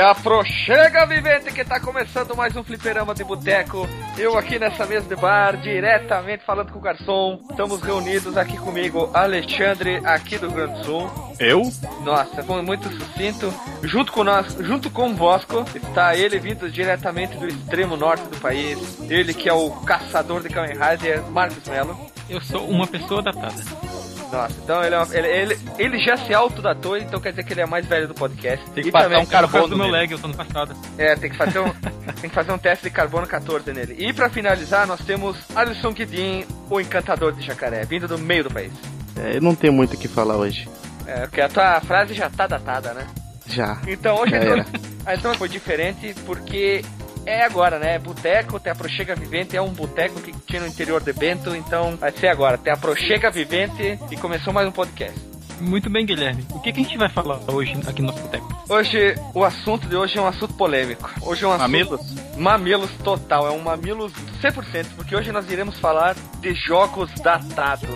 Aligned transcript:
Te 0.00 0.04
aproxega, 0.04 1.04
vivente, 1.04 1.52
que 1.52 1.62
tá 1.62 1.78
começando 1.78 2.34
mais 2.34 2.56
um 2.56 2.64
fliperama 2.64 3.14
de 3.14 3.22
boteco. 3.22 3.86
Eu 4.16 4.38
aqui 4.38 4.58
nessa 4.58 4.86
mesa 4.86 5.06
de 5.06 5.14
bar, 5.14 5.58
diretamente 5.58 6.42
falando 6.42 6.72
com 6.72 6.78
o 6.78 6.80
garçom. 6.80 7.38
Estamos 7.50 7.82
reunidos 7.82 8.34
aqui 8.34 8.56
comigo, 8.56 9.10
Alexandre, 9.12 10.00
aqui 10.02 10.38
do 10.38 10.50
Grande 10.50 10.82
Sul. 10.86 11.06
Eu? 11.38 11.60
Nossa, 12.02 12.42
foi 12.42 12.62
muito 12.62 12.88
sucinto. 12.90 13.52
Junto 13.82 14.10
com 14.10 14.24
nós, 14.24 14.54
junto 14.60 14.88
com 14.88 15.10
o 15.10 15.14
Bosco, 15.14 15.66
está 15.74 16.16
ele 16.16 16.38
vindo 16.38 16.70
diretamente 16.70 17.36
do 17.36 17.46
extremo 17.46 17.94
norte 17.94 18.26
do 18.26 18.40
país. 18.40 18.78
Ele 19.02 19.34
que 19.34 19.50
é 19.50 19.52
o 19.52 19.70
caçador 19.82 20.42
de 20.42 20.48
Kamen 20.48 20.78
Rider, 20.78 21.22
Marcos 21.30 21.68
Mello. 21.68 21.94
Eu 22.26 22.40
sou 22.40 22.66
uma 22.66 22.86
pessoa 22.86 23.20
datada. 23.20 23.99
Nossa, 24.32 24.54
então 24.62 24.84
ele, 24.84 24.94
é 24.94 24.98
uma, 24.98 25.16
ele, 25.16 25.28
ele, 25.28 25.58
ele, 25.78 25.98
já 25.98 26.16
se 26.16 26.32
autodatou, 26.32 26.96
então 26.96 27.20
quer 27.20 27.30
dizer 27.30 27.44
que 27.44 27.52
ele 27.52 27.62
é 27.62 27.66
mais 27.66 27.84
velho 27.84 28.06
do 28.06 28.14
podcast. 28.14 28.64
Tem 28.70 28.82
que 28.84 28.88
e 28.88 28.92
passar 28.92 29.08
também, 29.08 29.22
um 29.22 29.26
carbono 29.26 29.68
do 29.68 29.76
meu 29.76 29.88
leg, 29.88 30.12
eu 30.12 30.18
tô 30.18 30.28
no 30.28 30.36
passado. 30.36 30.76
É, 30.96 31.16
tem 31.16 31.30
que 31.30 31.36
fazer 31.36 31.58
um, 31.58 31.70
tem 32.20 32.30
que 32.30 32.34
fazer 32.34 32.52
um 32.52 32.58
teste 32.58 32.84
de 32.84 32.90
carbono 32.90 33.26
14 33.26 33.72
nele. 33.72 33.96
E 33.98 34.12
pra 34.12 34.30
finalizar, 34.30 34.86
nós 34.86 35.00
temos 35.00 35.36
Alisson 35.54 35.92
Guidin, 35.92 36.46
o 36.68 36.80
encantador 36.80 37.32
de 37.32 37.44
jacaré, 37.44 37.84
vindo 37.84 38.06
do 38.06 38.18
meio 38.18 38.44
do 38.44 38.50
país. 38.50 38.72
É, 39.16 39.36
eu 39.36 39.40
não 39.40 39.54
tenho 39.54 39.72
muito 39.72 39.94
o 39.94 39.98
que 39.98 40.06
falar 40.06 40.36
hoje. 40.36 40.68
É, 41.06 41.22
porque 41.22 41.40
a 41.40 41.48
tua 41.48 41.80
frase 41.80 42.14
já 42.14 42.30
tá 42.30 42.46
datada, 42.46 42.94
né? 42.94 43.06
Já. 43.46 43.80
Então 43.86 44.16
hoje 44.16 44.34
é, 44.36 45.14
então 45.14 45.34
foi 45.34 45.48
diferente 45.48 46.14
porque 46.24 46.84
é 47.26 47.44
agora, 47.44 47.78
né? 47.78 47.98
Boteco, 47.98 48.58
tem 48.58 48.72
a 48.72 48.74
Prochega 48.74 49.14
Vivente, 49.14 49.56
é 49.56 49.62
um 49.62 49.72
boteco 49.72 50.20
que 50.20 50.32
tinha 50.46 50.60
no 50.60 50.66
interior 50.66 51.02
de 51.02 51.12
Bento, 51.12 51.54
então 51.54 51.96
vai 51.96 52.12
ser 52.12 52.28
agora. 52.28 52.58
Tem 52.58 52.72
a 52.72 52.76
Prochega 52.76 53.30
Vivente 53.30 53.98
e 54.10 54.16
começou 54.16 54.52
mais 54.52 54.66
um 54.66 54.72
podcast. 54.72 55.18
Muito 55.60 55.90
bem, 55.90 56.06
Guilherme. 56.06 56.46
O 56.50 56.60
que, 56.60 56.72
que 56.72 56.80
a 56.80 56.82
gente 56.82 56.96
vai 56.96 57.08
falar 57.10 57.38
hoje 57.52 57.74
aqui 57.86 58.00
no 58.00 58.08
nosso 58.08 58.22
boteco? 58.22 58.64
Hoje, 58.68 59.14
o 59.34 59.44
assunto 59.44 59.86
de 59.86 59.94
hoje 59.94 60.16
é 60.18 60.22
um 60.22 60.26
assunto 60.26 60.54
polêmico. 60.54 61.10
Hoje 61.20 61.44
é 61.44 61.48
um 61.48 61.50
assunto... 61.50 61.62
Mamilos? 61.62 62.36
Mamilos 62.36 62.90
total, 63.04 63.46
é 63.46 63.50
um 63.50 63.60
mamilos 63.60 64.12
100%, 64.42 64.86
porque 64.96 65.14
hoje 65.14 65.30
nós 65.30 65.50
iremos 65.50 65.78
falar 65.78 66.16
de 66.40 66.54
jogos 66.54 67.12
datados. 67.20 67.90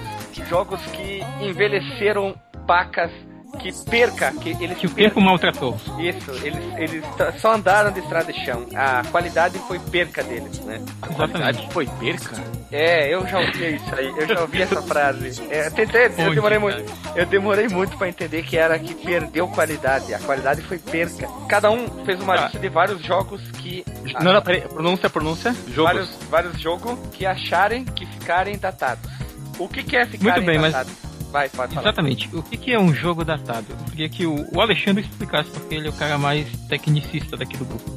Jogos 0.48 0.81
que 0.86 1.20
envelheceram 1.41 2.34
pacas 2.66 3.11
que 3.55 3.72
perca, 3.84 4.33
que 4.33 4.50
eles 4.62 4.78
que 4.78 4.86
o 4.86 4.91
tempo 4.91 5.20
maltratou. 5.20 5.77
Isso, 5.98 6.30
eles, 6.44 6.64
eles 6.78 7.05
só 7.41 7.55
andaram 7.55 7.91
de 7.92 8.00
estrada 8.00 8.33
de 8.33 8.44
chão. 8.44 8.66
A 8.74 9.02
qualidade 9.10 9.58
foi 9.60 9.78
perca 9.78 10.22
deles, 10.22 10.60
né? 10.60 10.80
A 11.02 11.08
qualidade 11.08 11.69
foi 11.72 11.86
perca? 11.86 12.42
É, 12.70 13.14
eu 13.14 13.27
já 13.27 13.38
ouvi 13.38 13.77
isso 13.77 13.94
aí, 13.94 14.08
eu 14.08 14.27
já 14.27 14.41
ouvi 14.41 14.62
essa 14.62 14.82
frase. 14.82 15.42
É, 15.50 15.70
tentei, 15.70 16.06
eu 16.06 16.34
demorei 16.34 16.58
muito, 16.58 16.84
eu 17.14 17.27
demorei 17.27 17.69
muito 17.69 17.97
para 17.97 18.08
entender 18.08 18.42
que 18.42 18.56
era 18.56 18.78
que 18.78 18.94
perdeu 18.94 19.48
qualidade. 19.48 20.12
A 20.12 20.19
qualidade 20.19 20.62
foi 20.62 20.78
perca. 20.78 21.28
Cada 21.48 21.70
um 21.70 22.05
fez 22.05 22.20
uma 22.20 22.34
ah. 22.34 22.44
lista 22.44 22.58
de 22.58 22.69
vários 22.69 23.02
jogos 23.02 23.41
que 23.52 23.84
não, 24.22 24.32
não, 24.32 24.42
peraí, 24.42 24.60
pronúncia, 24.62 25.08
pronúncia. 25.08 25.55
Jogos. 25.69 25.92
Vários, 25.92 26.10
vários 26.30 26.60
jogos 26.60 26.98
que 27.12 27.25
acharem 27.25 27.84
que 27.84 28.06
ficarem 28.06 28.58
datados. 28.58 29.10
O 29.58 29.69
que, 29.69 29.82
que 29.82 29.97
é 29.97 30.05
ficar 30.05 30.32
Muito 30.32 30.47
bem, 30.47 30.60
datado? 30.60 30.91
mas 30.91 31.03
Vai, 31.34 31.48
pode 31.48 31.74
falar. 31.74 31.88
Exatamente. 31.88 32.30
O 32.32 32.44
que, 32.44 32.56
que 32.56 32.72
é 32.72 32.78
um 32.78 32.94
jogo 32.94 33.24
datado? 33.24 33.66
Eu 33.69 33.91
queria 33.91 34.09
que 34.09 34.25
o, 34.25 34.47
o 34.54 34.60
Alexandre 34.60 35.03
explicasse, 35.03 35.50
porque 35.50 35.75
ele 35.75 35.88
é 35.88 35.91
o 35.91 35.92
cara 35.92 36.16
mais 36.16 36.48
tecnicista 36.69 37.36
daqui 37.36 37.56
do 37.56 37.64
grupo. 37.64 37.91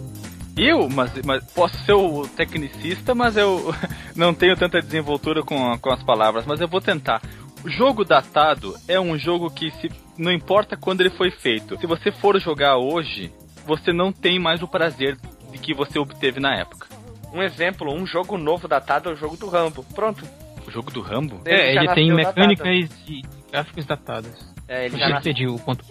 Eu? 0.57 0.89
Mas, 0.89 1.11
mas 1.23 1.43
posso 1.53 1.77
ser 1.85 1.93
o 1.93 2.27
tecnicista, 2.27 3.13
mas 3.13 3.37
eu 3.37 3.75
não 4.17 4.33
tenho 4.33 4.57
tanta 4.57 4.81
desenvoltura 4.81 5.43
com, 5.43 5.77
com 5.77 5.91
as 5.91 6.01
palavras, 6.01 6.47
mas 6.47 6.59
eu 6.59 6.67
vou 6.67 6.81
tentar. 6.81 7.21
O 7.63 7.69
jogo 7.69 8.03
datado 8.03 8.75
é 8.87 8.99
um 8.99 9.15
jogo 9.19 9.51
que 9.51 9.69
se 9.69 9.91
não 10.17 10.31
importa 10.31 10.75
quando 10.75 11.01
ele 11.01 11.11
foi 11.11 11.29
feito. 11.29 11.79
Se 11.79 11.85
você 11.85 12.11
for 12.11 12.41
jogar 12.41 12.77
hoje, 12.77 13.31
você 13.67 13.93
não 13.93 14.11
tem 14.11 14.39
mais 14.39 14.63
o 14.63 14.67
prazer 14.67 15.15
de 15.51 15.59
que 15.59 15.75
você 15.75 15.99
obteve 15.99 16.39
na 16.39 16.55
época. 16.55 16.87
Um 17.31 17.43
exemplo, 17.43 17.93
um 17.93 18.07
jogo 18.07 18.35
novo 18.35 18.67
datado 18.67 19.11
é 19.11 19.13
o 19.13 19.15
jogo 19.15 19.37
do 19.37 19.47
Rambo. 19.47 19.85
Pronto. 19.93 20.25
O 20.67 20.71
jogo 20.71 20.91
do 20.91 20.99
Rambo? 20.99 21.41
Ele 21.45 21.55
é, 21.55 21.75
ele 21.75 21.93
tem 21.93 22.13
mecânicas 22.13 22.91
e 23.07 23.21
gráficos 23.49 23.85
datados. 23.85 24.57
É, 24.67 24.85
ele 24.85 24.97
já, 24.97 25.07
nasceu, 25.07 25.55
o 25.55 25.59
ponto 25.59 25.85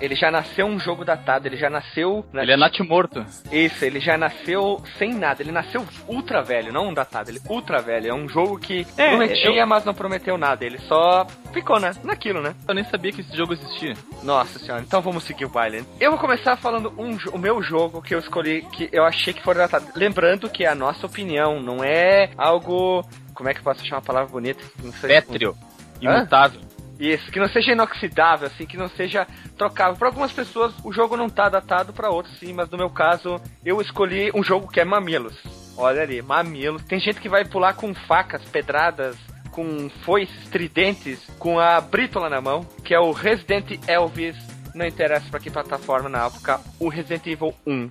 ele 0.00 0.14
já 0.14 0.30
nasceu 0.30 0.64
um 0.64 0.78
jogo 0.78 1.04
datado, 1.04 1.48
ele 1.48 1.56
já 1.56 1.68
nasceu. 1.68 2.24
Ele 2.32 2.52
é 2.52 2.56
natimorto. 2.56 3.24
Isso, 3.50 3.84
ele 3.84 3.98
já 3.98 4.16
nasceu 4.16 4.80
sem 4.96 5.12
nada. 5.12 5.42
Ele 5.42 5.50
nasceu 5.50 5.84
ultra 6.06 6.40
velho, 6.40 6.72
não 6.72 6.90
um 6.90 6.94
datado, 6.94 7.30
ele 7.30 7.40
ultra 7.48 7.82
velho. 7.82 8.08
É 8.08 8.14
um 8.14 8.28
jogo 8.28 8.60
que 8.60 8.86
é, 8.96 9.08
prometia, 9.08 9.60
eu... 9.60 9.66
mas 9.66 9.84
não 9.84 9.92
prometeu 9.92 10.38
nada. 10.38 10.64
Ele 10.64 10.78
só 10.78 11.26
ficou, 11.52 11.80
né? 11.80 11.90
Naquilo, 12.04 12.40
né? 12.40 12.54
Eu 12.68 12.74
nem 12.74 12.84
sabia 12.84 13.10
que 13.10 13.22
esse 13.22 13.36
jogo 13.36 13.54
existia. 13.54 13.94
Nossa 14.22 14.56
senhora, 14.60 14.84
então 14.86 15.02
vamos 15.02 15.24
seguir 15.24 15.46
o 15.46 15.50
baile. 15.50 15.84
Eu 15.98 16.12
vou 16.12 16.20
começar 16.20 16.56
falando 16.56 16.94
um, 16.96 17.16
o 17.32 17.38
meu 17.38 17.60
jogo 17.60 18.00
que 18.00 18.14
eu 18.14 18.20
escolhi, 18.20 18.62
que 18.72 18.88
eu 18.92 19.04
achei 19.04 19.32
que 19.32 19.42
foi 19.42 19.54
datado. 19.54 19.86
Lembrando 19.96 20.48
que 20.48 20.64
é 20.64 20.68
a 20.68 20.76
nossa 20.76 21.06
opinião, 21.06 21.60
não 21.60 21.82
é 21.82 22.30
algo. 22.38 23.04
Como 23.34 23.48
é 23.48 23.54
que 23.54 23.60
eu 23.60 23.64
posso 23.64 23.84
chamar 23.84 23.98
uma 23.98 24.06
palavra 24.06 24.30
bonita? 24.30 24.62
Não. 24.82 24.92
Pétreo. 24.92 25.56
Imutável. 26.00 26.60
Isso, 26.98 27.32
que 27.32 27.40
não 27.40 27.48
seja 27.48 27.72
inoxidável, 27.72 28.46
assim, 28.46 28.66
que 28.66 28.76
não 28.76 28.88
seja 28.88 29.26
trocável. 29.56 29.96
Para 29.96 30.08
algumas 30.08 30.32
pessoas 30.32 30.72
o 30.84 30.92
jogo 30.92 31.16
não 31.16 31.28
tá 31.28 31.48
datado, 31.48 31.92
para 31.92 32.10
outros 32.10 32.38
sim, 32.38 32.52
mas 32.52 32.70
no 32.70 32.78
meu 32.78 32.90
caso 32.90 33.40
eu 33.64 33.80
escolhi 33.80 34.30
um 34.34 34.42
jogo 34.42 34.68
que 34.68 34.78
é 34.78 34.84
Mamilos. 34.84 35.36
Olha 35.76 36.02
ali, 36.02 36.22
Mamilos. 36.22 36.84
Tem 36.84 37.00
gente 37.00 37.20
que 37.20 37.28
vai 37.28 37.44
pular 37.44 37.74
com 37.74 37.92
facas, 37.94 38.42
pedradas, 38.44 39.16
com 39.50 39.90
foices, 40.04 40.48
tridentes, 40.48 41.18
com 41.38 41.58
a 41.58 41.80
brítola 41.80 42.28
na 42.28 42.40
mão, 42.40 42.64
que 42.84 42.94
é 42.94 43.00
o 43.00 43.10
Resident 43.10 43.80
Elvis. 43.88 44.36
Não 44.74 44.86
interessa 44.86 45.28
para 45.28 45.40
que 45.40 45.50
plataforma 45.50 46.08
na 46.08 46.26
época, 46.26 46.60
o 46.78 46.88
Resident 46.88 47.26
Evil 47.26 47.54
1. 47.66 47.90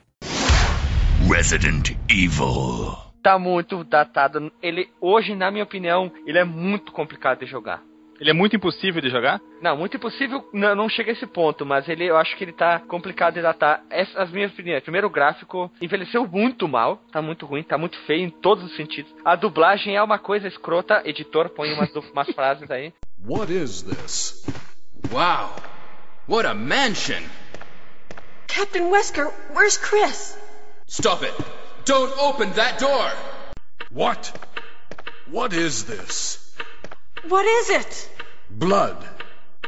Resident 1.29 1.95
Evil. 2.09 3.10
Tá 3.21 3.37
muito 3.37 3.83
datado. 3.83 4.51
Ele, 4.61 4.89
hoje, 4.99 5.35
na 5.35 5.51
minha 5.51 5.63
opinião, 5.63 6.11
ele 6.25 6.37
é 6.39 6.43
muito 6.43 6.91
complicado 6.91 7.39
de 7.39 7.45
jogar. 7.45 7.81
Ele 8.21 8.29
é 8.29 8.33
muito 8.33 8.55
impossível 8.55 9.01
de 9.01 9.09
jogar? 9.09 9.41
Não, 9.59 9.75
muito 9.75 9.97
impossível 9.97 10.47
não, 10.53 10.75
não 10.75 10.87
chega 10.87 11.09
a 11.09 11.13
esse 11.13 11.25
ponto, 11.25 11.65
mas 11.65 11.89
ele 11.89 12.05
eu 12.05 12.15
acho 12.15 12.37
que 12.37 12.43
ele 12.43 12.53
tá 12.53 12.79
complicado 12.79 13.33
de 13.33 13.41
datar. 13.41 13.83
Essas, 13.89 14.15
as 14.15 14.31
minhas 14.31 14.51
opiniões. 14.53 14.83
Primeiro, 14.83 15.07
o 15.07 15.09
gráfico 15.09 15.71
envelheceu 15.81 16.27
muito 16.27 16.67
mal, 16.67 17.01
tá 17.11 17.19
muito 17.19 17.47
ruim, 17.47 17.63
tá 17.63 17.79
muito 17.79 17.97
feio 18.01 18.23
em 18.23 18.29
todos 18.29 18.63
os 18.63 18.75
sentidos. 18.75 19.11
A 19.25 19.35
dublagem 19.35 19.95
é 19.95 20.03
uma 20.03 20.19
coisa 20.19 20.47
escrota, 20.47 21.01
editor, 21.03 21.49
põe 21.49 21.73
umas, 21.73 21.91
umas 21.95 22.29
frases 22.35 22.69
aí. 22.69 22.93
What 23.25 23.51
is 23.51 23.81
this? 23.81 24.45
Wow! 25.11 25.55
What 26.27 26.47
a 26.47 26.53
mansion! 26.53 27.23
Captain 28.47 28.91
Wesker, 28.91 29.31
where's 29.55 29.77
Chris? 29.77 30.37
Stop 30.87 31.25
it! 31.25 31.60
Don't 31.85 32.15
open 32.19 32.51
that 32.53 32.79
door! 32.79 33.09
What? 33.89 34.31
What 35.29 35.53
is 35.53 35.85
this? 35.85 36.37
What 37.27 37.45
is 37.45 37.69
it? 37.69 38.09
Blood. 38.49 38.97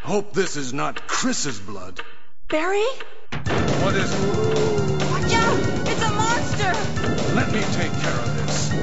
Hope 0.01 0.34
this 0.34 0.56
is 0.56 0.73
not 0.73 1.07
Chris's 1.07 1.59
blood. 1.59 2.02
Barry? 2.50 2.85
What 3.31 3.96
is 3.96 4.13
it? 4.13 4.19
Watch 5.09 5.34
out! 5.34 5.59
It's 5.88 6.03
a 6.03 6.12
monster! 6.12 6.73
Let 7.35 7.52
me 7.52 7.62
take 7.62 7.91
care 8.02 8.19
of 8.19 8.35
this. 8.38 8.73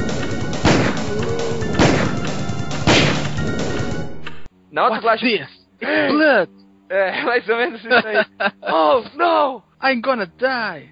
Na 4.72 4.88
outra 4.88 5.02
What's 5.02 5.22
this? 5.22 5.48
It's 5.80 6.12
blood! 6.12 6.48
É, 6.88 7.22
mais 7.22 7.48
ou 7.48 7.56
menos 7.56 7.80
isso 7.84 7.94
aí. 7.94 8.26
oh, 8.62 9.04
no! 9.14 9.62
I'm 9.80 10.00
gonna 10.00 10.26
die! 10.26 10.90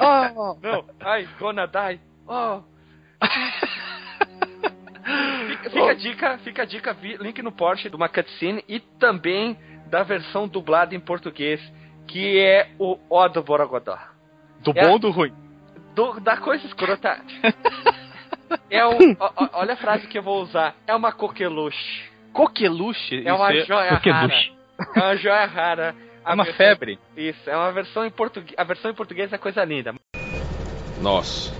Oh! 0.00 0.56
no, 0.62 0.84
I'm 1.00 1.28
gonna 1.38 1.66
die! 1.66 2.00
Oh! 2.26 2.62
Fica, 5.48 5.70
fica 5.70 5.90
a 5.90 5.94
dica, 5.94 6.38
fica 6.38 6.62
a 6.62 6.66
dica, 6.66 6.96
link 7.20 7.42
no 7.42 7.52
Porsche 7.52 7.88
de 7.88 7.96
uma 7.96 8.08
cutscene 8.08 8.62
e 8.68 8.80
também 8.80 9.56
da 9.86 10.02
versão 10.02 10.46
dublada 10.46 10.94
em 10.94 11.00
português, 11.00 11.60
que 12.06 12.38
é 12.38 12.70
o 12.78 12.98
O 13.08 13.28
do 13.28 13.42
Borogodó. 13.42 13.98
Do 14.60 14.72
é 14.74 14.82
bom 14.82 14.92
ou 14.92 14.98
do 14.98 15.10
ruim? 15.10 15.32
Do, 15.94 16.20
da 16.20 16.36
coisa 16.36 16.66
escrota. 16.66 17.20
é 18.70 18.86
um, 18.86 19.12
o, 19.12 19.48
olha 19.52 19.74
a 19.74 19.76
frase 19.76 20.06
que 20.06 20.18
eu 20.18 20.22
vou 20.22 20.42
usar. 20.42 20.74
É 20.86 20.94
uma 20.94 21.12
coqueluche. 21.12 22.10
Coqueluche? 22.32 23.26
É 23.26 23.32
uma 23.32 23.52
joia 23.64 23.96
coqueluche. 23.96 24.52
rara. 24.78 24.94
É 24.94 25.00
uma 25.00 25.16
joia 25.16 25.46
rara. 25.46 25.96
É 26.28 26.34
uma 26.34 26.44
versão, 26.44 26.58
febre. 26.58 26.98
Isso, 27.16 27.48
é 27.48 27.56
uma 27.56 27.72
versão 27.72 28.04
em 28.04 28.10
português. 28.10 28.54
A 28.56 28.64
versão 28.64 28.90
em 28.90 28.94
português 28.94 29.32
é 29.32 29.38
coisa 29.38 29.64
linda. 29.64 29.94
Nós, 31.00 31.52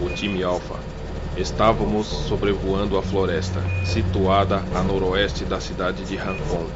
o 0.00 0.08
time 0.10 0.42
Alpha, 0.42 0.80
Estávamos 1.36 2.06
sobrevoando 2.06 2.96
a 2.96 3.02
floresta, 3.02 3.60
situada 3.84 4.64
a 4.74 4.82
noroeste 4.82 5.44
da 5.44 5.60
cidade 5.60 6.02
de 6.06 6.16
Rancon. 6.16 6.66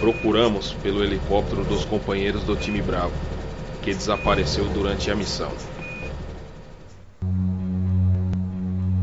Procuramos 0.00 0.72
pelo 0.72 1.04
helicóptero 1.04 1.62
dos 1.62 1.84
companheiros 1.84 2.42
do 2.42 2.56
time 2.56 2.82
Bravo, 2.82 3.14
que 3.80 3.94
desapareceu 3.94 4.68
durante 4.70 5.08
a 5.08 5.14
missão. 5.14 5.52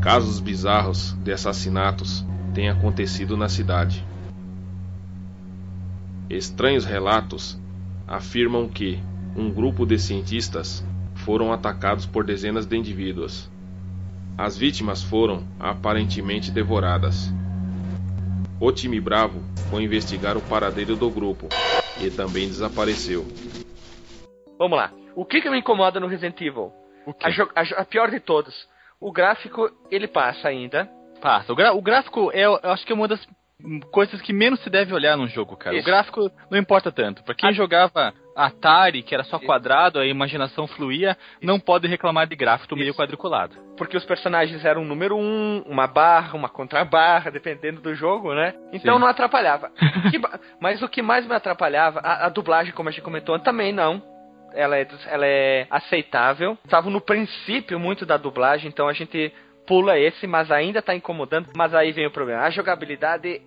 Casos 0.02 0.38
bizarros 0.38 1.14
de 1.24 1.32
assassinatos 1.32 2.22
têm 2.52 2.68
acontecido 2.68 3.38
na 3.38 3.48
cidade. 3.48 4.04
Estranhos 6.28 6.84
relatos 6.84 7.58
afirmam 8.10 8.68
que 8.68 8.98
um 9.36 9.48
grupo 9.48 9.86
de 9.86 9.96
cientistas 9.96 10.84
foram 11.24 11.52
atacados 11.52 12.04
por 12.04 12.24
dezenas 12.24 12.66
de 12.66 12.76
indivíduos. 12.76 13.48
As 14.36 14.58
vítimas 14.58 15.00
foram 15.00 15.46
aparentemente 15.60 16.50
devoradas. 16.50 17.32
O 18.60 18.72
time 18.72 19.00
Bravo 19.00 19.40
foi 19.70 19.84
investigar 19.84 20.36
o 20.36 20.42
paradeiro 20.42 20.96
do 20.96 21.08
grupo 21.08 21.48
e 22.02 22.10
também 22.10 22.48
desapareceu. 22.48 23.24
Vamos 24.58 24.76
lá. 24.76 24.92
O 25.14 25.24
que, 25.24 25.40
que 25.40 25.48
me 25.48 25.60
incomoda 25.60 26.00
no 26.00 26.08
Resident 26.08 26.40
Evil? 26.40 26.72
A, 27.22 27.60
a 27.60 27.82
a 27.82 27.84
pior 27.84 28.10
de 28.10 28.18
todos. 28.18 28.68
O 29.00 29.12
gráfico, 29.12 29.70
ele 29.90 30.08
passa 30.08 30.48
ainda. 30.48 30.90
Passa. 31.20 31.52
O, 31.52 31.78
o 31.78 31.82
gráfico 31.82 32.30
é, 32.32 32.44
eu 32.44 32.58
acho 32.64 32.84
que 32.84 32.92
é 32.92 32.94
uma 32.94 33.08
das 33.08 33.24
coisas 33.90 34.20
que 34.20 34.32
menos 34.32 34.60
se 34.60 34.70
deve 34.70 34.92
olhar 34.94 35.16
num 35.16 35.26
jogo, 35.28 35.56
cara. 35.56 35.76
Isso. 35.76 35.82
O 35.86 35.90
gráfico 35.90 36.30
não 36.50 36.58
importa 36.58 36.90
tanto. 36.92 37.22
Pra 37.24 37.34
quem 37.34 37.48
A- 37.50 37.52
jogava 37.52 38.12
Atari, 38.36 39.02
que 39.02 39.14
era 39.14 39.24
só 39.24 39.36
Isso. 39.36 39.46
quadrado, 39.46 39.98
a 39.98 40.06
imaginação 40.06 40.66
fluía, 40.66 41.16
não 41.42 41.58
pode 41.60 41.86
reclamar 41.86 42.26
de 42.26 42.36
gráfico 42.36 42.74
meio 42.76 42.90
Isso. 42.90 42.98
quadriculado. 42.98 43.54
Porque 43.76 43.96
os 43.96 44.04
personagens 44.04 44.64
eram 44.64 44.82
um 44.82 44.86
número 44.86 45.16
um, 45.16 45.62
uma 45.66 45.86
barra, 45.86 46.34
uma 46.36 46.48
contrabarra, 46.48 47.30
dependendo 47.32 47.80
do 47.80 47.94
jogo, 47.94 48.34
né? 48.34 48.54
Então 48.72 48.94
Sim. 48.94 49.00
não 49.00 49.08
atrapalhava. 49.08 49.70
Que 50.10 50.20
Mas 50.60 50.80
o 50.82 50.88
que 50.88 51.02
mais 51.02 51.26
me 51.26 51.34
atrapalhava, 51.34 52.00
a, 52.00 52.26
a 52.26 52.28
dublagem, 52.28 52.72
como 52.72 52.88
a 52.88 52.92
gente 52.92 53.02
comentou, 53.02 53.38
também 53.38 53.72
não. 53.72 54.02
Ela 54.52 54.78
é, 54.78 54.88
ela 55.06 55.26
é 55.26 55.66
aceitável. 55.70 56.58
Tava 56.68 56.90
no 56.90 57.00
princípio 57.00 57.78
muito 57.78 58.04
da 58.04 58.16
dublagem, 58.16 58.68
então 58.68 58.88
a 58.88 58.92
gente 58.92 59.32
pula 59.66 59.96
esse, 59.98 60.26
mas 60.26 60.50
ainda 60.50 60.82
tá 60.82 60.92
incomodando. 60.94 61.48
Mas 61.56 61.72
aí 61.74 61.92
vem 61.92 62.06
o 62.06 62.10
problema. 62.10 62.42
A 62.42 62.50
jogabilidade 62.50 63.40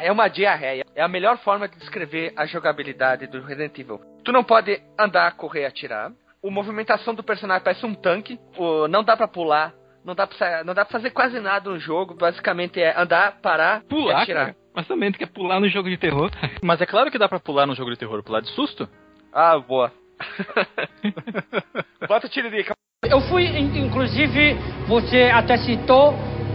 é 0.00 0.10
uma 0.10 0.28
diarreia. 0.28 0.84
É 0.94 1.02
a 1.02 1.08
melhor 1.08 1.38
forma 1.38 1.68
de 1.68 1.76
descrever 1.78 2.32
a 2.36 2.46
jogabilidade 2.46 3.26
do 3.26 3.40
Resident 3.42 3.78
Evil. 3.78 4.00
Tu 4.24 4.32
não 4.32 4.42
pode 4.44 4.80
andar, 4.98 5.32
correr, 5.36 5.64
atirar. 5.66 6.10
A 6.44 6.50
movimentação 6.50 7.14
do 7.14 7.22
personagem 7.22 7.62
parece 7.62 7.84
um 7.86 7.94
tanque. 7.94 8.38
O- 8.56 8.88
não 8.88 9.02
dá 9.04 9.16
pra 9.16 9.28
pular. 9.28 9.72
Não 10.04 10.14
dá 10.14 10.26
pra, 10.26 10.64
não 10.64 10.72
dá 10.74 10.84
pra 10.84 10.92
fazer 10.92 11.10
quase 11.10 11.38
nada 11.40 11.68
no 11.70 11.78
jogo. 11.78 12.14
Basicamente 12.14 12.80
é 12.80 12.98
andar, 12.98 13.38
parar 13.42 13.82
e 13.82 13.88
Pular, 13.88 14.22
atirar. 14.22 14.46
cara. 14.46 14.56
Mas 14.74 14.86
também 14.86 15.10
tu 15.12 15.18
quer 15.18 15.26
pular 15.28 15.60
no 15.60 15.68
jogo 15.68 15.90
de 15.90 15.96
terror. 15.98 16.30
Mas 16.62 16.80
é 16.80 16.86
claro 16.86 17.10
que 17.10 17.18
dá 17.18 17.28
pra 17.28 17.38
pular 17.40 17.66
no 17.66 17.74
jogo 17.74 17.90
de 17.90 17.98
terror, 17.98 18.22
pular 18.22 18.40
de 18.40 18.48
susto. 18.50 18.88
Ah, 19.32 19.58
boa. 19.58 19.92
Bota 22.08 22.26
o 22.26 22.30
tiririca. 22.30 22.74
Eu 23.04 23.20
fui, 23.22 23.44
in- 23.46 23.78
inclusive, 23.86 24.54
você 24.86 25.24
até 25.32 25.56
citou, 25.58 26.14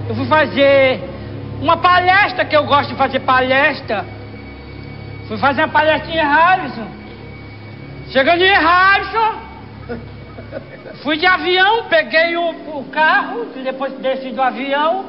eu 0.10 0.16
fui 0.16 0.28
fazer 0.28 1.00
uma 1.66 1.78
palestra, 1.78 2.46
que 2.46 2.56
eu 2.56 2.64
gosto 2.66 2.90
de 2.90 2.96
fazer 2.96 3.22
palestra. 3.22 4.06
Fui 5.28 5.38
fazer 5.38 5.62
uma 5.64 5.74
palestra 5.74 6.12
em 6.12 6.18
Harrison. 6.18 6.88
Chegando 8.12 8.44
em 8.44 8.54
Harrison, 8.54 9.34
fui 11.02 11.18
de 11.18 11.26
avião, 11.26 11.86
peguei 11.86 12.38
o, 12.38 12.50
o 12.78 12.86
carro, 12.92 13.46
depois 13.64 13.94
desci 13.94 14.30
do 14.30 14.44
avião 14.44 15.06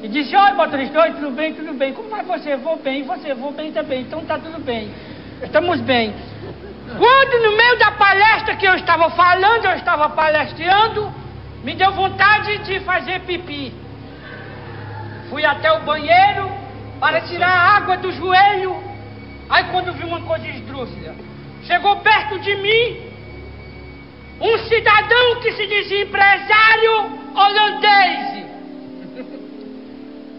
e 0.00 0.06
disse, 0.06 0.36
oi 0.36 0.52
motorista, 0.52 1.00
oi, 1.02 1.10
tudo 1.14 1.32
bem, 1.32 1.52
tudo 1.52 1.74
bem. 1.74 1.92
Como 1.92 2.08
vai 2.08 2.22
você? 2.22 2.54
Vou 2.54 2.76
bem, 2.76 3.02
você? 3.02 3.34
Vou 3.34 3.50
bem 3.50 3.72
também. 3.72 4.02
Então 4.02 4.24
tá 4.24 4.38
tudo 4.38 4.60
bem. 4.60 4.92
Estamos 5.42 5.80
bem. 5.80 6.14
Quando 6.96 7.42
no 7.42 7.56
meio 7.56 7.78
da 7.80 7.90
palestra 7.90 8.54
que 8.54 8.64
eu 8.64 8.76
estava 8.76 9.10
falando, 9.10 9.64
eu 9.64 9.72
estava 9.72 10.08
palestrando, 10.10 11.12
me 11.64 11.74
deu 11.74 11.90
vontade 11.90 12.58
de 12.58 12.78
fazer 12.80 13.22
pipi. 13.22 13.87
Fui 15.30 15.44
até 15.44 15.70
o 15.72 15.80
banheiro 15.80 16.50
para 17.00 17.20
tirar 17.22 17.48
a 17.48 17.76
água 17.76 17.96
do 17.96 18.10
joelho. 18.12 18.76
Aí 19.48 19.64
quando 19.70 19.92
vi 19.92 20.04
uma 20.04 20.20
coisa 20.22 20.46
esdrúxula, 20.46 21.14
chegou 21.64 21.96
perto 21.96 22.38
de 22.38 22.54
mim 22.56 23.08
um 24.40 24.58
cidadão 24.68 25.40
que 25.40 25.52
se 25.52 25.66
dizia 25.66 26.02
empresário 26.02 27.18
holandês. 27.34 28.46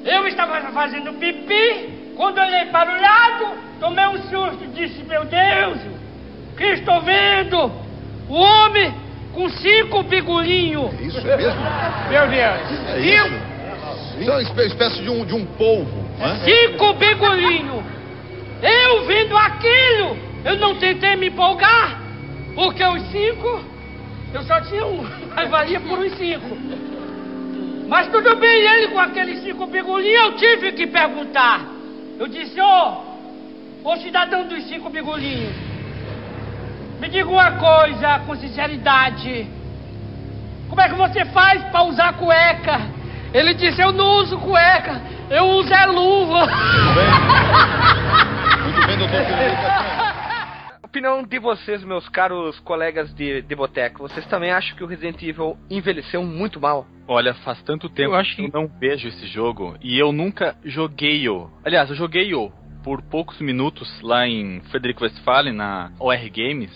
Eu 0.06 0.26
estava 0.28 0.62
fazendo 0.72 1.14
pipi, 1.14 2.14
quando 2.16 2.40
olhei 2.40 2.66
para 2.66 2.90
o 2.90 3.02
lado, 3.02 3.58
tomei 3.80 4.08
um 4.08 4.18
susto 4.30 4.64
e 4.64 4.68
disse, 4.68 5.04
meu 5.04 5.26
Deus, 5.26 5.80
que 6.58 6.64
estou 6.66 7.02
vendo? 7.02 7.72
O 8.30 8.36
homem 8.36 8.94
com 9.34 9.50
cinco 9.50 10.04
bigulinhos. 10.04 10.94
Isso 11.02 11.20
é 11.20 11.38
mesmo? 11.38 11.62
Meu 12.10 12.28
Deus. 12.28 12.90
É 12.90 13.00
isso? 13.00 13.59
Isso 14.20 14.30
é 14.30 14.34
uma 14.34 14.42
espé- 14.42 14.66
espécie 14.68 15.02
de 15.02 15.10
um, 15.10 15.26
de 15.26 15.34
um 15.34 15.46
polvo, 15.46 16.02
né? 16.20 16.40
cinco 16.44 16.94
bigulinhos. 16.94 17.84
Eu 18.62 19.06
vendo 19.06 19.38
aquilo, 19.38 20.18
eu 20.46 20.58
não 20.58 20.76
tentei 20.76 21.16
me 21.16 21.28
empolgar, 21.28 22.02
porque 22.56 22.84
os 22.84 23.04
cinco, 23.12 23.64
eu 24.34 24.44
só 24.44 24.60
tinha 24.62 24.86
um, 24.86 25.04
mas 25.36 25.50
valia 25.50 25.80
por 25.80 25.98
uns 26.00 26.14
cinco. 26.18 26.58
Mas 27.88 28.08
tudo 28.12 28.36
bem, 28.36 28.62
ele 28.62 28.88
com 28.90 29.00
aqueles 29.00 29.42
cinco 29.42 29.66
bigulinhos, 29.66 30.24
eu 30.24 30.36
tive 30.36 30.72
que 30.74 30.86
perguntar. 30.88 31.66
Eu 32.20 32.28
disse, 32.28 32.60
ô, 32.60 32.98
ô 33.84 33.98
cidadão 33.98 34.46
dos 34.48 34.64
cinco 34.66 34.90
bigulinhos, 34.90 35.56
me 37.00 37.08
diga 37.08 37.30
uma 37.30 37.52
coisa 37.54 38.20
com 38.28 38.36
sinceridade. 38.36 39.48
Como 40.68 40.82
é 40.82 40.90
que 40.90 40.96
você 40.96 41.26
faz 41.26 41.64
para 41.72 41.84
usar 41.84 42.14
cueca? 42.14 42.99
Ele 43.34 43.54
disse, 43.54 43.80
eu 43.80 43.92
não 43.92 44.22
uso 44.22 44.40
cueca, 44.40 45.02
eu 45.30 45.46
uso 45.50 45.72
é 45.72 45.86
luva. 45.86 46.48
Muito 48.64 48.88
bem, 48.88 48.98
doutor 48.98 49.24
Felipe. 49.24 50.00
Opinião 50.84 51.24
de 51.24 51.38
vocês, 51.38 51.84
meus 51.84 52.10
caros 52.10 52.60
colegas 52.62 53.14
de, 53.14 53.44
de 53.44 53.56
boteco. 53.56 54.02
Vocês 54.02 54.26
também 54.26 54.52
acham 54.52 54.76
que 54.76 54.84
o 54.84 54.88
Resident 54.88 55.22
Evil 55.22 55.56
envelheceu 55.70 56.24
muito 56.24 56.60
mal? 56.60 56.88
Olha, 57.08 57.36
faz 57.36 57.62
tanto 57.62 57.88
tempo 57.88 58.10
Eu 58.10 58.16
acho 58.16 58.36
que 58.36 58.46
eu 58.46 58.50
não 58.52 58.68
vejo 58.68 59.08
esse 59.08 59.28
jogo 59.28 59.76
e 59.80 60.00
eu 60.00 60.12
nunca 60.12 60.56
joguei-o. 60.66 61.52
Aliás, 61.64 61.88
eu 61.92 61.96
joguei-o 61.96 62.52
por 62.84 63.04
poucos 63.04 63.40
minutos 63.40 63.88
lá 64.02 64.28
em 64.28 64.60
Frederico 64.72 65.04
Westphalen, 65.04 65.54
na 65.54 65.92
OR 66.00 66.30
Games. 66.32 66.72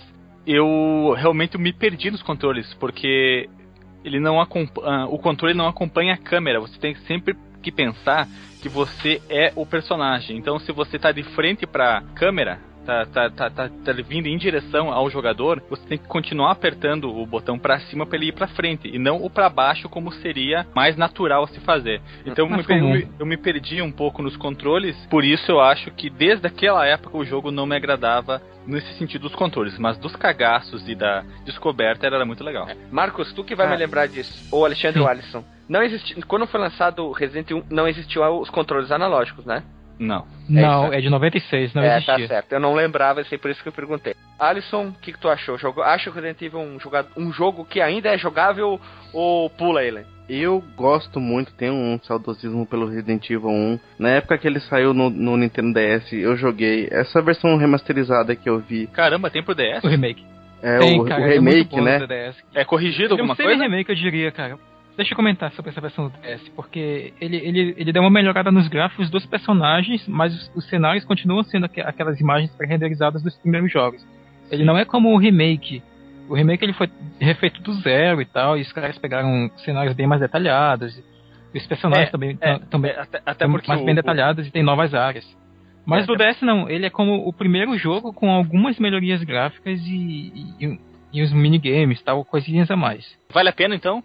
Eu 0.46 1.16
realmente 1.18 1.58
me 1.58 1.74
perdi 1.74 2.12
nos 2.12 2.22
controles, 2.22 2.72
porque 2.76 3.50
ele 4.04 4.20
não 4.20 4.40
acompa- 4.40 4.82
ah, 4.84 5.06
o 5.08 5.18
controle 5.18 5.54
não 5.54 5.68
acompanha 5.68 6.14
a 6.14 6.18
câmera. 6.18 6.60
Você 6.60 6.78
tem 6.80 6.96
sempre 7.08 7.36
que 7.62 7.72
pensar 7.72 8.28
que 8.62 8.70
você 8.70 9.22
é 9.30 9.52
o 9.56 9.66
personagem. 9.66 10.38
Então, 10.38 10.60
se 10.60 10.72
você 10.72 11.00
tá 11.00 11.12
de 11.12 11.24
frente 11.24 11.66
pra 11.66 12.04
câmera, 12.16 12.60
tá, 12.86 13.06
tá, 13.06 13.30
tá, 13.30 13.50
tá, 13.50 13.70
tá 13.70 13.92
vindo 14.08 14.28
em 14.28 14.38
direção 14.38 14.92
ao 14.92 15.10
jogador, 15.10 15.62
você 15.70 15.86
tem 15.88 15.98
que 15.98 16.08
continuar 16.08 16.52
apertando 16.52 17.10
o 17.10 17.26
botão 17.26 17.58
pra 17.58 17.80
cima 17.82 18.06
pra 18.06 18.18
ele 18.18 18.28
ir 18.28 18.34
pra 18.34 18.48
frente 18.48 18.88
e 18.88 19.00
não 19.00 19.24
o 19.24 19.30
pra 19.30 19.50
baixo 19.50 19.88
como 19.90 20.12
seria 20.12 20.66
mais 20.76 20.96
natural 20.98 21.44
a 21.44 21.48
se 21.48 21.60
fazer. 21.62 22.02
Então, 22.26 22.48
Mais 22.50 22.66
me 22.68 23.02
eu, 23.02 23.08
eu 23.20 23.26
me 23.26 23.38
perdi 23.38 23.82
um 23.82 23.92
pouco 23.92 24.22
nos 24.22 24.36
controles, 24.38 24.96
por 25.10 25.24
isso 25.24 25.52
eu 25.52 25.60
acho 25.60 25.92
que 25.92 26.10
desde 26.10 26.46
aquela 26.48 26.86
época 26.86 27.18
o 27.18 27.26
jogo 27.26 27.52
não 27.52 27.66
me 27.66 27.76
agradava 27.76 28.42
nesse 28.66 28.94
sentido 28.98 29.24
dos 29.24 29.36
controles, 29.36 29.78
mas 29.78 29.98
dos 29.98 30.16
cagaços 30.16 30.88
e 30.88 30.96
da 30.96 31.24
descoberta 31.46 32.06
era 32.06 32.26
muito 32.26 32.44
legal. 32.44 32.68
Marcos, 32.92 33.34
tu 33.34 33.44
que 33.44 33.56
vai 33.56 33.68
Ah. 33.68 33.70
me 33.72 33.78
lembrar 33.78 34.08
disso. 34.08 34.48
Ou 34.52 34.66
Alexandre 34.66 35.06
Alisson. 35.06 35.44
Não 35.68 35.82
existe, 35.82 36.16
quando 36.24 36.46
foi 36.48 36.60
lançado 36.60 37.06
o 37.06 37.12
Resident 37.14 37.50
Evil, 37.50 37.64
não 37.70 37.88
existiu 37.88 38.22
os 38.40 38.50
controles 38.50 38.92
analógicos, 38.92 39.46
né? 39.46 39.64
Não. 40.00 40.26
Não, 40.50 40.86
isso. 40.86 40.94
é 40.94 41.02
de 41.02 41.10
96, 41.10 41.74
não 41.74 41.84
é, 41.84 41.98
existia. 41.98 42.18
tá 42.20 42.28
certo. 42.28 42.52
Eu 42.54 42.60
não 42.60 42.74
lembrava, 42.74 43.24
sei 43.26 43.38
por 43.38 43.50
isso 43.52 43.62
que 43.62 43.70
eu 43.70 43.74
perguntei. 43.74 44.16
Alisson, 44.40 44.88
o 44.88 44.94
que, 44.94 45.14
que 45.14 45.20
tu 45.20 45.30
achou? 45.30 45.58
Jogo, 45.58 45.82
acha 45.82 46.10
o 46.10 46.14
Resident 46.14 46.42
Evil 46.42 46.60
um, 46.60 46.80
joga- 46.80 47.06
um 47.16 47.32
jogo 47.32 47.64
que 47.66 47.80
ainda 47.80 48.10
é 48.10 48.18
jogável 48.18 48.80
ou 49.14 49.50
pula 49.50 49.84
ele? 49.84 50.04
Eu 50.28 50.64
gosto 50.76 51.20
muito, 51.20 51.54
tenho 51.54 51.74
um 51.74 52.00
saudosismo 52.04 52.66
pelo 52.66 52.88
Resident 52.88 53.30
Evil 53.30 53.50
1. 53.50 53.80
Na 54.00 54.10
época 54.10 54.38
que 54.38 54.48
ele 54.48 54.60
saiu 54.62 54.94
no, 54.94 55.10
no 55.10 55.36
Nintendo 55.38 55.74
DS, 55.74 56.12
eu 56.14 56.36
joguei. 56.38 56.88
Essa 56.92 57.22
versão 57.22 57.56
remasterizada 57.58 58.36
que 58.36 58.50
eu 58.50 58.60
vi 58.60 58.88
Caramba, 58.88 59.30
tem 59.30 59.44
pro 59.44 59.54
DS? 59.54 59.84
O 59.84 59.88
remake. 59.88 60.26
é 60.62 60.80
Tem, 60.80 61.00
o, 61.00 61.04
cara, 61.06 61.22
o 61.22 61.26
é 61.26 61.40
muito 61.40 61.54
remake, 61.54 61.70
bom 61.76 61.82
né? 61.84 62.00
do 62.00 62.08
DS. 62.08 62.36
É 62.56 62.64
corrigido 62.66 63.10
é 63.14 63.18
um 63.18 63.20
alguma 63.20 63.36
coisa? 63.36 63.52
semi-remake, 63.52 63.90
eu 63.90 63.96
diria, 63.96 64.32
cara. 64.32 64.58
Deixa 64.96 65.14
eu 65.14 65.16
comentar 65.16 65.52
sobre 65.54 65.72
essa 65.72 65.82
versão 65.82 66.08
do 66.08 66.18
DS, 66.20 66.50
porque 66.56 67.14
ele, 67.20 67.38
ele, 67.38 67.74
ele 67.78 67.92
deu 67.92 68.04
uma 68.04 68.12
melhorada 68.12 68.52
nos 68.52 68.68
gráficos 68.68 69.10
dos 69.10 69.26
personagens, 69.26 70.08
mas 70.08 70.34
os, 70.36 70.52
os 70.56 70.70
cenários 70.70 71.04
continuam 71.04 71.44
sendo 71.44 71.66
aqu- 71.66 71.82
aquelas 71.82 72.20
imagens 72.20 72.52
pré-renderizadas 72.56 73.24
dos 73.24 73.36
primeiros 73.38 73.72
jogos. 73.72 74.06
Ele 74.52 74.64
não 74.64 74.78
é 74.78 74.86
como 74.86 75.12
o 75.12 75.18
remake. 75.18 75.82
O 76.30 76.36
remake 76.36 76.64
ele 76.64 76.74
foi 76.74 76.90
refeito 77.20 77.60
do 77.64 77.74
zero 77.82 78.22
e 78.22 78.26
tal, 78.26 78.56
e 78.58 78.62
os 78.62 78.72
caras 78.72 78.98
pegaram 79.00 79.50
cenários 79.58 79.96
bem 79.96 80.06
mais 80.06 80.22
detalhados. 80.22 80.96
E 81.54 81.58
os 81.58 81.66
personagens 81.66 82.10
É, 82.10 82.12
também 82.12 82.38
É, 82.40 82.60
também 82.60 82.92
é, 82.92 83.00
até, 83.00 83.22
até 83.26 83.48
porque 83.48 83.68
mais 83.68 83.82
o- 83.82 83.86
bem 83.86 83.96
detalhados 83.96 84.46
e 84.48 84.52
tem 84.52 84.62
novas 84.64 84.94
áreas. 84.94 85.26
Mas 85.86 86.04
É, 86.04 86.06
do 86.08 86.16
DS 86.16 86.42
não, 86.44 86.70
ele 86.70 86.86
é 86.86 86.90
como 86.90 87.28
o 87.28 87.34
primeiro 87.34 87.76
jogo 87.80 88.14
com 88.14 88.32
algumas 88.32 88.78
melhorias 88.80 89.22
gráficas 89.24 89.82
e, 89.86 90.32
e, 90.62 90.80
e 91.12 91.24
uns 91.24 91.34
minigames, 91.34 92.02
tal, 92.04 92.24
coisinhas 92.24 92.70
a 92.72 92.76
mais. 92.76 93.06
Vale 93.34 93.50
a 93.50 93.54
pena 93.54 93.76
então? 93.76 94.04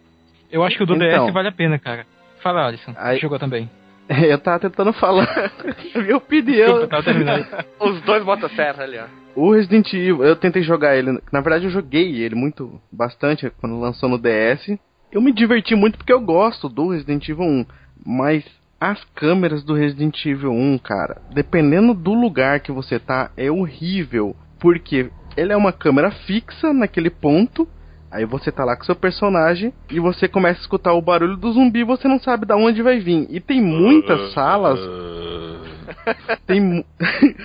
Eu 0.50 0.62
acho 0.64 0.76
que 0.76 0.82
o 0.82 0.86
do 0.86 0.94
Então. 0.96 1.26
DS 1.26 1.32
vale 1.34 1.48
a 1.48 1.52
pena, 1.52 1.78
cara. 1.78 2.06
Fala, 2.42 2.66
Alisson. 2.66 2.92
Aí- 2.96 3.18
Jogou 3.18 3.38
também. 3.38 3.68
Eu 4.08 4.38
tava 4.38 4.58
tentando 4.60 4.92
falar 4.94 5.52
minha 5.94 6.16
opinião. 6.16 6.66
Desculpa, 6.66 6.86
tava 6.88 7.02
terminando. 7.02 7.46
Os 7.78 8.00
dois 8.02 8.24
motosserra 8.24 8.84
ali, 8.84 8.98
ó. 8.98 9.04
O 9.36 9.52
Resident 9.52 9.92
Evil, 9.92 10.24
eu 10.24 10.34
tentei 10.34 10.62
jogar 10.62 10.96
ele. 10.96 11.20
Na 11.30 11.40
verdade, 11.40 11.66
eu 11.66 11.70
joguei 11.70 12.22
ele 12.22 12.34
muito 12.34 12.80
bastante 12.90 13.48
quando 13.60 13.78
lançou 13.78 14.08
no 14.08 14.18
DS. 14.18 14.76
Eu 15.12 15.20
me 15.20 15.30
diverti 15.32 15.76
muito 15.76 15.96
porque 15.96 16.12
eu 16.12 16.20
gosto 16.20 16.68
do 16.68 16.88
Resident 16.88 17.28
Evil 17.28 17.44
1. 17.44 17.66
Mas 18.04 18.44
as 18.80 19.04
câmeras 19.14 19.62
do 19.62 19.74
Resident 19.74 20.24
Evil 20.26 20.50
1, 20.50 20.78
cara, 20.78 21.20
dependendo 21.32 21.94
do 21.94 22.14
lugar 22.14 22.58
que 22.60 22.72
você 22.72 22.98
tá, 22.98 23.30
é 23.36 23.48
horrível. 23.50 24.34
Porque 24.58 25.08
ele 25.36 25.52
é 25.52 25.56
uma 25.56 25.72
câmera 25.72 26.10
fixa 26.10 26.72
naquele 26.72 27.10
ponto. 27.10 27.68
Aí 28.10 28.24
você 28.24 28.50
tá 28.50 28.64
lá 28.64 28.74
com 28.76 28.84
seu 28.84 28.96
personagem 28.96 29.72
e 29.90 30.00
você 30.00 30.26
começa 30.28 30.58
a 30.60 30.62
escutar 30.62 30.92
o 30.94 31.02
barulho 31.02 31.36
do 31.36 31.52
zumbi 31.52 31.80
e 31.80 31.84
você 31.84 32.08
não 32.08 32.18
sabe 32.18 32.46
de 32.46 32.54
onde 32.54 32.80
vai 32.82 32.98
vir. 32.98 33.26
E 33.28 33.38
tem 33.40 33.60
muitas 33.60 34.32
salas 34.32 34.78
tem, 36.46 36.60
mu- 36.60 36.84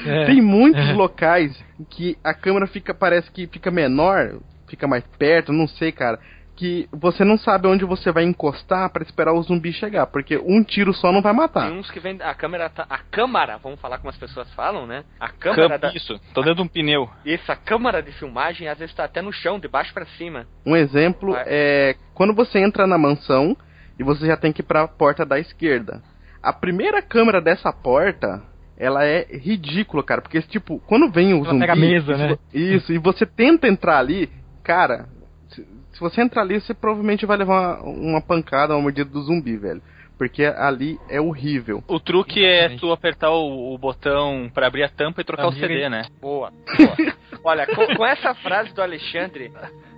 É. 0.06 0.26
tem 0.26 0.42
muitos 0.42 0.90
É. 0.90 0.94
locais 0.94 1.52
que 1.90 2.18
a 2.24 2.34
câmera 2.34 2.68
fica 2.68 2.94
parece 2.94 3.30
que 3.32 3.48
fica 3.48 3.70
menor, 3.72 4.40
fica 4.70 4.88
mais 4.88 5.04
perto, 5.18 5.52
não 5.52 5.68
sei, 5.68 5.92
cara, 5.92 6.20
que 6.64 6.88
você 6.94 7.26
não 7.26 7.38
sabe 7.38 7.68
onde 7.68 7.84
você 7.84 8.10
vai 8.10 8.24
encostar 8.24 8.90
pra 8.90 9.04
esperar 9.04 9.34
o 9.34 9.42
zumbi 9.44 9.74
chegar, 9.74 10.08
porque 10.08 10.38
um 10.38 10.64
tiro 10.64 10.94
só 10.94 11.12
não 11.12 11.22
vai 11.22 11.34
matar. 11.34 11.68
Tem 11.68 11.78
uns 11.78 11.92
que 11.92 12.00
vem. 12.00 12.18
A 12.22 12.34
câmera 12.34 12.70
tá. 12.70 12.86
A 12.90 13.00
câmara, 13.00 13.58
vamos 13.58 13.82
falar 13.82 13.98
como 13.98 14.10
as 14.10 14.16
pessoas 14.16 14.50
falam, 14.54 14.88
né? 14.88 15.04
A 15.20 15.28
câmera 15.28 15.78
Cam- 15.78 15.90
da. 15.90 15.94
Isso, 15.94 16.18
tô 16.34 16.40
dentro 16.42 16.56
de 16.56 16.62
um 16.62 16.68
pneu. 16.70 17.10
Isso, 17.26 17.52
a 17.52 17.56
câmara 17.58 18.02
de 18.02 18.14
filmagem 18.14 18.70
às 18.70 18.80
vezes 18.80 18.96
tá 18.96 19.04
até 19.04 19.22
no 19.22 19.34
chão, 19.34 19.60
de 19.60 19.68
baixo 19.68 19.94
pra 19.94 20.06
cima. 20.06 20.48
Um 20.66 20.74
exemplo 20.74 21.34
Vai. 21.34 21.44
é 21.48 21.96
quando 22.14 22.34
você 22.34 22.60
entra 22.60 22.88
na 22.88 22.98
mansão 22.98 23.58
e 24.00 24.04
você 24.04 24.26
já 24.26 24.38
tem 24.38 24.54
que 24.54 24.62
ir 24.62 24.66
pra 24.66 24.88
porta 24.88 25.26
da 25.26 25.38
esquerda. 25.38 26.02
A 26.42 26.54
primeira 26.54 27.02
câmera 27.02 27.42
dessa 27.42 27.74
porta, 27.74 28.42
ela 28.78 29.04
é 29.04 29.28
ridícula, 29.38 30.02
cara, 30.02 30.22
porque 30.22 30.42
tipo, 30.44 30.80
quando 30.88 31.12
vem 31.12 31.34
o 31.34 31.40
Ela 31.40 31.46
zumbi, 31.50 31.60
pega 31.60 31.74
a 31.74 31.76
mesa, 31.76 32.16
né? 32.18 32.38
Isso, 32.54 32.94
e 32.94 32.98
você 32.98 33.26
tenta 33.26 33.68
entrar 33.68 33.98
ali, 33.98 34.30
cara, 34.64 35.08
se, 35.94 36.00
você 36.00 36.22
entrar 36.22 36.42
ali, 36.42 36.60
você 36.60 36.74
provavelmente 36.74 37.26
vai 37.26 37.38
levar 37.38 37.82
uma, 37.82 38.14
uma 38.14 38.22
pancada, 38.22 38.74
uma 38.76 38.82
mordida 38.82 39.10
do 39.10 39.22
zumbi, 39.22 39.58
velho. 39.58 39.82
Porque 40.18 40.44
ali 40.46 41.00
é 41.10 41.20
horrível. 41.20 41.84
O 41.88 42.00
truque 42.00 42.44
é 42.46 42.60
Exatamente. 42.60 42.80
tu 42.82 42.92
apertar 42.92 43.32
o, 43.32 43.74
o 43.74 43.78
botão 43.78 44.50
pra 44.54 44.68
abrir 44.68 44.84
a 44.84 44.90
tampa 44.90 45.22
e 45.22 45.24
trocar 45.24 45.46
o 45.46 45.48
Abrir 45.48 45.60
CD, 45.62 45.90
né? 45.90 46.06
Boa. 46.22 46.52
boa. 46.78 47.14
Olha, 47.44 47.66
com, 47.68 47.96
com 47.96 48.06
essa 48.06 48.34
frase 48.36 48.74
do 48.74 48.82
Alexandre, 48.82 49.52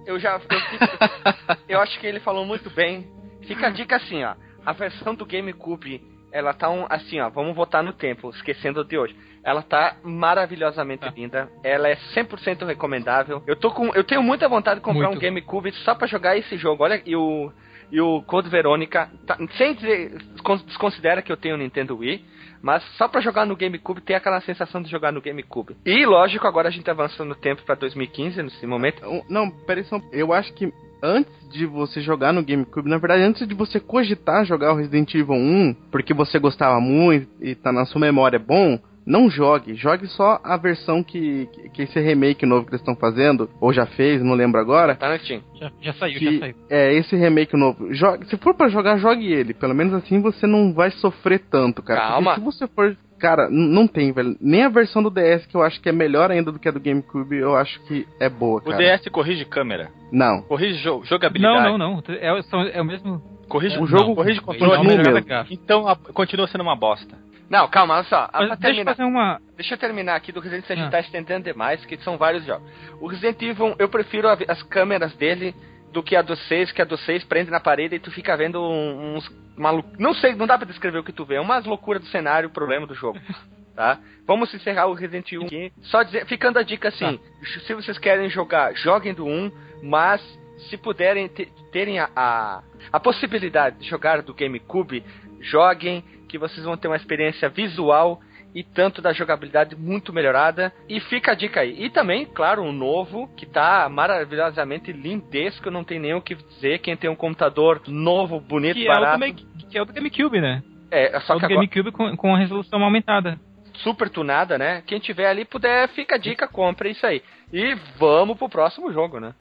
eu 0.06 0.18
já. 0.20 0.34
Eu, 0.36 0.40
fico- 0.40 1.60
eu 1.68 1.80
acho 1.82 2.00
que 2.00 2.08
ele 2.08 2.20
falou 2.22 2.46
muito 2.46 2.70
bem. 2.70 3.06
Fica 3.46 3.68
a 3.68 3.70
dica 3.70 3.98
assim, 3.98 4.24
ó. 4.24 4.36
A 4.66 4.72
versão 4.72 5.14
do 5.14 5.26
GameCube, 5.26 6.02
ela 6.32 6.54
tá 6.54 6.70
um, 6.72 6.86
assim, 6.90 7.20
ó. 7.20 7.30
Vamos 7.30 7.56
voltar 7.56 7.84
no 7.84 7.94
tempo, 7.94 8.30
esquecendo 8.32 8.84
de 8.84 8.98
hoje. 8.98 9.16
Ela 9.46 9.62
tá 9.62 9.98
maravilhosamente 10.04 11.08
linda. 11.16 11.48
Ela 11.64 11.88
é 11.88 11.96
100% 12.16 12.66
recomendável. 12.66 13.44
Eu 13.46 13.56
tô 13.56 13.70
com, 13.70 13.94
eu 13.94 14.04
tenho 14.04 14.24
muita 14.24 14.50
vontade 14.50 14.80
de 14.80 14.84
comprar 14.84 15.08
Muito. 15.10 15.20
um 15.20 15.22
GameCube 15.22 15.72
só 15.84 15.94
pra 15.94 16.08
jogar 16.08 16.36
esse 16.36 16.58
jogo. 16.58 16.84
Olha, 16.84 17.00
e 17.06 17.16
o 17.16 17.52
e 17.92 18.02
o 18.02 18.24
Code 18.24 18.50
Verônica, 18.50 19.08
tá- 19.28 19.38
sem 19.58 19.76
dizer, 19.76 20.18
desconsidera 20.66 21.22
que 21.22 21.32
eu 21.32 21.38
tenho 21.38 21.54
o 21.54 21.58
Nintendo 21.58 21.96
Wii, 21.96 22.26
mas 22.60 22.84
só 22.98 23.08
pra 23.08 23.22
jogar 23.22 23.46
no 23.46 23.56
GameCube 23.56 24.02
tem 24.02 24.16
aquela 24.16 24.42
sensação 24.42 24.82
de 24.82 24.90
jogar 24.90 25.12
no 25.12 25.22
GameCube. 25.22 25.78
E 25.86 26.04
lógico, 26.04 26.48
agora 26.48 26.68
a 26.68 26.72
gente 26.72 26.90
avança 26.90 27.24
no 27.24 27.36
tempo 27.36 27.62
pra 27.64 27.76
2015 27.76 28.42
nesse 28.42 28.66
momento. 28.66 29.04
Não, 29.30 29.52
peraí, 29.52 29.84
só, 29.84 30.02
eu 30.12 30.34
acho 30.34 30.52
que 30.54 30.74
antes 31.04 31.32
de 31.50 31.68
você 31.68 32.02
jogar 32.02 32.34
no 32.34 32.44
GameCube, 32.44 32.90
na 32.90 32.98
verdade, 32.98 33.22
antes 33.22 33.48
de 33.48 33.54
você 33.54 33.80
cogitar 33.80 34.46
jogar 34.46 34.74
o 34.74 34.78
Resident 34.78 35.14
Evil 35.14 35.36
1, 35.36 35.76
porque 35.92 36.14
você 36.14 36.40
gostava 36.40 36.80
muito 36.80 37.30
e 37.40 37.54
tá 37.54 37.72
na 37.72 37.86
sua 37.86 38.02
memória 38.02 38.40
bom, 38.40 38.80
não 39.06 39.30
jogue. 39.30 39.76
Jogue 39.76 40.08
só 40.08 40.40
a 40.44 40.58
versão 40.58 41.04
que, 41.04 41.48
que, 41.74 41.84
esse 41.84 42.00
remake 42.00 42.46
novo 42.46 42.64
que 42.66 42.72
eles 42.72 42.82
estão 42.82 42.96
fazendo, 42.96 43.50
ou 43.62 43.72
já 43.74 43.86
fez, 43.86 44.22
não 44.24 44.34
lembro 44.34 44.60
agora. 44.60 44.96
Tá 44.96 45.10
no 45.12 45.20
Steam. 45.20 45.42
Já, 45.60 45.72
já 45.82 45.94
saiu, 45.94 46.20
Que 46.20 46.34
já 46.34 46.40
saiu. 46.40 46.56
é 46.70 46.94
esse 46.94 47.16
remake 47.16 47.56
novo. 47.56 47.94
Jogue, 47.94 48.26
se 48.26 48.38
for 48.38 48.54
pra 48.56 48.68
jogar, 48.70 48.98
jogue 48.98 49.32
ele. 49.32 49.54
Pelo 49.54 49.76
menos 49.76 49.94
assim 49.94 50.22
você 50.22 50.48
não 50.48 50.74
vai 50.74 50.92
sofrer 50.92 51.40
tanto, 51.50 51.82
cara. 51.84 52.00
Porque 52.02 52.14
Calma. 52.14 52.36
se 52.36 52.42
você 52.42 52.68
for. 52.68 52.98
Cara, 53.18 53.48
não 53.50 53.88
tem, 53.88 54.12
velho. 54.12 54.36
Nem 54.42 54.64
a 54.64 54.70
versão 54.70 55.02
do 55.02 55.10
DS, 55.10 55.46
que 55.46 55.56
eu 55.56 55.64
acho 55.64 55.80
que 55.82 55.88
é 55.88 55.92
melhor 55.94 56.30
ainda 56.32 56.52
do 56.52 56.60
que 56.60 56.68
a 56.68 56.72
do 56.72 56.82
GameCube, 56.82 57.38
eu 57.38 57.56
acho 57.56 57.82
que 57.86 58.06
é 58.20 58.28
boa, 58.28 58.60
O 58.60 58.64
cara. 58.64 58.78
DS 58.98 59.08
corrige 59.10 59.46
câmera, 59.46 59.90
Não. 60.12 60.42
corrige 60.42 60.84
jo 60.84 61.02
jogabilidade. 61.06 61.64
Não, 61.70 61.78
não, 61.78 61.96
não. 61.96 62.04
É, 62.14 62.78
é 62.78 62.82
o 62.82 62.86
mesmo. 62.86 63.22
Corrige 63.48 63.78
O 63.80 63.86
jogo 63.88 64.08
não, 64.10 64.16
corrige 64.16 64.42
controle. 64.42 64.76
o 64.76 64.84
mesmo. 64.84 65.26
Então 65.50 65.88
a- 65.88 65.96
continua 65.96 66.46
sendo 66.48 66.62
uma 66.62 66.76
bosta. 66.76 67.16
Não, 67.50 67.68
calma, 67.68 67.96
olha 67.96 68.04
só. 68.06 68.30
Mas 68.34 68.42
deixa 68.42 68.54
eu 68.54 68.58
terminar, 68.60 68.96
fazer 68.96 69.04
uma. 69.04 69.42
deixa 69.56 69.74
eu 69.74 69.78
terminar 69.78 70.16
aqui 70.16 70.32
do 70.32 70.40
Resident 70.40 70.66
Evil, 70.66 70.74
a 70.76 70.78
gente 70.78 70.88
Ah. 70.88 70.92
tá 70.92 71.00
estendendo 71.00 71.44
demais, 71.46 71.86
que 71.86 71.98
são 71.98 72.18
vários 72.18 72.44
jogos. 72.46 72.68
O 73.00 73.08
Resident 73.08 73.42
Evil, 73.42 73.76
eu 73.78 73.88
prefiro 73.90 74.28
a- 74.28 74.38
as 74.48 74.64
câmeras 74.64 75.14
dele 75.16 75.56
do 75.92 76.02
que 76.04 76.16
a 76.16 76.22
do 76.22 76.36
6, 76.36 76.72
que 76.72 76.82
a 76.82 76.86
do 76.86 76.98
6 76.98 77.24
prende 77.24 77.50
na 77.52 77.60
parede 77.60 77.96
e 77.96 78.00
tu 78.00 78.12
fica 78.12 78.36
vendo 78.36 78.62
uns 78.62 79.30
malucos. 79.56 79.98
Não 79.98 80.14
sei, 80.14 80.36
não 80.36 80.46
dá 80.48 80.58
pra 80.58 80.68
descrever 80.68 80.98
o 80.98 81.04
que 81.04 81.14
tu 81.14 81.24
vê, 81.24 81.36
é 81.36 81.42
umas 81.42 81.66
loucuras 81.66 82.02
do 82.02 82.08
cenário, 82.10 82.50
problema 82.50 82.86
do 82.88 82.96
jogo. 82.96 83.20
Tá? 83.76 84.00
Vamos 84.26 84.54
encerrar 84.54 84.86
o 84.86 84.94
Resident 84.94 85.30
Evil 85.34 85.48
aqui. 85.48 85.74
Só 85.82 86.02
dizer, 86.02 86.26
ficando 86.28 86.58
a 86.58 86.64
dica 86.64 86.88
assim: 86.88 87.20
se 87.68 87.74
vocês 87.74 87.98
querem 87.98 88.30
jogar, 88.30 88.74
joguem 88.74 89.14
do 89.14 89.26
1, 89.26 89.52
mas 89.84 90.22
se 90.70 90.78
puderem 90.78 91.28
te- 91.28 91.52
terem 91.74 92.00
a, 92.00 92.10
a, 92.16 92.64
a 92.94 93.00
possibilidade 93.02 93.80
de 93.80 93.90
jogar 93.90 94.22
do 94.22 94.34
GameCube, 94.34 95.04
joguem, 95.46 96.04
que 96.28 96.38
vocês 96.38 96.66
vão 96.66 96.78
ter 96.78 96.88
uma 96.88 96.98
experiência 96.98 97.48
visual 97.50 98.20
e 98.54 98.64
tanto 98.64 99.02
da 99.02 99.12
jogabilidade 99.12 99.76
muito 99.76 100.14
melhorada. 100.14 100.72
E 100.88 101.00
fica 101.02 101.34
a 101.34 101.36
dica 101.36 101.60
aí. 101.60 101.76
E 101.84 101.90
também, 101.90 102.26
claro, 102.26 102.64
um 102.64 102.72
novo 102.72 103.28
que 103.36 103.46
tá 103.46 103.88
maravilhosamente 103.90 104.94
lindesco, 104.94 105.70
não 105.70 105.84
tem 105.84 106.00
nem 106.00 106.14
o 106.14 106.22
que 106.22 106.36
dizer. 106.36 106.80
Quem 106.80 106.96
tem 106.96 107.10
um 107.10 107.16
computador 107.16 107.82
novo, 107.88 108.40
bonito, 108.40 108.76
Que 108.76 108.88
é, 108.88 108.92
o 108.92 108.96
do 108.96 109.02
barato. 109.02 109.36
Que 109.70 109.78
é 109.78 109.82
o 109.82 109.86
do 109.86 109.94
GameCube, 109.94 110.40
né? 110.40 110.64
É, 110.90 111.18
É 111.18 111.20
só 111.22 111.36
o 111.36 111.40
que 111.40 111.46
agora, 111.46 111.56
GameCube 111.56 111.92
com, 111.92 112.16
com 112.16 112.34
a 112.34 112.38
resolução 112.38 112.82
aumentada. 112.82 113.38
super 113.84 114.10
tunada, 114.10 114.58
né? 114.58 114.82
Quem 114.88 115.00
tiver 115.00 115.28
ali 115.28 115.44
puder, 115.44 115.90
fica 115.90 116.16
a 116.16 116.18
dica, 116.18 116.48
compre 116.48 116.92
isso 116.92 117.06
aí. 117.06 117.22
E 117.52 117.76
vamos 117.98 118.38
pro 118.38 118.48
próximo 118.48 118.92
jogo, 118.94 119.20
né? 119.20 119.34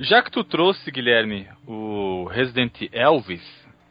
Já 0.00 0.20
que 0.22 0.30
tu 0.30 0.42
trouxe, 0.42 0.90
Guilherme, 0.90 1.46
o 1.66 2.24
Resident 2.30 2.82
Elvis, 2.92 3.42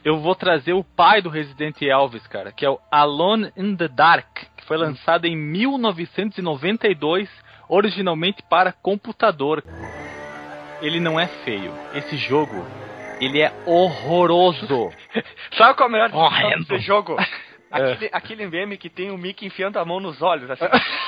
eu 0.08 0.18
vou 0.22 0.34
trazer 0.34 0.72
o 0.72 0.86
pai 0.86 1.22
do 1.22 1.28
Resident 1.30 1.82
Elvis, 1.82 2.26
cara, 2.28 2.50
que 2.54 2.66
é 2.66 2.70
o 2.70 2.80
Alone 2.90 3.52
in 3.58 3.76
the 3.76 3.90
Dark, 3.90 4.38
que 4.56 4.64
foi 4.66 4.78
lançado 4.78 5.26
em 5.26 5.36
1992, 5.36 7.30
originalmente 7.68 8.42
para 8.50 8.72
computador. 8.72 9.62
Ele 10.82 11.02
não 11.02 11.20
é 11.20 11.28
feio. 11.44 11.74
Esse 11.94 12.16
jogo, 12.16 12.66
ele 13.20 13.42
é 13.42 13.52
horroroso. 13.66 14.90
Sabe 15.58 15.76
qual 15.76 15.90
é 15.90 15.92
a 15.92 15.92
melhor 15.92 16.16
Horrendo. 16.16 16.64
desse 16.64 16.86
jogo? 16.86 17.18
Aquele, 17.70 18.10
aquele 18.14 18.48
meme 18.48 18.78
que 18.78 18.90
tem 18.90 19.12
o 19.12 19.18
Mickey 19.18 19.46
enfiando 19.46 19.78
a 19.78 19.84
mão 19.84 20.00
nos 20.00 20.22
olhos, 20.22 20.50
assim. 20.50 20.64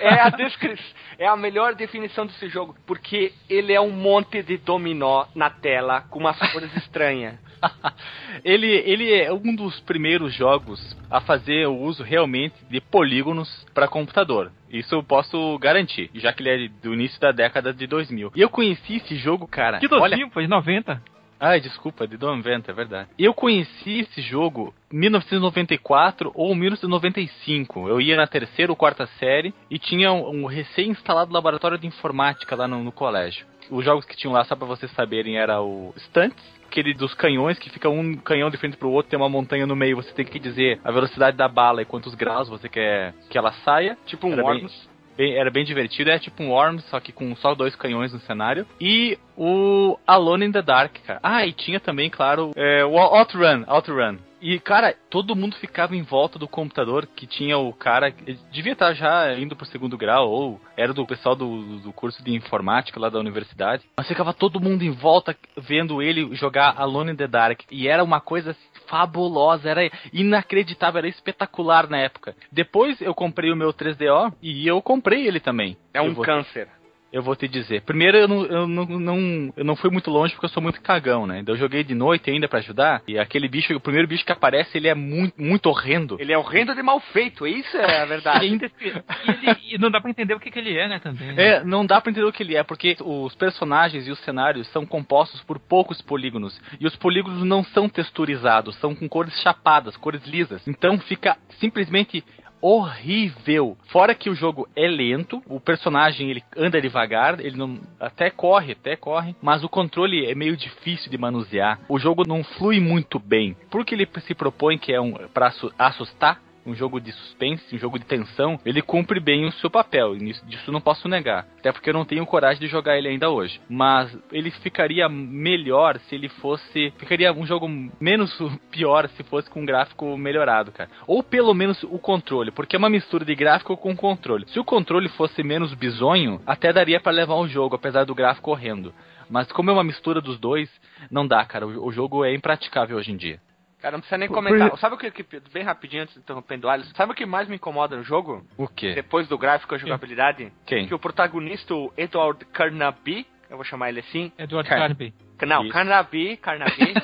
é, 0.00 0.20
a 0.20 0.30
descri... 0.30 0.78
é 1.18 1.26
a 1.26 1.36
melhor 1.36 1.74
definição 1.74 2.26
desse 2.26 2.48
jogo, 2.48 2.74
porque 2.86 3.32
ele 3.48 3.72
é 3.72 3.80
um 3.80 3.90
monte 3.90 4.42
de 4.42 4.56
dominó 4.56 5.26
na 5.34 5.50
tela 5.50 6.02
com 6.02 6.18
umas 6.18 6.38
cores 6.52 6.74
estranhas. 6.76 7.38
ele, 8.44 8.66
ele 8.66 9.12
é 9.12 9.32
um 9.32 9.54
dos 9.54 9.80
primeiros 9.80 10.34
jogos 10.34 10.96
a 11.10 11.20
fazer 11.20 11.66
o 11.66 11.76
uso 11.76 12.02
realmente 12.02 12.54
de 12.68 12.80
polígonos 12.80 13.66
para 13.74 13.88
computador. 13.88 14.52
Isso 14.70 14.94
eu 14.94 15.02
posso 15.02 15.58
garantir, 15.58 16.10
já 16.14 16.32
que 16.32 16.42
ele 16.42 16.66
é 16.66 16.68
do 16.82 16.92
início 16.92 17.20
da 17.20 17.30
década 17.30 17.72
de 17.72 17.86
2000. 17.86 18.32
E 18.34 18.40
eu 18.40 18.48
conheci 18.48 18.96
esse 18.96 19.16
jogo, 19.16 19.46
cara. 19.46 19.78
Que 19.78 19.86
olha, 19.94 20.16
docinho, 20.16 20.30
foi 20.30 20.44
de 20.44 20.50
90. 20.50 21.13
Ai, 21.38 21.60
desculpa, 21.60 22.06
de 22.06 22.18
90, 22.18 22.70
é 22.70 22.74
verdade. 22.74 23.08
Eu 23.18 23.34
conheci 23.34 24.00
esse 24.00 24.22
jogo 24.22 24.74
em 24.92 24.98
1994 24.98 26.32
ou 26.34 26.54
1995. 26.54 27.88
Eu 27.88 28.00
ia 28.00 28.16
na 28.16 28.26
terceira 28.26 28.72
ou 28.72 28.76
quarta 28.76 29.06
série 29.18 29.54
e 29.70 29.78
tinha 29.78 30.12
um, 30.12 30.44
um 30.44 30.46
recém-instalado 30.46 31.32
laboratório 31.32 31.78
de 31.78 31.86
informática 31.86 32.56
lá 32.56 32.66
no, 32.68 32.82
no 32.82 32.92
colégio. 32.92 33.46
Os 33.70 33.84
jogos 33.84 34.04
que 34.04 34.16
tinham 34.16 34.32
lá, 34.32 34.44
só 34.44 34.54
pra 34.54 34.66
vocês 34.66 34.90
saberem, 34.92 35.38
era 35.38 35.60
o 35.62 35.94
Stunts, 35.96 36.44
aquele 36.66 36.92
dos 36.92 37.14
canhões, 37.14 37.58
que 37.58 37.70
fica 37.70 37.88
um 37.88 38.14
canhão 38.16 38.50
de 38.50 38.56
frente 38.56 38.76
pro 38.76 38.90
outro, 38.90 39.10
tem 39.10 39.18
uma 39.18 39.28
montanha 39.28 39.66
no 39.66 39.76
meio, 39.76 39.96
você 39.96 40.12
tem 40.12 40.24
que 40.24 40.40
dizer 40.40 40.80
a 40.82 40.90
velocidade 40.90 41.36
da 41.36 41.48
bala 41.48 41.80
e 41.80 41.84
quantos 41.84 42.14
graus 42.14 42.48
você 42.48 42.68
quer 42.68 43.14
que 43.30 43.38
ela 43.38 43.52
saia. 43.64 43.96
Tipo 44.06 44.26
um 44.26 44.42
Worms. 44.42 44.93
Bem- 45.16 45.34
era 45.34 45.50
bem 45.50 45.64
divertido, 45.64 46.10
é 46.10 46.18
tipo 46.18 46.42
um 46.42 46.50
Worms, 46.50 46.84
só 46.90 47.00
que 47.00 47.12
com 47.12 47.34
só 47.36 47.54
dois 47.54 47.74
canhões 47.76 48.12
no 48.12 48.20
cenário. 48.20 48.66
E 48.80 49.18
o 49.36 49.98
Alone 50.06 50.46
in 50.46 50.52
the 50.52 50.62
Dark, 50.62 50.96
cara. 51.06 51.20
Ah, 51.22 51.46
e 51.46 51.52
tinha 51.52 51.80
também, 51.80 52.10
claro, 52.10 52.52
é, 52.56 52.84
o 52.84 52.98
Outrun, 52.98 53.64
Outrun. 53.66 54.18
E, 54.44 54.60
cara, 54.60 54.94
todo 55.08 55.34
mundo 55.34 55.56
ficava 55.56 55.96
em 55.96 56.02
volta 56.02 56.38
do 56.38 56.46
computador 56.46 57.06
que 57.06 57.26
tinha 57.26 57.56
o 57.56 57.72
cara. 57.72 58.12
Devia 58.52 58.74
estar 58.74 58.92
já 58.92 59.32
indo 59.38 59.56
pro 59.56 59.64
segundo 59.64 59.96
grau, 59.96 60.30
ou 60.30 60.60
era 60.76 60.92
do 60.92 61.06
pessoal 61.06 61.34
do, 61.34 61.78
do 61.78 61.90
curso 61.94 62.22
de 62.22 62.34
informática 62.34 63.00
lá 63.00 63.08
da 63.08 63.18
universidade. 63.18 63.84
Mas 63.96 64.06
ficava 64.06 64.34
todo 64.34 64.60
mundo 64.60 64.82
em 64.84 64.90
volta 64.90 65.34
vendo 65.56 66.02
ele 66.02 66.34
jogar 66.36 66.74
Alone 66.76 67.12
in 67.12 67.16
the 67.16 67.26
Dark. 67.26 67.60
E 67.70 67.88
era 67.88 68.04
uma 68.04 68.20
coisa 68.20 68.54
fabulosa, 68.94 69.68
era 69.68 69.90
inacreditável, 70.12 70.98
era 70.98 71.08
espetacular 71.08 71.90
na 71.90 71.98
época. 71.98 72.36
Depois 72.52 73.00
eu 73.00 73.12
comprei 73.12 73.50
o 73.50 73.56
meu 73.56 73.72
3DO 73.72 74.32
e 74.40 74.64
eu 74.68 74.80
comprei 74.80 75.26
ele 75.26 75.40
também. 75.40 75.76
É 75.92 76.00
um 76.00 76.14
vou- 76.14 76.24
câncer. 76.24 76.68
Eu 77.14 77.22
vou 77.22 77.36
te 77.36 77.46
dizer. 77.46 77.82
Primeiro, 77.82 78.16
eu 78.18 78.26
não, 78.28 78.44
eu 78.46 78.66
não, 78.66 78.84
não, 78.86 79.52
eu 79.56 79.64
não 79.64 79.76
fui 79.76 79.88
muito 79.90 80.10
longe 80.10 80.32
porque 80.34 80.46
eu 80.46 80.50
sou 80.50 80.62
muito 80.62 80.80
cagão, 80.82 81.26
né? 81.26 81.38
Então 81.38 81.54
eu 81.54 81.58
joguei 81.58 81.84
de 81.84 81.94
noite 81.94 82.28
ainda 82.30 82.48
pra 82.48 82.58
ajudar. 82.58 83.02
E 83.06 83.18
aquele 83.18 83.48
bicho, 83.48 83.72
o 83.74 83.80
primeiro 83.80 84.08
bicho 84.08 84.24
que 84.24 84.32
aparece, 84.32 84.76
ele 84.76 84.88
é 84.88 84.94
muito, 84.94 85.40
muito 85.40 85.66
horrendo. 85.66 86.16
Ele 86.18 86.32
é 86.32 86.38
horrendo 86.38 86.74
de 86.74 86.82
mal 86.82 86.98
feito, 86.98 87.46
isso 87.46 87.76
é 87.76 88.00
a 88.00 88.04
E, 88.04 88.08
verdade. 88.08 88.44
ainda, 88.44 88.66
e, 88.66 88.88
ele- 89.30 89.56
e 89.74 89.78
não 89.78 89.90
dá 89.90 90.00
pra 90.00 90.10
entender 90.10 90.34
o 90.34 90.40
que, 90.40 90.50
que 90.50 90.58
ele 90.58 90.76
é, 90.76 90.88
né, 90.88 90.98
também. 90.98 91.32
né? 91.34 91.42
É, 91.58 91.64
não 91.64 91.86
dá 91.86 92.00
pra 92.00 92.10
entender 92.10 92.26
o 92.26 92.32
que 92.32 92.42
ele 92.42 92.56
é, 92.56 92.62
porque 92.64 92.96
os 93.00 93.34
personagens 93.36 94.06
e 94.08 94.10
os 94.10 94.18
cenários 94.24 94.66
são 94.72 94.84
compostos 94.84 95.40
por 95.42 95.58
poucos 95.60 96.02
polígonos. 96.02 96.60
E 96.80 96.86
os 96.86 96.96
polígonos 96.96 97.44
não 97.44 97.62
são 97.62 97.88
texturizados, 97.88 98.74
são 98.76 98.94
com 98.94 99.08
cores 99.08 99.40
chapadas, 99.40 99.96
cores 99.96 100.24
lisas. 100.26 100.66
Então 100.66 100.98
fica 100.98 101.36
simplesmente 101.60 102.24
horrível. 102.64 103.76
Fora 103.92 104.14
que 104.14 104.30
o 104.30 104.34
jogo 104.34 104.66
é 104.74 104.88
lento, 104.88 105.42
o 105.46 105.60
personagem 105.60 106.30
ele 106.30 106.42
anda 106.56 106.80
devagar, 106.80 107.38
ele 107.38 107.58
não 107.58 107.78
até 108.00 108.30
corre, 108.30 108.72
até 108.72 108.96
corre, 108.96 109.36
mas 109.42 109.62
o 109.62 109.68
controle 109.68 110.24
é 110.24 110.34
meio 110.34 110.56
difícil 110.56 111.10
de 111.10 111.18
manusear. 111.18 111.78
O 111.90 111.98
jogo 111.98 112.22
não 112.26 112.42
flui 112.42 112.80
muito 112.80 113.18
bem, 113.18 113.54
porque 113.70 113.94
ele 113.94 114.08
se 114.26 114.34
propõe 114.34 114.78
que 114.78 114.94
é 114.94 115.00
um 115.00 115.12
para 115.34 115.52
assustar 115.78 116.40
um 116.66 116.74
jogo 116.74 117.00
de 117.00 117.12
suspense, 117.12 117.74
um 117.74 117.78
jogo 117.78 117.98
de 117.98 118.04
tensão, 118.04 118.58
ele 118.64 118.82
cumpre 118.82 119.20
bem 119.20 119.46
o 119.46 119.52
seu 119.52 119.70
papel, 119.70 120.16
disso 120.16 120.72
não 120.72 120.80
posso 120.80 121.08
negar. 121.08 121.46
Até 121.58 121.72
porque 121.72 121.90
eu 121.90 121.94
não 121.94 122.04
tenho 122.04 122.26
coragem 122.26 122.60
de 122.60 122.66
jogar 122.66 122.98
ele 122.98 123.08
ainda 123.08 123.30
hoje. 123.30 123.60
Mas 123.68 124.16
ele 124.30 124.50
ficaria 124.50 125.08
melhor 125.08 125.98
se 126.00 126.14
ele 126.14 126.28
fosse. 126.28 126.92
Ficaria 126.98 127.32
um 127.32 127.46
jogo 127.46 127.68
menos 128.00 128.36
pior 128.70 129.08
se 129.10 129.22
fosse 129.24 129.48
com 129.50 129.62
um 129.62 129.66
gráfico 129.66 130.16
melhorado, 130.16 130.72
cara. 130.72 130.90
Ou 131.06 131.22
pelo 131.22 131.54
menos 131.54 131.82
o 131.84 131.98
controle, 131.98 132.50
porque 132.50 132.76
é 132.76 132.78
uma 132.78 132.90
mistura 132.90 133.24
de 133.24 133.34
gráfico 133.34 133.76
com 133.76 133.96
controle. 133.96 134.46
Se 134.48 134.58
o 134.58 134.64
controle 134.64 135.08
fosse 135.10 135.42
menos 135.42 135.74
bizonho, 135.74 136.40
até 136.46 136.72
daria 136.72 137.00
pra 137.00 137.12
levar 137.12 137.36
o 137.36 137.48
jogo, 137.48 137.76
apesar 137.76 138.04
do 138.04 138.14
gráfico 138.14 138.50
horrendo. 138.50 138.92
Mas 139.28 139.50
como 139.50 139.70
é 139.70 139.72
uma 139.72 139.84
mistura 139.84 140.20
dos 140.20 140.38
dois, 140.38 140.70
não 141.10 141.26
dá, 141.26 141.44
cara. 141.44 141.66
O 141.66 141.90
jogo 141.92 142.24
é 142.24 142.34
impraticável 142.34 142.96
hoje 142.96 143.12
em 143.12 143.16
dia. 143.16 143.40
Cara, 143.84 143.92
não 143.92 144.00
precisa 144.00 144.16
nem 144.16 144.28
comentar. 144.30 144.70
por- 144.70 144.78
Sabe 144.78 144.94
o 144.94 144.98
que, 144.98 145.10
que- 145.10 145.40
bem 145.52 145.62
rapidinho 145.62 146.04
antes 146.04 146.14
de 146.14 146.20
interrompendo 146.20 146.66
o 146.66 146.70
Alisson, 146.70 146.94
sabe 146.94 147.12
o 147.12 147.14
que 147.14 147.26
mais 147.26 147.46
me 147.48 147.56
incomoda 147.56 147.94
no 147.94 148.02
jogo? 148.02 148.42
O 148.56 148.66
quê? 148.66 148.94
Depois 148.94 149.28
do 149.28 149.36
gráfico 149.36 149.74
e 149.74 149.76
a 149.76 149.78
jogabilidade? 149.78 150.50
Quem? 150.64 150.86
Que 150.88 150.94
o 150.94 150.98
protagonista, 150.98 151.74
o 151.74 151.92
Edward 151.94 152.46
Carnaby, 152.46 153.26
eu 153.50 153.56
vou 153.58 153.64
chamar 153.64 153.90
ele 153.90 154.00
assim. 154.00 154.32
Edward 154.38 154.66
Car- 154.66 154.78
Carnaby. 154.78 155.12
Não. 155.46 155.68
Carnaby, 155.68 156.36
Carnaby. 156.40 156.94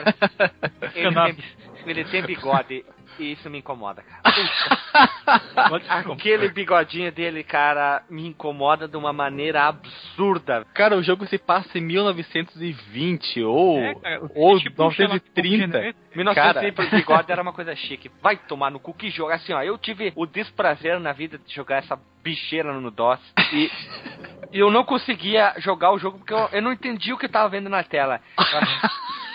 ele, 0.95 1.15
tem, 1.35 1.45
ele 1.87 2.05
tem 2.07 2.23
bigode. 2.23 2.85
E 3.21 3.33
isso 3.33 3.50
me 3.50 3.59
incomoda, 3.59 4.03
cara. 4.03 4.23
Aquele 6.11 6.49
bigodinho 6.49 7.12
dele, 7.12 7.45
cara, 7.45 8.03
me 8.09 8.27
incomoda 8.27 8.89
de 8.89 8.97
uma 8.97 9.12
maneira 9.12 9.65
absurda. 9.65 10.65
Cara, 10.73 10.97
o 10.97 11.03
jogo 11.03 11.27
se 11.27 11.37
passa 11.37 11.77
em 11.77 11.83
1920 11.83 13.43
ou, 13.43 13.79
É, 13.79 13.95
cara, 13.97 14.25
o 14.25 14.31
ou 14.35 14.59
tipo 14.59 14.83
um 14.83 14.91
Sherlock 14.91 15.21
Holmes 15.37 15.37
930. 15.37 15.79
genérico. 15.79 15.99
1900 16.17 16.75
pro 16.75 16.91
bigode 16.91 17.31
era 17.31 17.43
uma 17.43 17.53
coisa 17.53 17.77
chique. 17.77 18.11
Vai 18.23 18.37
tomar 18.37 18.71
no 18.71 18.81
cu 18.81 18.95
que 18.95 19.11
jogo. 19.11 19.33
Assim, 19.33 19.53
ó, 19.53 19.62
eu 19.62 19.76
tive 19.76 20.13
o 20.17 20.25
desprazer 20.25 20.99
na 20.99 21.13
vida 21.13 21.39
de 21.39 21.54
jogar 21.54 21.76
essa 21.76 22.00
bicheira 22.23 22.73
no 22.73 22.91
DOS. 22.91 23.21
E 23.52 23.71
e 24.50 24.59
eu 24.61 24.71
não 24.71 24.83
conseguia 24.83 25.54
jogar 25.59 25.93
o 25.93 25.99
jogo 25.99 26.19
porque 26.19 26.33
eu, 26.33 26.49
eu 26.52 26.63
não 26.63 26.73
entendi 26.73 27.13
o 27.13 27.19
que 27.19 27.26
eu 27.26 27.30
tava 27.30 27.50
vendo 27.50 27.69
na 27.69 27.85
tela. 27.85 28.21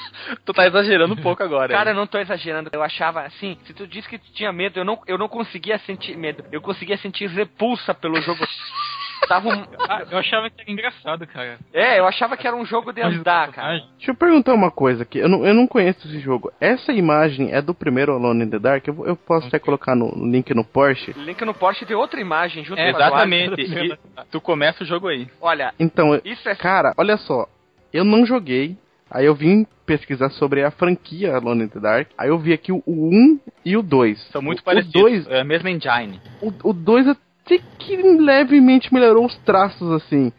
Tu 0.46 0.54
tá 0.54 0.66
exagerando 0.68 1.14
um 1.14 1.18
pouco 1.18 1.44
agora. 1.44 1.74
Cara, 1.74 1.92
eu 1.92 1.96
não 1.96 2.08
tô 2.08 2.18
exagerando. 2.18 2.70
Eu 2.74 2.82
achava 2.84 3.22
assim, 3.22 3.58
se 3.66 3.74
tu 3.74 3.86
disse 3.88 4.08
que 4.10 4.18
tu 4.18 4.32
tinha 4.34 4.52
medo, 4.52 4.80
eu 4.80 4.86
não, 4.86 5.00
eu 5.08 5.18
não 5.18 5.28
conseguia 5.28 5.78
sentir 5.80 6.18
medo. 6.18 6.44
Eu 6.52 6.62
conseguia 6.62 6.98
sentir 6.98 7.28
repulsa 7.30 7.94
pelo 7.94 8.22
jogo. 8.22 8.46
Tava 9.30 9.48
um- 9.50 9.66
Ah, 9.90 10.04
eu 10.12 10.18
achava 10.20 10.50
que 10.50 10.62
era 10.62 10.72
engraçado, 10.72 11.26
cara. 11.26 11.58
É, 11.74 11.98
eu 12.00 12.06
achava 12.06 12.38
que 12.38 12.46
era 12.46 12.56
um 12.56 12.66
jogo 12.66 12.92
de 12.92 13.02
andar, 13.02 13.52
cara. 13.52 13.80
Deixa 13.98 14.12
eu 14.12 14.16
perguntar 14.16 14.54
uma 14.54 14.70
coisa 14.70 15.02
aqui. 15.04 15.18
Eu 15.18 15.28
não, 15.30 15.44
eu 15.46 15.54
não 15.54 15.66
conheço 15.66 16.08
esse 16.08 16.20
jogo. 16.20 16.52
Essa 16.60 16.92
imagem 16.94 17.52
é 17.52 17.62
do 17.62 17.74
primeiro 17.74 18.14
Alone 18.14 18.44
in 18.44 18.50
the 18.50 18.60
Dark? 18.60 18.88
Eu, 18.88 19.06
eu 19.08 19.16
posso 19.16 19.48
até 19.48 19.58
colocar 19.58 19.96
no 19.96 20.10
link 20.30 20.54
no 20.54 20.64
Porsche. 20.64 21.14
Link 21.18 21.44
no 21.44 21.54
Porsche 21.56 21.86
tem 21.86 21.96
outra 21.96 22.20
imagem 22.22 22.64
junto 22.64 22.80
É, 22.80 22.92
com 22.92 22.98
a 22.98 23.08
exatamente. 23.08 23.62
E 23.62 23.98
tu 24.30 24.40
começa 24.40 24.84
o 24.84 24.86
jogo 24.86 25.08
aí. 25.08 25.28
Olha, 25.42 25.74
Então, 25.80 26.20
isso 26.24 26.48
é 26.48 26.54
cara, 26.54 26.94
olha 26.98 27.18
só. 27.18 27.48
Eu 27.92 28.04
não 28.04 28.26
joguei. 28.26 28.78
Aí 29.16 29.26
eu 29.26 29.34
vim 29.34 29.66
pesquisar 29.86 30.30
sobre 30.32 30.62
a 30.62 30.70
franquia 30.72 31.38
Alone 31.38 31.64
in 31.64 31.68
the 31.70 31.80
Dark. 31.80 32.10
Aí 32.18 32.28
eu 32.28 32.38
vi 32.38 32.52
aqui 32.52 32.74
o 32.74 32.84
1 32.86 33.40
e 33.64 33.78
o 33.78 33.82
2. 33.82 34.22
São 34.30 34.42
muito 34.42 34.60
o, 34.60 34.64
parecidos. 34.64 34.94
O 34.94 35.00
2 35.06 35.28
É 35.28 35.40
a 35.40 35.44
mesma 35.46 35.70
engine. 35.72 36.20
o, 36.42 36.52
o 36.62 36.74
2 36.74 37.08
até 37.08 37.60
que 37.80 37.96
levemente 37.96 38.94
melhorou 38.94 39.26
os 39.26 39.34
traços 39.46 39.90
assim. 39.94 40.34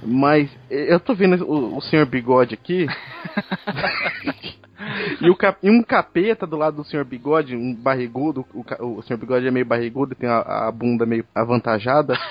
Mas 0.00 0.48
eu 0.70 1.00
tô 1.00 1.12
vendo 1.12 1.44
o, 1.44 1.78
o 1.78 1.80
senhor 1.80 2.06
bigode 2.06 2.54
aqui. 2.54 2.86
e, 5.20 5.34
cap- 5.34 5.58
e 5.60 5.68
um 5.68 5.82
capeta 5.82 6.46
do 6.46 6.56
lado 6.56 6.76
do 6.76 6.84
senhor 6.84 7.04
bigode, 7.04 7.56
um 7.56 7.74
barrigudo. 7.74 8.46
O, 8.54 8.64
o 8.98 9.02
senhor 9.02 9.18
bigode 9.18 9.44
é 9.44 9.50
meio 9.50 9.66
barrigudo, 9.66 10.14
tem 10.14 10.28
a, 10.28 10.68
a 10.68 10.70
bunda 10.70 11.04
meio 11.04 11.24
avantajada. 11.34 12.14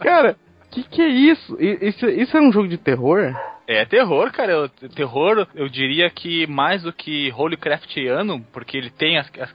Cara, 0.00 0.36
que 0.70 0.82
que 0.84 1.02
é 1.02 1.08
isso? 1.08 1.54
Isso, 1.60 2.06
isso 2.06 2.34
é 2.34 2.40
um 2.40 2.50
jogo 2.50 2.66
de 2.66 2.78
terror? 2.78 3.36
É 3.66 3.84
terror, 3.84 4.30
cara. 4.32 4.52
Eu- 4.52 4.68
terror, 4.68 5.46
eu 5.54 5.68
diria 5.68 6.10
que 6.10 6.46
mais 6.46 6.82
do 6.82 6.92
que 6.92 7.30
Holycraftiano, 7.30 8.40
porque 8.52 8.76
ele 8.76 8.90
tem 8.90 9.18
as, 9.18 9.30
as, 9.38 9.54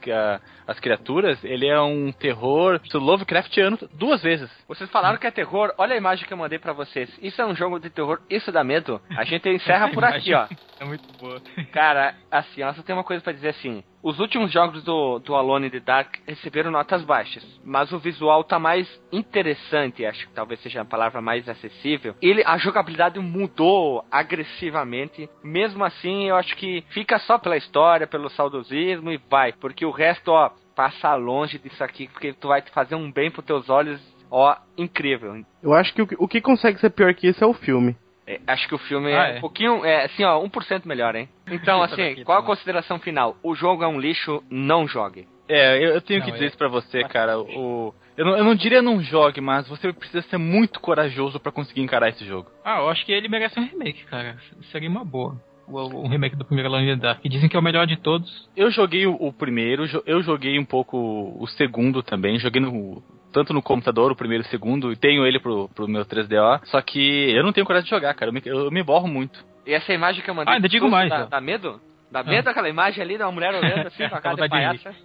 as 0.68 0.80
criaturas, 0.80 1.44
ele 1.44 1.68
é 1.68 1.80
um 1.82 2.12
terror 2.12 2.80
Lovecraftiano 2.94 3.78
duas 3.94 4.22
vezes. 4.22 4.50
Vocês 4.68 4.90
falaram 4.90 5.18
que 5.18 5.28
é 5.28 5.32
terror, 5.32 5.74
olha 5.78 5.94
a 5.94 5.98
imagem 5.98 6.28
que 6.28 6.34
eu 6.34 6.38
mandei 6.38 6.60
pra 6.60 6.74
vocês. 6.74 7.10
Isso 7.22 7.42
é 7.42 7.46
um 7.46 7.56
jogo 7.56 7.80
de 7.80 7.90
terror, 7.90 8.20
isso 8.30 8.52
dá 8.52 8.64
medo. 8.64 9.02
A 9.16 9.24
gente 9.24 9.48
encerra 9.50 9.90
por 9.90 10.04
aqui, 10.04 10.34
ó. 10.34 10.48
É 10.80 10.86
muito 10.86 11.06
boa. 11.18 11.42
Cara, 11.72 12.16
assim, 12.32 12.64
ó, 12.64 12.74
só 12.74 12.82
tem 12.82 12.96
uma 12.96 13.04
coisa 13.04 13.22
pra 13.24 13.34
dizer 13.34 13.50
assim. 13.50 13.84
Os 14.02 14.18
últimos 14.20 14.50
jogos 14.52 14.82
do, 14.84 15.20
do 15.20 15.36
Alone 15.36 15.68
in 15.68 15.72
the 15.72 15.80
Dark 15.82 16.16
receberam 16.26 16.72
notas 16.72 17.04
baixas, 17.04 17.44
mas 17.66 17.92
o 17.92 18.00
visual 18.00 18.46
tá 18.46 18.58
mais 18.58 18.88
interessante, 19.12 20.06
acho 20.06 20.26
que 20.28 20.34
talvez 20.34 20.62
seja 20.62 20.82
a 20.82 20.86
palavra 20.86 21.22
mais 21.22 21.50
acessível. 21.50 22.16
Ele, 22.22 22.42
a 22.46 22.58
jogabilidade 22.58 23.20
mudou 23.20 23.99
agressivamente. 24.12 25.30
Mesmo 25.44 25.84
assim, 25.84 26.28
eu 26.30 26.36
acho 26.36 26.56
que 26.56 26.84
fica 26.90 27.18
só 27.20 27.38
pela 27.38 27.58
história, 27.58 28.08
pelo 28.08 28.30
saudosismo 28.30 29.12
e 29.12 29.20
vai, 29.30 29.54
porque 29.54 29.86
o 29.86 29.92
resto, 29.92 30.30
ó, 30.32 30.52
passa 30.76 31.14
longe 31.16 31.58
disso 31.60 31.84
aqui, 31.84 32.08
porque 32.08 32.34
tu 32.34 32.48
vai 32.48 32.62
te 32.62 32.72
fazer 32.72 32.96
um 32.96 33.12
bem 33.12 33.30
pros 33.30 33.46
teus 33.46 33.70
olhos, 33.70 34.02
ó, 34.32 34.56
incrível. 34.78 35.44
Eu 35.62 35.74
acho 35.74 35.94
que 35.94 36.02
o, 36.02 36.08
que- 36.08 36.16
o 36.18 36.28
que 36.28 36.42
consegue 36.42 36.80
ser 36.80 36.90
pior 36.92 37.14
que 37.14 37.28
isso 37.28 37.44
é 37.44 37.48
o 37.48 37.54
filme. 37.54 37.96
É, 38.26 38.40
acho 38.48 38.68
que 38.68 38.76
o 38.76 38.78
filme 38.78 39.12
Ah, 39.12 39.28
é, 39.30 39.34
é? 39.34 39.38
um 39.38 39.42
pouquinho, 39.42 39.84
é 39.84 40.06
assim, 40.06 40.24
ó, 40.24 40.40
1% 40.44 40.86
melhor, 40.86 41.16
hein? 41.16 41.28
Então, 41.50 41.82
assim, 41.82 42.24
qual 42.24 42.38
a 42.40 42.44
consideração 42.44 43.00
final? 43.00 43.36
O 43.44 43.56
jogo 43.56 43.84
é 43.84 43.88
um 43.88 44.00
lixo, 44.00 44.44
não 44.50 44.88
jogue. 44.88 45.28
É, 45.50 45.78
eu, 45.84 45.96
eu 45.96 46.02
tenho 46.02 46.20
Não, 46.20 46.26
que 46.26 46.32
é- 46.32 46.34
dizer 46.36 46.46
isso 46.48 46.58
pra 46.58 46.68
você, 46.68 47.04
cara. 47.06 47.40
O, 47.40 47.94
eu, 48.16 48.24
não, 48.26 48.38
eu 48.38 48.44
não 48.44 48.54
diria 48.56 48.82
não 48.82 49.02
jogue, 49.02 49.42
mas 49.42 49.68
você 49.68 49.92
precisa 49.92 50.22
ser 50.22 50.38
muito 50.38 50.80
corajoso 50.80 51.40
pra 51.40 51.52
conseguir 51.52 51.82
encarar 51.82 52.10
esse 52.10 52.24
jogo. 52.24 52.50
Ah, 52.64 52.80
eu 52.82 52.90
acho 52.90 53.04
que 53.06 53.12
ele 53.12 53.28
merece 53.28 53.60
um 53.60 53.66
remake, 53.66 54.04
cara. 54.06 54.38
Seria 54.72 54.88
uma 54.90 55.04
boa. 55.04 55.36
O, 55.68 55.78
o 55.78 56.08
remake 56.08 56.36
do 56.36 56.46
primeiro 56.46 56.70
Alone 56.70 56.92
in 56.92 56.96
the 56.96 57.02
Dark. 57.02 57.22
Que 57.22 57.30
dizem 57.30 57.48
que 57.50 57.56
é 57.56 57.60
o 57.60 57.64
melhor 57.64 57.86
de 57.88 57.96
todos. 57.98 58.48
Eu 58.56 58.72
joguei 58.72 59.06
o, 59.06 59.14
o 59.16 59.32
primeiro, 59.34 59.88
jo- 59.88 60.04
eu 60.06 60.22
joguei 60.22 60.58
um 60.60 60.66
pouco 60.66 60.98
o 61.40 61.48
segundo 61.48 62.02
também, 62.02 62.40
joguei 62.40 62.60
no, 62.62 63.04
tanto 63.32 63.54
no 63.54 63.62
computador, 63.62 64.12
o 64.12 64.16
primeiro 64.16 64.44
e 64.44 64.48
o 64.48 64.50
segundo, 64.50 64.92
e 64.92 64.96
tenho 64.96 65.26
ele 65.28 65.40
pro, 65.40 65.70
pro 65.70 65.88
meu 65.88 66.04
3DO, 66.06 66.62
só 66.66 66.82
que 66.82 67.32
eu 67.32 67.44
não 67.44 67.54
tenho 67.54 67.68
coragem 67.68 67.86
de 67.86 67.90
jogar, 67.92 68.16
cara, 68.16 68.30
eu 68.30 68.34
me, 68.34 68.42
eu 68.46 68.72
me 68.72 68.82
borro 68.82 69.08
muito. 69.08 69.46
E 69.66 69.72
essa 69.74 69.94
imagem 69.94 70.24
que 70.24 70.30
eu 70.32 70.34
mandei. 70.34 70.52
Ah, 70.52 70.56
ainda 70.58 70.68
digo 70.68 70.90
mais, 70.90 71.08
Dá, 71.10 71.26
dá 71.26 71.40
medo? 71.42 71.80
Dá 72.12 72.24
medo 72.24 72.50
aquela 72.50 72.68
imagem 72.68 73.04
ali 73.04 73.18
de 73.18 73.24
uma 73.24 73.32
mulher 73.32 73.54
olhando 73.54 73.88
assim 73.88 74.10
com 74.10 74.16
a 74.16 74.22
cara 74.22 74.36
de 74.36 74.50
palhaça? 74.50 74.96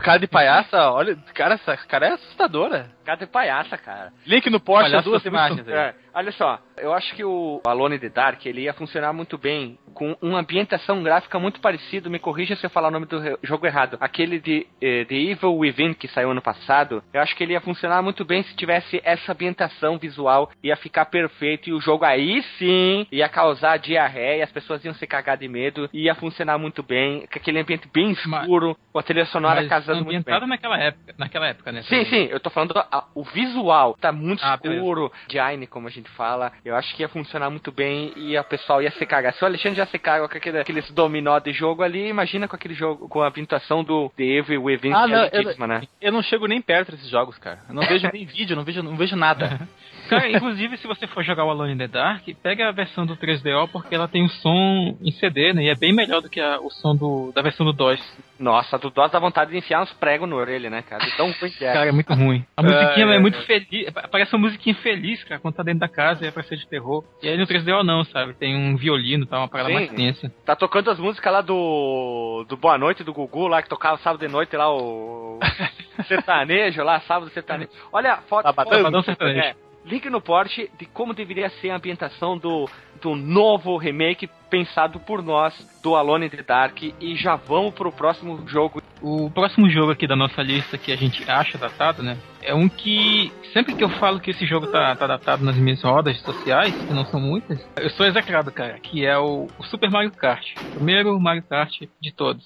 Cara 0.00 0.18
de 0.18 0.26
palhaça, 0.26 0.90
olha, 0.90 1.16
cara, 1.32 1.54
essa 1.54 1.76
cara 1.76 2.06
é 2.08 2.12
assustadora. 2.12 2.90
Cada 3.04 3.26
palhaça, 3.26 3.76
cara. 3.76 4.12
Link 4.26 4.48
no 4.48 4.60
post, 4.60 4.84
Palhaço 4.84 4.98
as 4.98 5.04
duas 5.04 5.24
imagens 5.24 5.66
aí. 5.68 5.74
É, 5.74 5.94
olha 6.14 6.32
só, 6.32 6.58
eu 6.76 6.92
acho 6.92 7.14
que 7.14 7.24
o 7.24 7.60
Alone 7.66 7.96
in 7.96 7.98
the 7.98 8.08
Dark 8.08 8.44
ele 8.46 8.62
ia 8.62 8.72
funcionar 8.72 9.12
muito 9.12 9.36
bem 9.36 9.78
com 9.92 10.16
uma 10.20 10.40
ambientação 10.40 11.02
gráfica 11.02 11.38
muito 11.38 11.60
parecida. 11.60 12.10
Me 12.10 12.18
corrija 12.18 12.56
se 12.56 12.64
eu 12.66 12.70
falar 12.70 12.88
o 12.88 12.90
nome 12.90 13.06
do 13.06 13.38
jogo 13.42 13.66
errado. 13.66 13.96
Aquele 14.00 14.40
de 14.40 14.66
eh, 14.82 15.04
The 15.04 15.14
Evil 15.14 15.56
Within 15.56 15.94
que 15.94 16.08
saiu 16.08 16.30
ano 16.30 16.42
passado. 16.42 17.02
Eu 17.12 17.20
acho 17.20 17.36
que 17.36 17.44
ele 17.44 17.52
ia 17.52 17.60
funcionar 17.60 18.02
muito 18.02 18.24
bem 18.24 18.42
se 18.42 18.56
tivesse 18.56 19.00
essa 19.04 19.32
ambientação 19.32 19.98
visual. 19.98 20.50
Ia 20.62 20.76
ficar 20.76 21.06
perfeito 21.06 21.68
e 21.68 21.72
o 21.72 21.80
jogo 21.80 22.04
aí 22.04 22.42
sim 22.58 23.06
ia 23.12 23.28
causar 23.28 23.78
diarreia. 23.78 24.44
As 24.44 24.50
pessoas 24.52 24.84
iam 24.84 24.94
se 24.94 25.06
cagar 25.06 25.36
de 25.36 25.48
medo. 25.48 25.88
Ia 25.92 26.14
funcionar 26.14 26.58
muito 26.58 26.82
bem. 26.82 27.20
Com 27.20 27.38
aquele 27.38 27.60
ambiente 27.60 27.88
bem 27.92 28.10
escuro, 28.10 28.76
com 28.92 28.98
a 28.98 29.02
trilha 29.02 29.26
sonora 29.26 29.60
Mas 29.60 29.68
casando 29.68 30.04
muito 30.04 30.08
bem. 30.08 30.18
ambientado 30.18 30.46
naquela 30.46 30.78
época, 30.78 31.14
naquela 31.18 31.46
época, 31.48 31.72
né? 31.72 31.82
Sim, 31.82 32.04
sim, 32.06 32.28
eu 32.30 32.40
tô 32.40 32.50
falando 32.50 32.74
a- 32.98 33.04
o 33.14 33.24
visual, 33.24 33.96
tá 34.00 34.12
muito 34.12 34.44
Ah, 34.44 34.58
escuro, 34.62 35.10
Jaine, 35.28 35.66
como 35.66 35.88
a 35.88 35.90
gente 35.90 36.08
fala. 36.10 36.52
Eu 36.64 36.76
acho 36.76 36.94
que 36.94 37.02
ia 37.02 37.08
funcionar 37.08 37.50
muito 37.50 37.72
bem 37.72 38.12
e 38.16 38.38
o 38.38 38.44
pessoal 38.44 38.80
ia 38.82 38.90
se 38.92 39.04
cagar. 39.06 39.32
Se 39.34 39.42
o 39.42 39.46
Alexandre 39.46 39.76
já 39.78 39.86
se 39.86 39.98
caga 39.98 40.28
com 40.28 40.36
aquele, 40.36 40.58
aqueles 40.60 40.90
dominó 40.90 41.38
de 41.38 41.52
jogo 41.52 41.82
ali, 41.82 42.08
imagina 42.08 42.46
com 42.46 42.56
aquele 42.56 42.74
jogo, 42.74 43.08
com 43.08 43.22
a 43.22 43.28
ambientação 43.28 43.82
do 43.82 44.10
The 44.16 44.22
Evil 44.24 44.62
Within, 44.62 44.92
Ah, 44.92 45.06
não, 45.06 45.24
é 45.24 45.30
lindíssima, 45.38 45.66
né? 45.66 45.82
Eu 46.00 46.12
não 46.12 46.22
chego 46.22 46.46
nem 46.46 46.60
perto 46.62 46.92
desses 46.92 47.08
jogos, 47.08 47.36
cara. 47.38 47.60
Eu 47.68 47.74
não 47.74 47.82
vejo 47.82 48.08
nem 48.12 48.24
vídeo, 48.24 48.54
não 48.56 48.64
vejo, 48.64 48.82
não 48.82 48.96
vejo 48.96 49.16
nada. 49.16 49.68
Cara, 50.08 50.30
inclusive, 50.30 50.76
se 50.76 50.86
você 50.86 51.06
for 51.06 51.22
jogar 51.24 51.44
o 51.44 51.50
Alone 51.50 51.72
in 51.72 51.78
the 51.78 51.88
Dark, 51.88 52.22
pega 52.42 52.68
a 52.68 52.72
versão 52.72 53.06
do 53.06 53.16
3DO 53.16 53.68
porque 53.72 53.94
ela 53.94 54.06
tem 54.08 54.24
o 54.24 54.28
som 54.28 54.96
em 55.02 55.10
CD, 55.12 55.52
né? 55.52 55.64
E 55.64 55.68
é 55.70 55.74
bem 55.74 55.92
melhor 55.92 56.20
do 56.20 56.28
que 56.28 56.40
a- 56.40 56.58
o 56.60 56.70
som 56.70 56.94
do, 56.94 57.32
da 57.34 57.42
versão 57.42 57.64
do 57.64 57.72
DOS. 57.72 58.00
Nossa, 58.38 58.76
do 58.78 58.90
DOS 58.90 59.10
dá 59.12 59.18
vontade 59.18 59.50
de 59.52 59.58
enfiar 59.58 59.82
uns 59.82 59.92
pregos 59.94 60.28
no 60.28 60.36
orelha, 60.36 60.68
né, 60.68 60.82
cara? 60.82 61.04
De 61.04 61.16
tão 61.16 61.26
ruim 61.32 61.50
que 61.50 61.64
é. 61.64 61.72
Cara, 61.72 61.88
é 61.88 61.92
muito 61.92 62.12
ruim. 62.12 62.44
A 62.56 62.62
musiquinha 62.64 63.06
é, 63.06 63.10
é, 63.12 63.16
é, 63.16 63.18
muito 63.18 63.38
é. 63.38 63.42
feliz. 63.42 63.90
Parece 64.10 64.34
uma 64.34 64.42
musiquinha 64.42 64.74
feliz, 64.76 65.22
cara, 65.24 65.40
quando 65.40 65.54
tá 65.54 65.62
dentro 65.62 65.80
da 65.80 65.88
casa 65.88 66.24
e 66.24 66.28
é 66.28 66.30
pra 66.30 66.42
ser 66.42 66.56
de 66.56 66.66
terror. 66.66 67.04
E 67.22 67.28
aí 67.28 67.36
no 67.38 67.46
3DO 67.46 67.82
não, 67.82 68.04
sabe? 68.04 68.34
Tem 68.34 68.54
um 68.56 68.76
violino, 68.76 69.24
tá? 69.26 69.38
Uma 69.38 69.48
parada 69.48 69.68
Sim. 69.70 69.74
mais 69.74 69.90
tensa. 69.90 70.32
Tá 70.44 70.54
tocando 70.56 70.90
as 70.90 70.98
músicas 70.98 71.32
lá 71.32 71.40
do. 71.40 72.44
do 72.48 72.56
Boa 72.56 72.76
Noite 72.76 73.04
do 73.04 73.12
Gugu, 73.14 73.46
lá 73.48 73.62
que 73.62 73.68
tocava 73.68 73.96
sábado 73.98 74.20
de 74.20 74.28
noite 74.32 74.56
lá 74.56 74.68
o. 74.74 75.38
sertanejo 76.08 76.82
lá, 76.82 77.00
sábado 77.00 77.30
sertanejo. 77.30 77.70
Olha 77.92 78.14
a 78.14 78.16
foto. 78.18 78.42
Sabadão 78.44 78.82
foto- 78.92 79.02
sertanejo. 79.04 79.40
É, 79.40 79.54
link 79.84 80.08
no 80.08 80.20
porte 80.20 80.70
de 80.78 80.86
como 80.86 81.14
deveria 81.14 81.48
ser 81.48 81.70
a 81.70 81.76
ambientação 81.76 82.38
do, 82.38 82.68
do 83.00 83.14
novo 83.14 83.76
remake 83.76 84.28
pensado 84.50 85.00
por 85.00 85.22
nós 85.22 85.54
do 85.82 85.94
Alone 85.94 86.26
in 86.26 86.30
the 86.30 86.42
Dark. 86.42 86.82
E 86.82 87.16
já 87.16 87.36
vamos 87.36 87.74
pro 87.74 87.92
próximo 87.92 88.46
jogo. 88.48 88.82
O 89.02 89.30
próximo 89.30 89.68
jogo 89.68 89.92
aqui 89.92 90.06
da 90.06 90.16
nossa 90.16 90.42
lista 90.42 90.78
que 90.78 90.90
a 90.92 90.96
gente 90.96 91.28
acha 91.30 91.58
datado, 91.58 92.02
né? 92.02 92.16
É 92.42 92.54
um 92.54 92.68
que 92.68 93.32
sempre 93.52 93.74
que 93.74 93.84
eu 93.84 93.90
falo 93.90 94.20
que 94.20 94.30
esse 94.30 94.46
jogo 94.46 94.66
tá, 94.68 94.94
tá 94.96 95.06
datado 95.06 95.44
nas 95.44 95.56
minhas 95.56 95.82
rodas 95.82 96.18
sociais, 96.20 96.74
que 96.74 96.92
não 96.92 97.04
são 97.06 97.20
muitas, 97.20 97.64
eu 97.76 97.90
sou 97.90 98.06
execrado, 98.06 98.50
cara, 98.50 98.78
que 98.78 99.04
é 99.04 99.18
o, 99.18 99.46
o 99.58 99.64
Super 99.64 99.90
Mario 99.90 100.12
Kart. 100.12 100.54
O 100.56 100.76
primeiro 100.76 101.18
Mario 101.20 101.42
Kart 101.42 101.82
de 102.00 102.12
todos. 102.12 102.44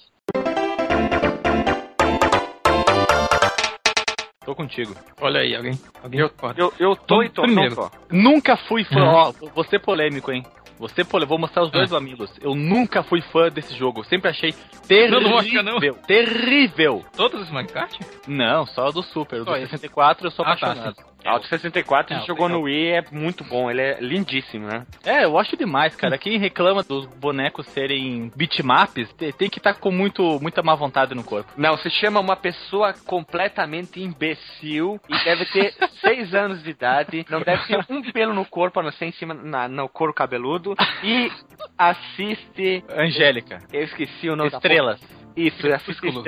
Tô 4.49 4.55
contigo. 4.55 4.95
Olha 5.21 5.41
aí, 5.41 5.55
alguém, 5.55 5.79
alguém 6.01 6.27
concorda? 6.27 6.59
Eu, 6.59 6.73
eu 6.79 6.95
tô 6.95 7.21
Então, 7.21 7.23
e 7.23 7.29
tô, 7.29 7.41
primeiro. 7.43 7.75
não 7.75 7.87
tô. 7.87 7.97
Nunca 8.09 8.57
fui 8.57 8.83
fã. 8.83 8.99
Uhum. 8.99 9.13
Ó, 9.13 9.31
vou 9.53 9.63
ser 9.63 9.77
polêmico, 9.77 10.31
hein? 10.31 10.43
Você 10.79 11.03
pole... 11.03 11.23
Vou 11.23 11.37
mostrar 11.37 11.61
os 11.61 11.69
dois 11.69 11.93
amigos. 11.93 12.31
Eu 12.41 12.55
nunca 12.55 13.03
fui 13.03 13.21
fã 13.21 13.49
desse 13.49 13.77
jogo. 13.77 13.99
Eu 13.99 14.05
sempre 14.05 14.31
achei 14.31 14.55
terrível. 14.87 15.21
Não, 15.21 15.79
não. 15.79 15.79
Terrível. 16.07 17.05
Todos 17.15 17.41
os 17.43 17.51
Mario 17.51 17.69
Kart? 17.69 17.93
Não, 18.27 18.65
só 18.65 18.89
do 18.89 19.03
Super. 19.03 19.43
Só 19.43 19.51
do 19.51 19.57
esse. 19.57 19.69
64 19.69 20.25
eu 20.25 20.31
sou 20.31 20.43
Ah, 20.43 20.55
tá, 20.55 20.93
Alto 21.25 21.47
64 21.47 22.13
É, 22.13 22.17
ele 22.17 22.25
jogou 22.25 22.47
no 22.49 22.61
Wii, 22.61 22.87
é 22.91 23.03
muito 23.11 23.43
bom, 23.43 23.69
ele 23.69 23.81
é 23.81 23.97
lindíssimo, 23.99 24.67
né? 24.67 24.85
É, 25.05 25.25
eu 25.25 25.37
acho 25.37 25.57
demais, 25.57 25.95
cara. 25.95 26.17
Quem 26.17 26.37
reclama 26.37 26.81
dos 26.83 27.05
bonecos 27.05 27.65
serem 27.67 28.31
bitmaps 28.35 29.11
te- 29.13 29.33
tem 29.33 29.49
que 29.49 29.59
estar 29.59 29.73
com 29.75 29.91
muito, 29.91 30.39
muita 30.41 30.63
má 30.63 30.75
vontade 30.75 31.13
no 31.13 31.23
corpo. 31.23 31.51
Não, 31.57 31.77
se 31.77 31.89
chama 31.89 32.19
uma 32.19 32.35
pessoa 32.35 32.93
completamente 33.05 34.01
imbecil 34.01 34.99
e 35.09 35.23
deve 35.23 35.45
ter 35.45 35.73
seis 35.99 36.33
anos 36.33 36.63
de 36.63 36.69
idade, 36.69 37.25
não 37.29 37.41
deve 37.41 37.65
ter 37.67 37.85
um 37.89 38.01
pelo 38.11 38.33
no 38.33 38.45
corpo, 38.45 38.79
a 38.79 38.83
não 38.83 38.91
ser 38.91 39.05
em 39.05 39.11
cima 39.11 39.33
na- 39.33 39.67
no 39.67 39.89
couro 39.89 40.13
cabeludo, 40.13 40.73
e 41.03 41.29
assiste. 41.77 42.83
Angélica. 42.89 43.61
Eu 43.71 43.83
esqueci 43.83 44.29
o 44.29 44.35
nome 44.35 44.49
Estrelas. 44.49 44.99
Isso, 45.39 45.61
Crepúsculo. 45.61 46.23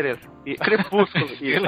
E, 0.46 0.56
Crepúsculo, 0.56 1.26
isso, 1.26 1.44
isso. 1.44 1.66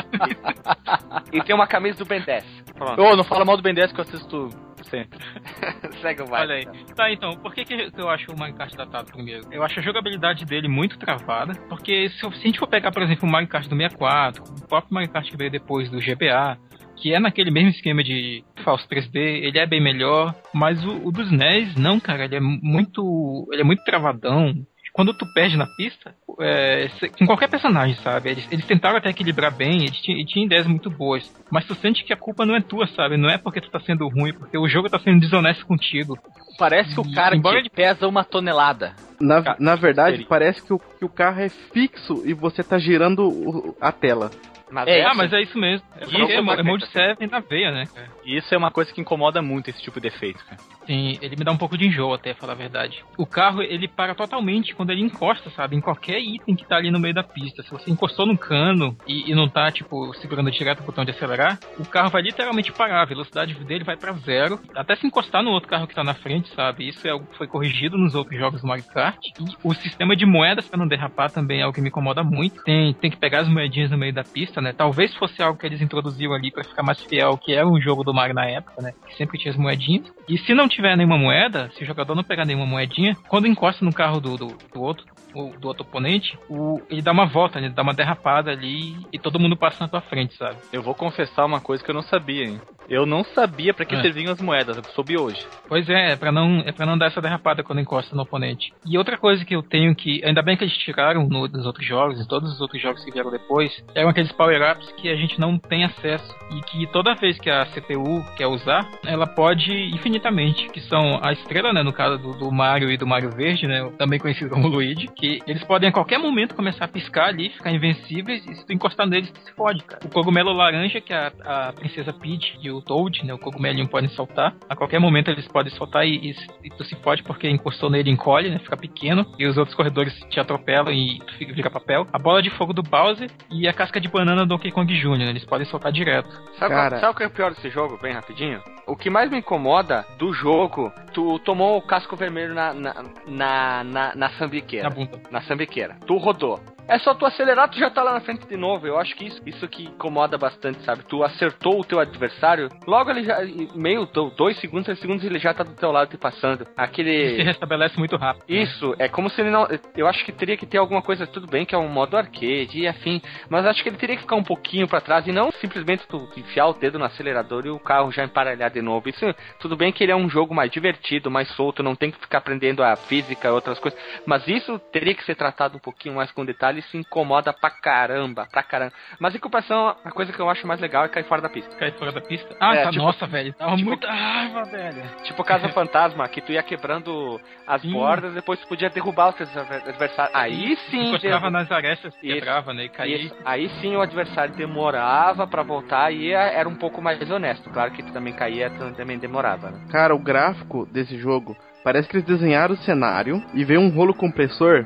E 1.33 1.43
tem 1.43 1.53
uma 1.53 1.67
camisa 1.67 1.97
do 1.97 2.05
Ben 2.05 2.21
10. 2.21 2.63
Pronto. 2.73 3.01
Ô, 3.01 3.15
não 3.17 3.23
fala 3.23 3.43
mal 3.43 3.57
do 3.57 3.63
Ben 3.63 3.73
10 3.73 3.91
que 3.91 3.99
eu 3.99 4.03
assisto 4.03 4.49
sempre. 4.83 5.19
Segue 6.01 6.21
o 6.21 6.27
baile. 6.27 6.53
Olha 6.53 6.71
aí. 6.71 6.85
Tá, 6.95 7.11
então, 7.11 7.31
por 7.31 7.53
que, 7.53 7.65
que 7.65 7.91
eu 7.97 8.09
acho 8.09 8.31
o 8.31 8.39
Mario 8.39 8.55
Kart 8.55 8.73
datado 8.75 9.11
primeiro? 9.11 9.43
Eu 9.51 9.61
acho 9.61 9.79
a 9.79 9.83
jogabilidade 9.83 10.45
dele 10.45 10.69
muito 10.69 10.97
travada, 10.97 11.53
porque 11.67 12.09
se, 12.09 12.19
se 12.19 12.25
a 12.25 12.29
gente 12.29 12.59
for 12.59 12.67
pegar, 12.67 12.91
por 12.91 13.03
exemplo, 13.03 13.27
o 13.27 13.31
Mario 13.31 13.49
Kart 13.49 13.67
do 13.67 13.75
64, 13.75 14.43
o 14.43 14.67
próprio 14.67 14.93
Mario 14.93 15.09
Kart 15.09 15.29
que 15.29 15.37
veio 15.37 15.51
depois 15.51 15.89
do 15.89 15.99
GBA, 15.99 16.57
que 16.95 17.13
é 17.13 17.19
naquele 17.19 17.51
mesmo 17.51 17.69
esquema 17.69 18.03
de 18.03 18.43
falso 18.63 18.87
3D, 18.87 19.15
ele 19.15 19.59
é 19.59 19.65
bem 19.65 19.81
melhor, 19.81 20.33
mas 20.53 20.83
o, 20.85 21.07
o 21.07 21.11
dos 21.11 21.29
NES, 21.31 21.75
não, 21.75 21.99
cara, 21.99 22.25
ele 22.25 22.35
é 22.35 22.39
muito. 22.39 23.47
ele 23.51 23.61
é 23.61 23.65
muito 23.65 23.83
travadão. 23.83 24.53
Quando 24.93 25.11
tu 25.11 25.25
perde 25.25 25.57
na 25.57 25.65
pista, 25.65 26.13
é, 26.39 26.87
cê- 26.99 27.09
com 27.09 27.25
qualquer 27.25 27.49
personagem, 27.49 27.95
sabe? 27.95 28.29
Eles, 28.29 28.47
eles 28.51 28.65
tentaram 28.67 28.97
até 28.97 29.09
equilibrar 29.09 29.51
bem, 29.51 29.85
eles 29.85 29.99
tinham, 30.01 30.19
eles 30.19 30.29
tinham 30.31 30.45
ideias 30.45 30.67
muito 30.67 30.87
boas. 30.87 31.23
Mas 31.51 31.65
tu 31.65 31.73
sente 31.75 32.03
que 32.03 32.13
a 32.13 32.17
culpa 32.17 32.45
não 32.45 32.55
é 32.55 32.61
tua, 32.61 32.85
sabe? 32.87 33.17
Não 33.17 33.27
é 33.27 33.39
porque 33.39 33.59
tu 33.59 33.71
tá 33.71 33.79
sendo 33.79 34.07
ruim, 34.07 34.33
porque 34.33 34.55
o 34.57 34.67
jogo 34.67 34.89
tá 34.91 34.99
sendo 34.99 35.19
desonesto 35.19 35.65
contigo. 35.65 36.15
Parece 36.59 36.93
que 36.93 37.01
o 37.01 37.11
cara 37.11 37.35
embora 37.35 37.55
que 37.55 37.61
ele- 37.63 37.69
pesa 37.71 38.07
uma 38.07 38.23
tonelada. 38.23 38.93
Na, 39.19 39.55
na 39.59 39.75
verdade, 39.75 40.25
parece 40.29 40.61
que 40.61 40.73
o, 40.73 40.77
que 40.79 41.05
o 41.05 41.09
carro 41.09 41.39
é 41.41 41.49
fixo 41.49 42.21
e 42.25 42.33
você 42.33 42.61
tá 42.63 42.77
girando 42.77 43.27
o- 43.27 43.75
a 43.81 43.91
tela. 43.91 44.29
Mas 44.71 44.87
É, 44.87 44.99
é, 44.99 45.05
ah, 45.05 45.13
mas 45.13 45.31
é 45.33 45.41
isso 45.41 45.57
mesmo. 45.57 45.85
É, 45.99 46.05
Isso 46.05 46.15
é 46.15 46.35
é, 46.35 46.37
é 46.37 46.41
Mode 46.41 46.63
coisa. 46.63 46.85
7 46.87 47.27
na 47.27 47.39
veia, 47.39 47.71
né? 47.71 47.85
cara? 47.93 48.09
E 48.25 48.37
isso 48.37 48.53
é 48.53 48.57
uma 48.57 48.71
coisa 48.71 48.91
que 48.93 49.01
incomoda 49.01 49.41
muito, 49.41 49.69
esse 49.69 49.81
tipo 49.81 49.99
de 49.99 50.07
efeito, 50.07 50.43
cara. 50.45 50.57
Sim, 50.85 51.17
ele 51.21 51.35
me 51.37 51.43
dá 51.45 51.51
um 51.51 51.57
pouco 51.57 51.77
de 51.77 51.85
enjoo 51.85 52.13
até, 52.13 52.33
falar 52.33 52.53
a 52.53 52.55
verdade. 52.57 53.03
O 53.17 53.25
carro, 53.25 53.61
ele 53.61 53.87
para 53.87 54.15
totalmente 54.15 54.75
quando 54.75 54.91
ele 54.91 55.01
encosta, 55.01 55.49
sabe? 55.51 55.75
Em 55.75 55.81
qualquer 55.81 56.19
item 56.19 56.55
que 56.55 56.65
tá 56.65 56.75
ali 56.77 56.91
no 56.91 56.99
meio 56.99 57.13
da 57.13 57.23
pista. 57.23 57.63
Se 57.63 57.71
você 57.71 57.89
encostou 57.91 58.25
no 58.25 58.37
cano 58.37 58.95
e, 59.07 59.31
e 59.31 59.35
não 59.35 59.47
tá, 59.47 59.71
tipo, 59.71 60.13
segurando 60.15 60.51
direto 60.51 60.79
o 60.81 60.83
botão 60.83 61.05
de 61.05 61.11
acelerar, 61.11 61.59
o 61.77 61.85
carro 61.85 62.09
vai 62.09 62.21
literalmente 62.21 62.71
parar. 62.71 63.01
A 63.01 63.05
velocidade 63.05 63.53
dele 63.65 63.83
vai 63.83 63.95
pra 63.95 64.13
zero. 64.13 64.59
Até 64.75 64.95
se 64.95 65.05
encostar 65.07 65.43
no 65.43 65.51
outro 65.51 65.69
carro 65.69 65.87
que 65.87 65.95
tá 65.95 66.03
na 66.03 66.13
frente, 66.13 66.49
sabe? 66.55 66.87
Isso 66.87 67.07
é 67.07 67.11
algo 67.11 67.25
que 67.27 67.37
foi 67.37 67.47
corrigido 67.47 67.97
nos 67.97 68.15
outros 68.15 68.37
jogos 68.39 68.61
do 68.61 68.67
Mario 68.67 68.85
Kart. 68.85 69.17
E 69.39 69.55
o 69.63 69.73
sistema 69.73 70.15
de 70.15 70.25
moedas 70.25 70.67
pra 70.67 70.77
não 70.77 70.87
derrapar 70.87 71.31
também 71.31 71.59
é 71.59 71.63
algo 71.63 71.75
que 71.75 71.81
me 71.81 71.89
incomoda 71.89 72.23
muito. 72.23 72.61
Tem, 72.63 72.93
tem 72.93 73.11
que 73.11 73.17
pegar 73.17 73.41
as 73.41 73.47
moedinhas 73.47 73.91
no 73.91 73.97
meio 73.97 74.13
da 74.13 74.23
pista, 74.23 74.61
né? 74.63 74.73
Talvez 74.73 75.13
fosse 75.15 75.41
algo 75.41 75.59
que 75.59 75.65
eles 75.65 75.81
introduziram 75.81 76.33
ali 76.33 76.51
pra 76.51 76.63
ficar 76.63 76.81
mais 76.81 77.01
fiel 77.03 77.37
que 77.37 77.53
era 77.53 77.67
um 77.67 77.79
jogo 77.79 78.03
do 78.03 78.13
Mario 78.13 78.33
na 78.33 78.45
época, 78.45 78.81
né? 78.81 78.93
Que 79.07 79.15
sempre 79.15 79.37
tinha 79.37 79.51
as 79.51 79.57
moedinhas. 79.57 80.11
E 80.27 80.37
se 80.37 80.53
não 80.53 80.67
tiver 80.67 80.95
nenhuma 80.95 81.17
moeda, 81.17 81.69
se 81.75 81.83
o 81.83 81.85
jogador 81.85 82.15
não 82.15 82.23
pegar 82.23 82.45
nenhuma 82.45 82.65
moedinha, 82.65 83.15
quando 83.27 83.47
encosta 83.47 83.83
no 83.83 83.93
carro 83.93 84.19
do, 84.19 84.37
do, 84.37 84.47
do 84.73 84.81
outro, 84.81 85.05
o- 85.33 85.57
do 85.59 85.67
outro 85.67 85.83
oponente, 85.83 86.37
o, 86.49 86.81
ele 86.89 87.01
dá 87.01 87.11
uma 87.11 87.25
volta, 87.25 87.59
né? 87.59 87.67
Ele 87.67 87.73
dá 87.75 87.81
uma 87.81 87.93
derrapada 87.93 88.51
ali 88.51 88.95
e 89.11 89.19
todo 89.19 89.39
mundo 89.39 89.55
passa 89.57 89.83
na 89.83 89.87
tua 89.89 90.01
frente, 90.01 90.35
sabe? 90.37 90.57
Eu 90.71 90.81
vou 90.81 90.93
confessar 90.95 91.45
uma 91.45 91.59
coisa 91.59 91.83
que 91.83 91.89
eu 91.89 91.95
não 91.95 92.01
sabia, 92.03 92.45
hein? 92.45 92.61
Eu 92.89 93.05
não 93.05 93.23
sabia 93.23 93.73
pra 93.73 93.85
que 93.85 93.95
É. 93.95 94.01
serviam 94.01 94.33
as 94.33 94.41
moedas, 94.41 94.75
eu 94.75 94.83
soube 94.93 95.17
hoje. 95.17 95.39
Pois 95.69 95.87
é, 95.89 96.11
é 96.11 96.15
pra 96.17 96.31
não, 96.33 96.59
é 96.65 96.71
pra 96.73 96.85
não 96.85 96.97
dar 96.97 97.05
essa 97.07 97.21
derrapada 97.21 97.63
quando 97.63 97.79
encosta 97.79 98.13
no 98.15 98.23
oponente. 98.23 98.73
E 98.85 98.97
outra 98.97 99.17
coisa 99.17 99.43
que 99.45 99.55
eu 99.55 99.63
tenho 99.63 99.95
que. 99.95 100.21
Ainda 100.25 100.41
bem 100.41 100.57
que 100.57 100.65
eles 100.65 100.77
tiraram 100.77 101.25
no- 101.27 101.47
nos 101.47 101.65
outros 101.65 101.85
jogos, 101.87 102.19
em 102.19 102.27
todos 102.27 102.51
os 102.51 102.59
outros 102.59 102.81
jogos 102.81 103.03
que 103.05 103.11
vieram 103.11 103.31
depois, 103.31 103.71
eram 103.95 104.09
aqueles 104.09 104.31
power-ups 104.33 104.91
que 104.97 105.09
a 105.09 105.15
gente 105.15 105.39
não 105.39 105.57
tem 105.57 105.85
acesso. 105.85 106.35
E 106.51 106.61
que 106.63 106.85
toda 106.87 107.15
vez 107.15 107.39
que 107.39 107.49
a 107.49 107.65
CPU 107.67 108.21
quer 108.35 108.47
usar, 108.47 108.85
ela 109.05 109.25
pode 109.25 109.71
infinitamente. 109.95 110.67
Que 110.69 110.81
são 110.81 111.19
a 111.23 111.31
estrela, 111.31 111.71
né? 111.71 111.81
No 111.83 111.93
caso 111.93 112.17
do, 112.17 112.33
do 112.37 112.51
Mario 112.51 112.91
e 112.91 112.97
do 112.97 113.07
Mario 113.07 113.31
Verde, 113.31 113.65
né? 113.65 113.89
Também 113.97 114.19
conhecido 114.19 114.49
como 114.49 114.67
Luigi. 114.67 115.07
Que 115.23 115.39
eles 115.47 115.63
podem 115.63 115.87
a 115.87 115.91
qualquer 115.93 116.17
momento 116.17 116.53
começar 116.53 116.83
a 116.83 116.87
piscar 116.89 117.29
ali, 117.29 117.49
ficar 117.51 117.71
invencíveis, 117.71 118.45
e 118.45 118.55
se 118.55 118.65
tu 118.65 118.73
encostar 118.73 119.07
neles, 119.07 119.31
tu 119.31 119.39
se 119.39 119.53
fode, 119.53 119.81
cara. 119.85 120.01
O 120.03 120.09
cogumelo 120.09 120.51
laranja, 120.51 120.99
que 120.99 121.13
a, 121.13 121.31
a 121.45 121.71
princesa 121.71 122.11
Peach 122.11 122.59
e 122.61 122.69
o 122.69 122.81
Toad, 122.81 123.25
né? 123.25 123.33
O 123.33 123.37
cogumelinho 123.37 123.87
podem 123.87 124.09
soltar. 124.09 124.53
A 124.67 124.75
qualquer 124.75 124.99
momento 124.99 125.31
eles 125.31 125.47
podem 125.47 125.71
soltar 125.71 126.05
e, 126.05 126.31
e, 126.31 126.35
e 126.65 126.69
tu 126.71 126.83
se 126.83 126.97
fode 126.97 127.23
porque 127.23 127.49
encostou 127.49 127.89
nele 127.89 128.11
encolhe, 128.11 128.49
né? 128.49 128.59
Fica 128.59 128.75
pequeno. 128.75 129.25
E 129.39 129.47
os 129.47 129.57
outros 129.57 129.73
corredores 129.77 130.13
te 130.29 130.41
atropelam 130.41 130.91
e 130.91 131.19
tu 131.19 131.33
fica, 131.35 131.53
vira 131.53 131.69
papel. 131.69 132.05
A 132.11 132.19
bola 132.19 132.41
de 132.41 132.49
fogo 132.49 132.73
do 132.73 132.83
Bowser 132.83 133.31
e 133.49 133.65
a 133.65 133.71
casca 133.71 134.01
de 134.01 134.09
banana 134.09 134.41
do 134.41 134.49
Donkey 134.49 134.71
Kong 134.71 134.93
Jr., 134.93 135.19
né? 135.19 135.29
Eles 135.29 135.45
podem 135.45 135.65
soltar 135.65 135.93
direto. 135.93 136.29
Sabe, 136.59 136.75
Cara. 136.75 136.89
qual, 136.89 136.99
sabe 136.99 137.13
o 137.13 137.15
que 137.15 137.23
é 137.23 137.27
o 137.27 137.31
pior 137.31 137.53
desse 137.53 137.69
jogo, 137.69 137.97
bem 138.01 138.11
rapidinho? 138.11 138.61
O 138.85 138.97
que 138.97 139.09
mais 139.09 139.31
me 139.31 139.37
incomoda 139.37 140.05
do 140.19 140.33
jogo, 140.33 140.91
tu 141.13 141.39
tomou 141.39 141.77
o 141.77 141.81
casco 141.81 142.17
vermelho 142.17 142.53
na, 142.53 142.73
na, 142.73 142.93
na, 143.25 143.83
na, 143.85 144.15
na 144.15 144.29
sambiqueira. 144.31 144.89
Na 144.89 144.93
bunda. 144.93 145.12
Na 145.31 145.41
sambiqueira. 145.41 145.95
Tu 146.05 146.17
rodou. 146.17 146.59
É 146.87 146.97
só 146.99 147.13
tu 147.13 147.25
acelerar, 147.25 147.69
tu 147.69 147.79
já 147.79 147.89
tá 147.89 148.03
lá 148.03 148.13
na 148.13 148.19
frente 148.21 148.45
de 148.45 148.57
novo. 148.57 148.85
Eu 148.85 148.97
acho 148.99 149.15
que 149.15 149.25
isso, 149.25 149.41
isso 149.45 149.67
que 149.67 149.83
incomoda 149.85 150.37
bastante, 150.37 150.83
sabe? 150.83 151.03
Tu 151.05 151.23
acertou 151.23 151.79
o 151.79 151.83
teu 151.83 151.99
adversário, 151.99 152.69
logo 152.85 153.09
ele 153.09 153.23
já, 153.23 153.39
meio, 153.73 154.05
dois 154.35 154.57
segundos, 154.59 154.85
três 154.85 154.99
segundos, 154.99 155.23
ele 155.23 155.39
já 155.39 155.53
tá 155.53 155.63
do 155.63 155.73
teu 155.73 155.91
lado 155.91 156.09
te 156.09 156.17
passando. 156.17 156.67
Aquele. 156.75 157.37
Se 157.37 157.43
restabelece 157.43 157.97
muito 157.97 158.17
rápido. 158.17 158.43
né? 158.49 158.61
Isso, 158.61 158.93
é 158.99 159.07
como 159.07 159.29
se 159.29 159.39
ele 159.41 159.49
não. 159.49 159.67
Eu 159.95 160.07
acho 160.07 160.25
que 160.25 160.31
teria 160.31 160.57
que 160.57 160.65
ter 160.65 160.77
alguma 160.77 161.01
coisa, 161.01 161.25
tudo 161.25 161.47
bem, 161.47 161.65
que 161.65 161.73
é 161.73 161.77
um 161.77 161.87
modo 161.87 162.17
arcade 162.17 162.79
e 162.79 162.87
afim, 162.87 163.21
mas 163.49 163.65
acho 163.65 163.81
que 163.81 163.89
ele 163.89 163.97
teria 163.97 164.15
que 164.15 164.21
ficar 164.23 164.35
um 164.35 164.43
pouquinho 164.43 164.87
pra 164.87 164.99
trás 165.01 165.25
e 165.25 165.31
não 165.31 165.51
simplesmente 165.53 166.05
tu 166.07 166.27
enfiar 166.35 166.67
o 166.67 166.73
dedo 166.73 166.99
no 166.99 167.05
acelerador 167.05 167.65
e 167.65 167.69
o 167.69 167.79
carro 167.79 168.11
já 168.11 168.23
emparelhar 168.23 168.69
de 168.69 168.81
novo. 168.81 169.07
Isso, 169.07 169.25
tudo 169.59 169.77
bem 169.77 169.91
que 169.91 170.03
ele 170.03 170.11
é 170.11 170.15
um 170.15 170.29
jogo 170.29 170.53
mais 170.53 170.69
divertido, 170.71 171.31
mais 171.31 171.47
solto, 171.55 171.81
não 171.81 171.95
tem 171.95 172.11
que 172.11 172.19
ficar 172.19 172.39
aprendendo 172.39 172.83
a 172.83 172.95
física 172.95 173.47
e 173.47 173.51
outras 173.51 173.79
coisas, 173.79 173.99
mas 174.25 174.45
isso 174.47 174.77
teria 174.91 175.13
que 175.13 175.23
ser 175.23 175.35
tratado 175.35 175.77
um 175.77 175.79
pouquinho 175.79 176.15
mais 176.15 176.31
com 176.31 176.43
detalhe 176.43 176.72
e 176.77 176.79
isso 176.79 176.97
incomoda 176.97 177.51
pra 177.53 177.69
caramba, 177.69 178.47
pra 178.51 178.63
caramba. 178.63 178.93
Mas 179.19 179.35
em 179.35 179.39
comparação, 179.39 179.95
a 180.03 180.11
coisa 180.11 180.31
que 180.33 180.39
eu 180.39 180.49
acho 180.49 180.65
mais 180.67 180.79
legal 180.79 181.05
é 181.05 181.09
cair 181.09 181.23
fora 181.25 181.41
da 181.41 181.49
pista. 181.49 181.75
Cair 181.77 181.93
fora 181.93 182.11
da 182.11 182.21
pista? 182.21 182.55
Ah, 182.59 182.75
É, 182.75 182.83
tá, 182.83 182.89
tipo- 182.91 183.03
nossa, 183.03 183.25
velho. 183.27 183.53
Tava 183.53 183.75
tipo- 183.75 183.87
muita 183.89 184.11
raiva, 184.11 184.63
velho. 184.65 185.03
Tipo 185.23 185.43
Casa 185.43 185.69
Fantasma, 185.69 186.27
que 186.27 186.41
tu 186.41 186.51
ia 186.51 186.63
quebrando 186.63 187.39
as 187.67 187.81
Sim. 187.81 187.91
bordas, 187.93 188.33
depois 188.33 188.59
tu 188.59 188.67
podia 188.67 188.89
derrubar 188.89 189.29
os 189.29 189.35
teus 189.35 189.55
adver- 189.55 189.83
adversários. 189.87 190.35
Aí 190.35 190.75
sim, 190.89 191.09
Encostava 191.09 191.49
nas 191.49 191.71
arestas, 191.71 192.13
quebrava, 192.17 192.73
né? 192.73 192.85
E 192.85 192.89
caía. 192.89 193.17
Isso. 193.17 193.35
Aí 193.45 193.69
sim 193.81 193.95
o 193.95 194.01
adversário 194.01 194.53
demorava 194.55 195.47
pra 195.47 195.63
voltar 195.63 196.11
e 196.11 196.27
ia- 196.29 196.39
era 196.39 196.67
um 196.67 196.75
pouco 196.75 197.01
mais 197.01 197.29
honesto. 197.29 197.69
Claro 197.69 197.91
que 197.91 198.03
tu 198.03 198.11
também 198.11 198.33
caía, 198.33 198.69
tu 198.69 198.91
também 198.93 199.17
demorava, 199.17 199.69
né? 199.71 199.79
Cara, 199.91 200.13
o 200.15 200.19
gráfico 200.19 200.85
desse 200.85 201.17
jogo 201.17 201.55
parece 201.83 202.07
que 202.07 202.17
eles 202.17 202.27
desenharam 202.27 202.75
o 202.75 202.77
cenário 202.77 203.43
e 203.53 203.63
veio 203.63 203.81
um 203.81 203.89
rolo 203.89 204.13
compressor 204.13 204.85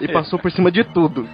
e 0.00 0.08
passou 0.12 0.38
por 0.38 0.50
cima 0.50 0.70
de 0.70 0.84
tudo. 0.84 1.28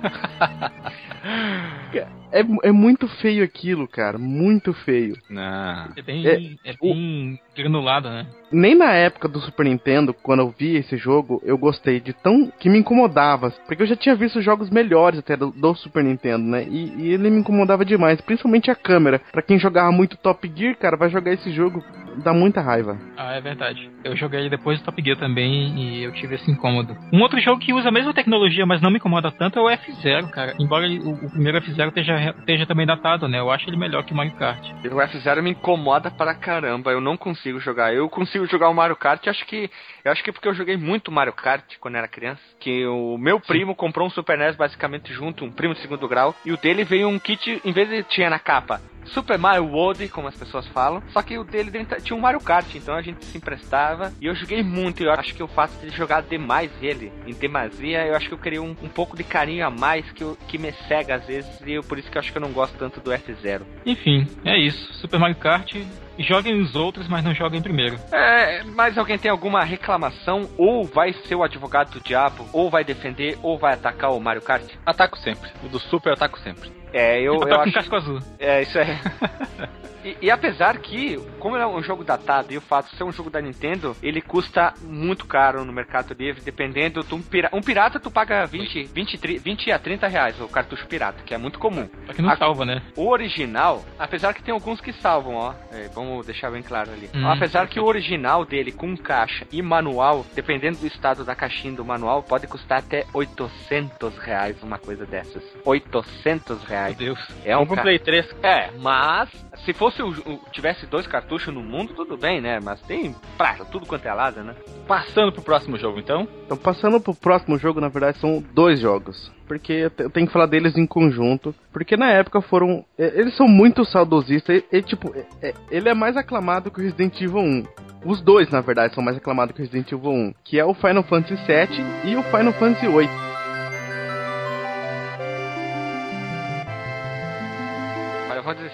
É, 2.33 2.41
é 2.65 2.73
muito 2.73 3.07
feio 3.21 3.45
aquilo, 3.45 3.87
cara. 3.87 4.19
Muito 4.19 4.73
feio. 4.73 5.17
Não. 5.31 5.93
É 5.97 6.03
bem, 6.03 6.27
É, 6.27 6.71
é, 6.71 6.75
bem 6.81 7.41
granulado, 7.55 8.09
né? 8.09 8.27
Nem 8.53 8.75
na 8.77 8.93
época 8.93 9.27
do 9.27 9.41
Super 9.41 9.65
Nintendo, 9.65 10.15
quando 10.15 10.41
eu 10.41 10.55
vi 10.57 10.77
esse 10.77 10.97
jogo, 10.97 11.43
eu 11.45 11.59
gostei 11.59 11.99
de 12.01 12.13
tão. 12.13 12.53
que 12.59 12.69
me 12.69 12.79
incomodava. 12.79 13.51
Porque 13.67 13.83
eu 13.83 13.87
já 13.87 13.97
tinha 13.97 14.15
visto 14.15 14.41
jogos 14.41 14.71
melhores 14.71 15.19
até 15.19 15.37
do, 15.37 15.51
do 15.51 15.75
Super 15.75 16.05
Nintendo, 16.05 16.45
né? 16.45 16.65
E, 16.69 16.95
e 16.99 17.13
ele 17.13 17.31
me 17.31 17.39
incomodava 17.41 17.85
demais, 17.85 18.21
principalmente 18.21 18.71
a 18.71 18.75
câmera. 18.77 19.21
Pra 19.33 19.43
quem 19.43 19.59
jogava 19.59 19.91
muito 19.91 20.17
Top 20.17 20.51
Gear, 20.55 20.77
cara, 20.77 20.97
vai 20.97 21.11
jogar 21.11 21.33
esse 21.33 21.51
jogo, 21.51 21.83
dá 22.23 22.33
muita 22.33 22.61
raiva. 22.61 22.97
Ah, 23.17 23.35
é 23.35 23.41
verdade. 23.41 23.91
Eu 24.05 24.15
joguei 24.17 24.41
ele 24.41 24.51
depois 24.51 24.79
do 24.79 24.85
Top 24.85 25.03
Gear 25.03 25.17
também 25.19 25.77
e 25.77 26.05
eu 26.05 26.13
tive 26.13 26.37
esse 26.37 26.49
incômodo. 26.51 26.97
Um 27.13 27.23
outro 27.23 27.41
jogo 27.41 27.59
que 27.61 27.73
usa 27.73 27.89
a 27.89 27.93
mesma 27.93 28.15
tecnologia, 28.15 28.65
mas 28.65 28.81
não 28.81 28.91
me 28.91 28.99
incomoda 28.99 29.33
tanto, 29.33 29.59
é 29.59 29.63
o 29.63 29.71
F-Zero, 29.71 30.29
cara. 30.29 30.55
Embora 30.61 30.85
ele- 30.87 31.01
o, 31.01 31.11
o 31.27 31.31
primeiro 31.31 31.59
F-Zero 31.59 31.89
esteja, 31.89 32.35
esteja 32.39 32.67
também 32.67 32.87
datado, 32.87 33.27
né? 33.27 33.41
Eu 33.41 33.51
acho 33.51 33.69
ele 33.69 33.77
melhor 33.77 34.05
que 34.05 34.13
o 34.13 34.17
Mario 34.17 34.33
Kart. 34.37 34.65
O 34.85 34.97
F0 35.01 35.43
me 35.43 35.51
incomoda 35.51 36.11
pra 36.11 36.35
caramba, 36.35 36.93
eu 36.93 37.01
não 37.01 37.17
consigo 37.17 37.44
jogar. 37.61 37.95
Eu 37.95 38.09
consigo 38.09 38.47
jogar 38.47 38.69
o 38.69 38.75
Mario 38.75 38.97
Kart, 38.97 39.27
acho 39.27 39.45
que 39.47 39.71
eu 40.05 40.13
acho 40.13 40.23
que 40.23 40.33
porque 40.33 40.49
eu 40.49 40.55
joguei 40.55 40.77
muito 40.77 41.13
Mario 41.13 41.33
Kart 41.33 41.65
quando 41.81 41.97
era 41.97 42.09
criança, 42.09 42.43
que 42.61 42.87
o 42.87 43.17
meu 43.19 43.41
primo 43.41 43.75
comprou 43.75 44.07
um 44.07 44.11
Super 44.11 44.39
NES 44.39 44.57
basicamente 44.57 45.13
junto, 45.13 45.45
um 45.45 45.53
primo 45.53 45.75
de 45.75 45.81
segundo 45.81 46.09
grau, 46.09 46.35
e 46.45 46.53
o 46.53 46.57
dele 46.57 46.85
veio 46.85 47.09
um 47.09 47.19
kit, 47.19 47.61
em 47.65 47.73
vez 47.73 47.89
de 47.89 48.03
tinha 48.05 48.31
na 48.31 48.39
capa 48.39 48.81
Super 49.05 49.39
Mario 49.39 49.67
World, 49.67 50.09
como 50.09 50.29
as 50.29 50.37
pessoas 50.37 50.67
falam, 50.69 51.03
só 51.13 51.23
que 51.23 51.39
o 51.39 51.45
dele 51.45 51.71
dentro 51.71 52.01
tinha 52.01 52.17
um 52.17 52.21
Mario 52.21 52.41
Kart, 52.41 52.75
então 52.75 52.95
a 52.95 53.03
gente 53.03 53.25
se 53.25 53.37
emprestava 53.37 54.13
e 54.21 54.27
eu 54.27 54.35
joguei 54.35 54.63
muito. 54.63 55.03
e 55.03 55.07
Eu 55.07 55.13
acho 55.13 55.35
que 55.35 55.43
o 55.43 55.49
fato 55.49 55.73
de 55.81 55.91
jogar 55.95 56.23
demais 56.23 56.71
ele, 56.83 57.13
em 57.27 57.33
demasia, 57.35 58.05
eu 58.07 58.17
acho 58.17 58.29
que 58.29 58.35
eu 58.35 58.39
queria 58.39 58.63
um, 58.63 58.71
um 58.83 58.89
pouco 58.89 59.17
de 59.17 59.25
carinho 59.25 59.67
a 59.67 59.71
mais 59.71 60.11
que, 60.13 60.23
eu- 60.25 60.37
que 60.49 60.59
me 60.59 60.73
cega 60.89 61.17
às 61.17 61.27
vezes, 61.27 61.61
e 61.67 61.73
eu, 61.73 61.83
por 61.83 61.99
isso 61.99 62.11
que 62.11 62.17
eu 62.17 62.21
acho 62.21 62.33
que 62.33 62.39
eu 62.39 62.43
não 62.43 62.53
gosto 62.53 62.77
tanto 62.79 63.01
do 63.01 63.11
F0. 63.13 63.63
Enfim, 63.87 64.27
é 64.45 64.57
isso. 64.59 64.93
Super 64.95 65.19
Mario 65.19 65.37
Kart. 65.37 65.75
Joguem 66.17 66.61
os 66.61 66.77
outros, 66.77 67.09
mas 67.09 67.25
não 67.25 67.35
joguem 67.35 67.61
primeiro. 67.61 67.99
É, 68.13 68.63
mas 68.63 68.97
alguém 68.97 69.19
tem 69.19 69.29
alguma 69.31 69.65
reclamação? 69.65 70.49
Ou 70.57 70.85
vai 70.85 71.13
ser 71.13 71.35
o 71.35 71.43
advogado 71.43 71.91
do 71.91 72.01
diabo, 72.01 72.47
ou 72.53 72.71
vai 72.71 72.85
defender, 72.85 73.37
ou 73.43 73.59
vai 73.59 73.75
atacar 73.75 74.13
o 74.13 74.21
Mario 74.21 74.41
Kart? 74.43 74.63
Ataco 74.87 75.19
sempre. 75.19 75.51
O 75.65 75.69
do 75.69 75.81
Super 75.81 76.11
eu 76.11 76.15
ataco 76.15 76.39
sempre. 76.39 76.71
É, 76.95 77.21
eu, 77.21 77.39
Tá 77.41 77.49
eu 77.49 77.55
com 77.57 77.61
acho. 77.63 77.73
casco 77.73 77.97
azul. 77.97 78.19
É, 78.39 78.63
isso 78.63 78.79
é. 78.79 78.87
E, 80.05 80.19
e 80.27 80.31
apesar 80.31 80.77
que, 80.81 81.17
como 81.39 81.57
ele 81.57 81.65
é 81.65 81.67
um 81.67 81.83
jogo 81.83 82.05
datado 82.05 82.53
e 82.53 82.59
o 82.59 82.61
fato 82.61 82.91
de 82.91 82.97
ser 82.99 83.05
um 83.05 83.11
jogo 83.11 83.31
da 83.31 83.41
Nintendo, 83.41 83.97
ele 84.03 84.21
custa 84.21 84.75
muito 84.83 85.25
caro 85.27 85.65
no 85.65 85.73
Mercado 85.73 86.13
Livre, 86.13 86.43
dependendo 86.43 87.03
de 87.03 87.15
um 87.15 87.23
pirata. 87.23 87.57
Um 87.57 87.63
pirata 87.63 87.99
tu 87.99 88.11
paga 88.11 88.45
20, 88.45 88.83
20, 88.85 89.17
tri- 89.17 89.39
20 89.39 89.73
a 89.73 89.79
30 89.79 90.07
reais 90.07 90.39
o 90.39 90.47
cartucho 90.47 90.87
pirata, 90.87 91.23
que 91.25 91.33
é 91.33 91.39
muito 91.39 91.59
comum. 91.59 91.89
Só 92.07 92.13
que 92.13 92.21
não 92.21 92.29
A- 92.29 92.37
salva, 92.37 92.67
né? 92.67 92.83
O 92.95 93.09
original, 93.09 93.83
apesar 93.99 94.35
que 94.35 94.43
tem 94.43 94.53
alguns 94.53 94.79
que 94.79 94.93
salvam, 94.93 95.37
ó, 95.37 95.55
é, 95.73 95.89
vamos 95.95 96.27
deixar 96.27 96.51
bem 96.51 96.63
claro 96.63 96.91
ali. 96.93 97.09
Hum, 97.15 97.27
apesar 97.27 97.67
que 97.67 97.81
o 97.81 97.85
original 97.87 98.45
dele 98.45 98.73
com 98.73 98.95
caixa 98.99 99.47
e 99.51 99.63
manual, 99.63 100.27
dependendo 100.35 100.77
do 100.81 100.87
estado 100.87 101.25
da 101.25 101.35
caixinha 101.35 101.73
do 101.73 101.83
manual, 101.83 102.23
pode 102.23 102.47
custar 102.47 102.81
até 102.81 103.07
800 103.15 104.19
reais 104.19 104.63
uma 104.63 104.77
coisa 104.77 105.07
dessas. 105.07 105.43
800 105.65 106.63
Meu. 106.91 106.95
Deus. 106.99 107.19
É 107.45 107.57
um 107.57 107.67
ca- 107.67 107.83
Play 107.83 107.99
3. 107.99 108.27
é, 108.43 108.71
mas 108.81 109.29
se 109.65 109.73
fosse 109.73 110.03
o, 110.03 110.09
o- 110.09 110.41
tivesse 110.53 110.87
dois 110.87 111.07
cartuchos 111.07 111.53
no 111.55 111.63
mundo, 111.63 111.95
tudo 111.95 112.17
bem, 112.17 112.41
né? 112.41 112.59
Mas 112.63 112.81
tem 112.83 113.15
pra 113.39 113.55
tudo 113.65 113.87
quanto 113.87 114.07
é 114.07 114.13
lado, 114.13 114.43
né? 114.43 114.55
Passando 114.87 115.33
pro 115.33 115.43
próximo 115.43 115.77
jogo, 115.79 115.99
então. 115.99 116.29
Então, 116.45 116.57
passando 116.57 117.01
pro 117.01 117.15
próximo 117.15 117.59
jogo, 117.59 117.81
na 117.81 117.89
verdade, 117.89 118.19
são 118.19 118.43
dois 118.53 118.81
jogos. 118.81 119.33
Porque 119.49 119.73
eu 119.99 120.11
tenho 120.11 120.27
que 120.27 120.33
falar 120.33 120.47
deles 120.47 120.77
em 120.77 120.87
conjunto. 120.87 121.55
Porque 121.73 121.97
na 121.97 122.11
época 122.11 122.41
foram. 122.41 122.85
é, 122.99 123.19
Eles 123.21 123.37
são 123.37 123.47
muito 123.49 123.85
saudosistas. 123.85 124.63
E, 124.73 124.77
e, 124.79 124.83
tipo, 124.83 125.15
é- 125.15 125.49
é- 125.49 125.55
ele 125.71 125.89
é 125.89 125.95
mais 125.95 126.17
aclamado 126.17 126.71
que 126.71 126.81
o 126.81 126.83
Resident 126.83 127.21
Evil 127.21 127.39
1. 127.41 127.65
Os 128.05 128.21
dois, 128.21 128.51
na 128.51 128.61
verdade, 128.61 128.95
são 128.95 129.03
mais 129.03 129.17
aclamados 129.17 129.55
que 129.55 129.61
o 129.61 129.65
Resident 129.65 129.91
Evil 129.93 130.11
1. 130.11 130.35
Que 130.45 130.59
é 130.59 130.65
o 130.65 130.75
Final 130.75 131.03
Fantasy 131.05 131.35
VII 131.47 132.11
e 132.13 132.17
o 132.17 132.23
Final 132.25 132.53
Fantasy 132.55 132.87
VIII. 132.87 133.34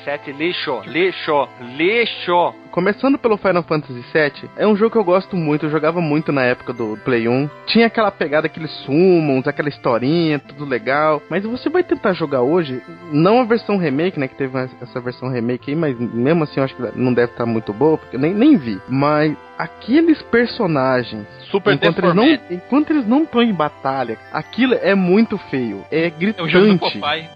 VII, 0.04 0.32
lixo, 0.32 0.80
lixo, 0.86 1.48
lixo. 1.76 2.54
Começando 2.70 3.18
pelo 3.18 3.36
Final 3.36 3.62
Fantasy 3.64 4.04
VII, 4.12 4.50
é 4.56 4.66
um 4.66 4.76
jogo 4.76 4.92
que 4.92 4.98
eu 4.98 5.04
gosto 5.04 5.36
muito, 5.36 5.66
eu 5.66 5.70
jogava 5.70 6.00
muito 6.00 6.30
na 6.30 6.44
época 6.44 6.72
do 6.72 6.96
Play 7.04 7.28
1. 7.28 7.50
Tinha 7.66 7.86
aquela 7.86 8.10
pegada, 8.10 8.46
aqueles 8.46 8.70
summons, 8.84 9.46
aquela 9.46 9.68
historinha, 9.68 10.38
tudo 10.38 10.64
legal. 10.64 11.20
Mas 11.28 11.44
você 11.44 11.68
vai 11.68 11.82
tentar 11.82 12.12
jogar 12.12 12.42
hoje, 12.42 12.80
não 13.12 13.40
a 13.40 13.44
versão 13.44 13.76
remake, 13.76 14.20
né, 14.20 14.28
que 14.28 14.36
teve 14.36 14.56
essa 14.80 15.00
versão 15.00 15.28
remake 15.28 15.70
aí, 15.70 15.76
mas 15.76 15.98
mesmo 15.98 16.44
assim 16.44 16.60
eu 16.60 16.64
acho 16.64 16.76
que 16.76 16.82
não 16.94 17.12
deve 17.12 17.32
estar 17.32 17.46
muito 17.46 17.72
boa, 17.72 17.98
porque 17.98 18.16
eu 18.16 18.20
nem, 18.20 18.32
nem 18.32 18.56
vi. 18.56 18.80
Mas 18.88 19.36
aqueles 19.62 20.20
personagens, 20.23 21.27
Super 21.51 21.75
enquanto 21.75 21.99
eles, 21.99 22.14
não, 22.14 22.38
enquanto 22.51 22.90
eles 22.90 23.07
não 23.07 23.23
estão 23.25 23.42
em 23.42 23.53
batalha, 23.53 24.16
aquilo 24.33 24.75
é 24.75 24.94
muito 24.94 25.37
feio, 25.37 25.85
é 25.90 26.07
É 26.07 26.11
gritante. 26.11 26.49
o 26.49 26.49
jogo 26.49 26.66
do 26.73 26.79
Popeye. 26.79 27.29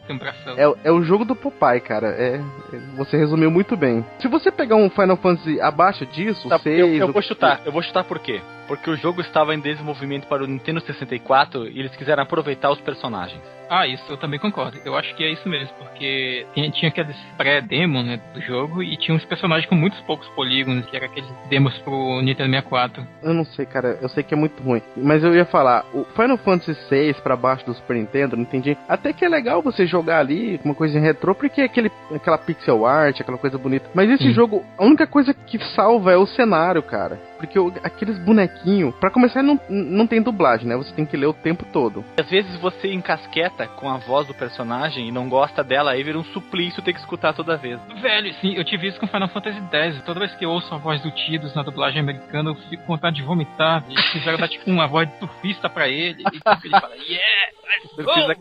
É, 0.57 0.69
o- 0.69 0.77
é 0.85 0.93
o 0.93 1.03
jogo 1.03 1.25
do 1.25 1.35
Popeye, 1.35 1.81
cara. 1.81 2.09
É, 2.09 2.37
é- 2.73 2.79
você 2.97 3.17
resumiu 3.17 3.51
muito 3.51 3.77
bem. 3.77 4.05
Se 4.21 4.29
você 4.29 4.51
pegar 4.53 4.77
um 4.77 4.89
Final 4.89 5.17
Fantasy 5.17 5.61
abaixo 5.61 6.07
disso, 6.07 6.49
Tá, 6.49 6.59
6, 6.59 6.79
eu, 6.79 6.95
eu 6.95 7.09
o- 7.09 7.13
vou 7.13 7.23
chutar. 7.23 7.61
Eu 7.65 7.73
vou 7.73 7.83
chutar 7.83 8.05
por 8.05 8.19
quê? 8.21 8.41
Porque 8.69 8.89
o 8.89 8.97
jogo 8.97 9.21
estava 9.21 9.55
em 9.55 9.61
desenvolvimento 9.61 10.27
para 10.27 10.43
o 10.43 10.47
Nintendo 10.47 10.81
64 10.81 11.69
e 11.69 11.79
eles 11.79 11.95
quiseram 11.97 12.23
aproveitar 12.23 12.71
os 12.71 12.81
personagens. 12.81 13.43
Ah, 13.69 13.87
isso 13.87 14.05
eu 14.11 14.17
também 14.17 14.39
concordo. 14.39 14.79
Eu 14.85 14.97
acho 14.97 15.15
que 15.15 15.25
é 15.25 15.31
isso 15.33 15.47
mesmo, 15.49 15.75
porque 15.79 16.47
tinha, 16.55 16.71
tinha 16.71 16.89
aqueles 16.91 17.17
pré-demo 17.37 18.03
né, 18.03 18.21
do 18.33 18.41
jogo 18.41 18.83
e 18.83 18.97
tinha 18.97 19.15
uns 19.17 19.25
personagens 19.25 19.69
com 19.69 19.75
muitos 19.75 19.99
poucos 20.03 20.29
polígonos, 20.29 20.87
que 20.87 20.97
eram 20.97 21.07
aqueles 21.07 21.29
demos 21.49 21.77
pro 21.79 22.14
Nintendo 22.23 22.51
64. 22.51 23.07
Eu 23.23 23.35
não 23.35 23.45
sei, 23.45 23.67
cara. 23.67 23.99
Eu 24.01 24.09
sei 24.09 24.23
que 24.23 24.35
é 24.35 24.37
muito 24.37 24.63
ruim. 24.63 24.83
Mas 24.97 25.23
eu 25.23 25.35
ia 25.35 25.45
falar, 25.45 25.85
o 25.93 26.05
Final 26.05 26.37
Fantasy 26.39 26.77
VI 26.91 27.15
pra 27.23 27.37
baixo 27.37 27.65
do 27.67 27.75
Super 27.75 27.97
Nintendo, 27.97 28.37
não 28.37 28.43
entendi. 28.43 28.77
Até 28.89 29.13
que 29.13 29.25
é 29.25 29.29
legal 29.29 29.63
você 29.63 29.87
jogar 29.87 30.21
ali, 30.21 30.61
uma 30.65 30.75
coisa 30.75 30.99
em 30.99 31.03
retrô, 31.03 31.35
porque 31.35 31.61
é 31.61 31.65
aquele, 31.65 31.91
aquela 32.15 32.39
pixel 32.39 32.87
art, 32.87 33.21
aquela 33.21 33.39
coisa 33.39 33.59
bonita. 33.59 33.89
Mas 33.95 34.11
esse 34.11 34.25
Sim. 34.25 34.33
jogo, 34.33 34.65
a 34.79 34.85
única 34.85 35.07
coisa 35.07 35.33
que 35.33 35.59
salva 35.75 36.13
é 36.13 36.17
o 36.17 36.27
cenário, 36.27 36.83
cara. 36.83 37.19
Porque 37.39 37.59
o- 37.59 37.73
aqueles 37.83 38.19
bonequinhos, 38.19 38.95
pra 38.97 39.11
começar, 39.11 39.43
não, 39.43 39.59
não 39.69 40.07
tem 40.07 40.23
dublagem, 40.23 40.67
né? 40.67 40.77
Você 40.77 40.93
tem 40.95 41.05
que 41.05 41.17
ler 41.17 41.27
o 41.27 41.33
tempo 41.33 41.65
todo. 41.73 42.05
Às 42.19 42.29
vezes 42.31 42.57
você 42.61 42.93
encasqueta 42.93 43.67
com 43.67 43.89
a 43.91 43.97
voz 43.99 44.27
do 44.27 44.35
personagem 44.35 45.09
e 45.09 45.13
não 45.13 45.29
gosta 45.29 45.63
dela, 45.65 45.93
aí 45.93 46.03
vira 46.03 46.19
um 46.19 46.25
suplício 46.25 46.83
ter 46.83 46.93
que 46.93 47.01
escutar 47.01 47.33
toda 47.33 47.57
vez. 47.57 47.79
Velho, 48.01 48.33
sim, 48.35 48.55
eu 48.55 48.65
tive 48.65 48.89
isso 48.89 48.99
com 49.01 49.07
Final 49.07 49.29
Fantasy 49.29 49.61
X. 49.71 50.03
Toda 50.05 50.21
vez 50.21 50.35
que 50.35 50.45
eu 50.45 50.51
ouço 50.51 50.73
a 50.75 50.79
voz 50.79 51.01
do 51.03 51.11
Tidus 51.11 51.55
na 51.55 51.63
dublagem 51.63 52.01
americana, 52.01 52.51
eu 52.51 52.55
fico 52.55 52.85
com 52.85 52.95
vontade 52.95 53.17
de 53.17 53.23
vomitar. 53.23 53.85
Eles 53.89 54.05
fizeram 54.13 54.39
dar 54.39 54.49
tipo 54.49 54.71
uma 54.71 54.87
voz 54.87 55.09
de 55.09 55.19
surfista 55.19 55.69
pra 55.69 55.89
ele. 55.89 56.23
E 56.23 56.25
ele 56.29 56.41
fala, 56.41 56.95
yeah! 57.09 57.34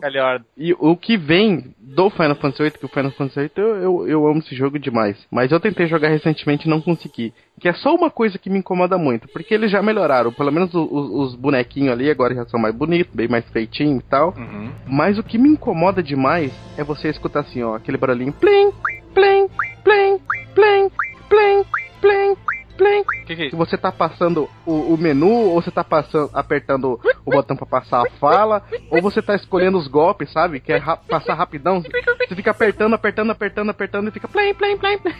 Calhorda. 0.00 0.44
E 0.56 0.72
o 0.78 0.96
que 0.96 1.16
vem 1.16 1.74
do 1.78 2.10
Final 2.10 2.34
Fantasy 2.34 2.62
VIII, 2.62 2.72
que 2.72 2.86
o 2.86 2.88
Final 2.88 3.10
Fantasy 3.12 3.40
VIII 3.40 3.50
eu, 3.56 3.76
eu, 3.76 4.08
eu 4.08 4.26
amo 4.26 4.40
esse 4.40 4.54
jogo 4.54 4.78
demais. 4.78 5.16
Mas 5.30 5.52
eu 5.52 5.60
tentei 5.60 5.86
jogar 5.86 6.08
recentemente 6.08 6.66
e 6.66 6.70
não 6.70 6.80
consegui. 6.80 7.32
Que 7.60 7.68
é 7.68 7.72
só 7.72 7.94
uma 7.94 8.10
coisa 8.10 8.38
que 8.38 8.50
me 8.50 8.58
incomoda 8.58 8.98
muito, 8.98 9.28
porque 9.28 9.54
eles 9.54 9.70
já 9.70 9.82
melhoraram. 9.82 10.32
Pelo 10.32 10.50
menos 10.50 10.74
os, 10.74 10.90
os 10.90 11.34
bonequinhos 11.36 11.92
ali 11.92 12.10
agora 12.10 12.34
já 12.34 12.44
são 12.46 12.58
mais 12.58 12.74
bonitos, 12.74 13.14
bem 13.14 13.28
mais 13.28 13.48
feitinhos 13.50 14.02
e 14.02 14.06
tal. 14.08 14.34
Uhum. 14.36 14.72
Mas 14.86 15.18
o 15.18 15.22
que 15.22 15.38
me 15.38 15.48
incomoda 15.48 16.02
demais 16.02 16.52
é 16.76 16.82
você 16.82 17.08
escutar 17.08 17.40
assim, 17.40 17.62
ó, 17.62 17.76
aquele 17.76 17.96
barulhinho 17.98 18.32
plim, 18.32 18.70
plim, 19.14 19.48
plim, 19.84 20.18
plim, 20.54 20.90
plim, 21.28 21.64
plim, 22.00 22.36
plim. 22.76 23.04
Que 23.26 23.26
que 23.26 23.32
é 23.32 23.36
Se 23.36 23.46
isso? 23.48 23.56
você 23.56 23.76
tá 23.78 23.90
passando 23.92 24.48
o, 24.66 24.94
o 24.94 24.98
menu, 24.98 25.28
ou 25.30 25.60
você 25.62 25.70
tá 25.70 25.82
passando, 25.84 26.30
apertando 26.32 27.00
o 27.24 27.30
botão 27.30 27.56
pra 27.56 27.66
passar 27.66 28.02
a 28.06 28.10
fala, 28.18 28.62
ou 28.90 29.00
você 29.00 29.22
tá 29.22 29.34
escolhendo 29.34 29.78
os 29.78 29.86
golpes, 29.88 30.30
sabe? 30.32 30.60
Que 30.60 30.72
é 30.72 30.76
ra- 30.76 30.96
passar 30.96 31.34
rapidão. 31.34 31.80
Você 31.82 32.34
fica 32.34 32.50
apertando, 32.50 32.94
apertando, 32.94 33.30
apertando, 33.30 33.70
apertando 33.70 34.08
e 34.08 34.10
fica 34.10 34.28
plim, 34.28 34.52
plim, 34.54 34.76
plim, 34.76 34.98
plim. 34.98 35.14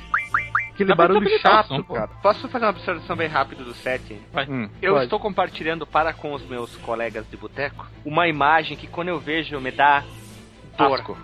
Aquele 0.73 0.89
Dá 0.89 0.97
barulho 0.97 1.39
chato, 1.39 1.69
som, 1.69 1.83
pô. 1.85 1.95
cara. 1.95 2.09
Posso 2.21 2.49
fazer 2.49 2.65
uma 2.65 2.71
observação 2.73 3.15
bem 3.15 3.29
rápida 3.29 3.63
do 3.63 3.73
set? 3.75 4.21
Hum. 4.49 4.69
Eu 4.83 4.95
Pode. 4.95 5.05
estou 5.05 5.21
compartilhando 5.21 5.87
para 5.87 6.13
com 6.13 6.33
os 6.33 6.43
meus 6.49 6.75
colegas 6.79 7.25
de 7.31 7.37
boteco 7.37 7.87
uma 8.05 8.27
imagem 8.27 8.77
que 8.77 8.89
quando 8.89 9.07
eu 9.09 9.21
vejo 9.21 9.61
me 9.61 9.71
dá 9.71 10.03
dor, 10.77 10.95
Asco. 10.99 11.17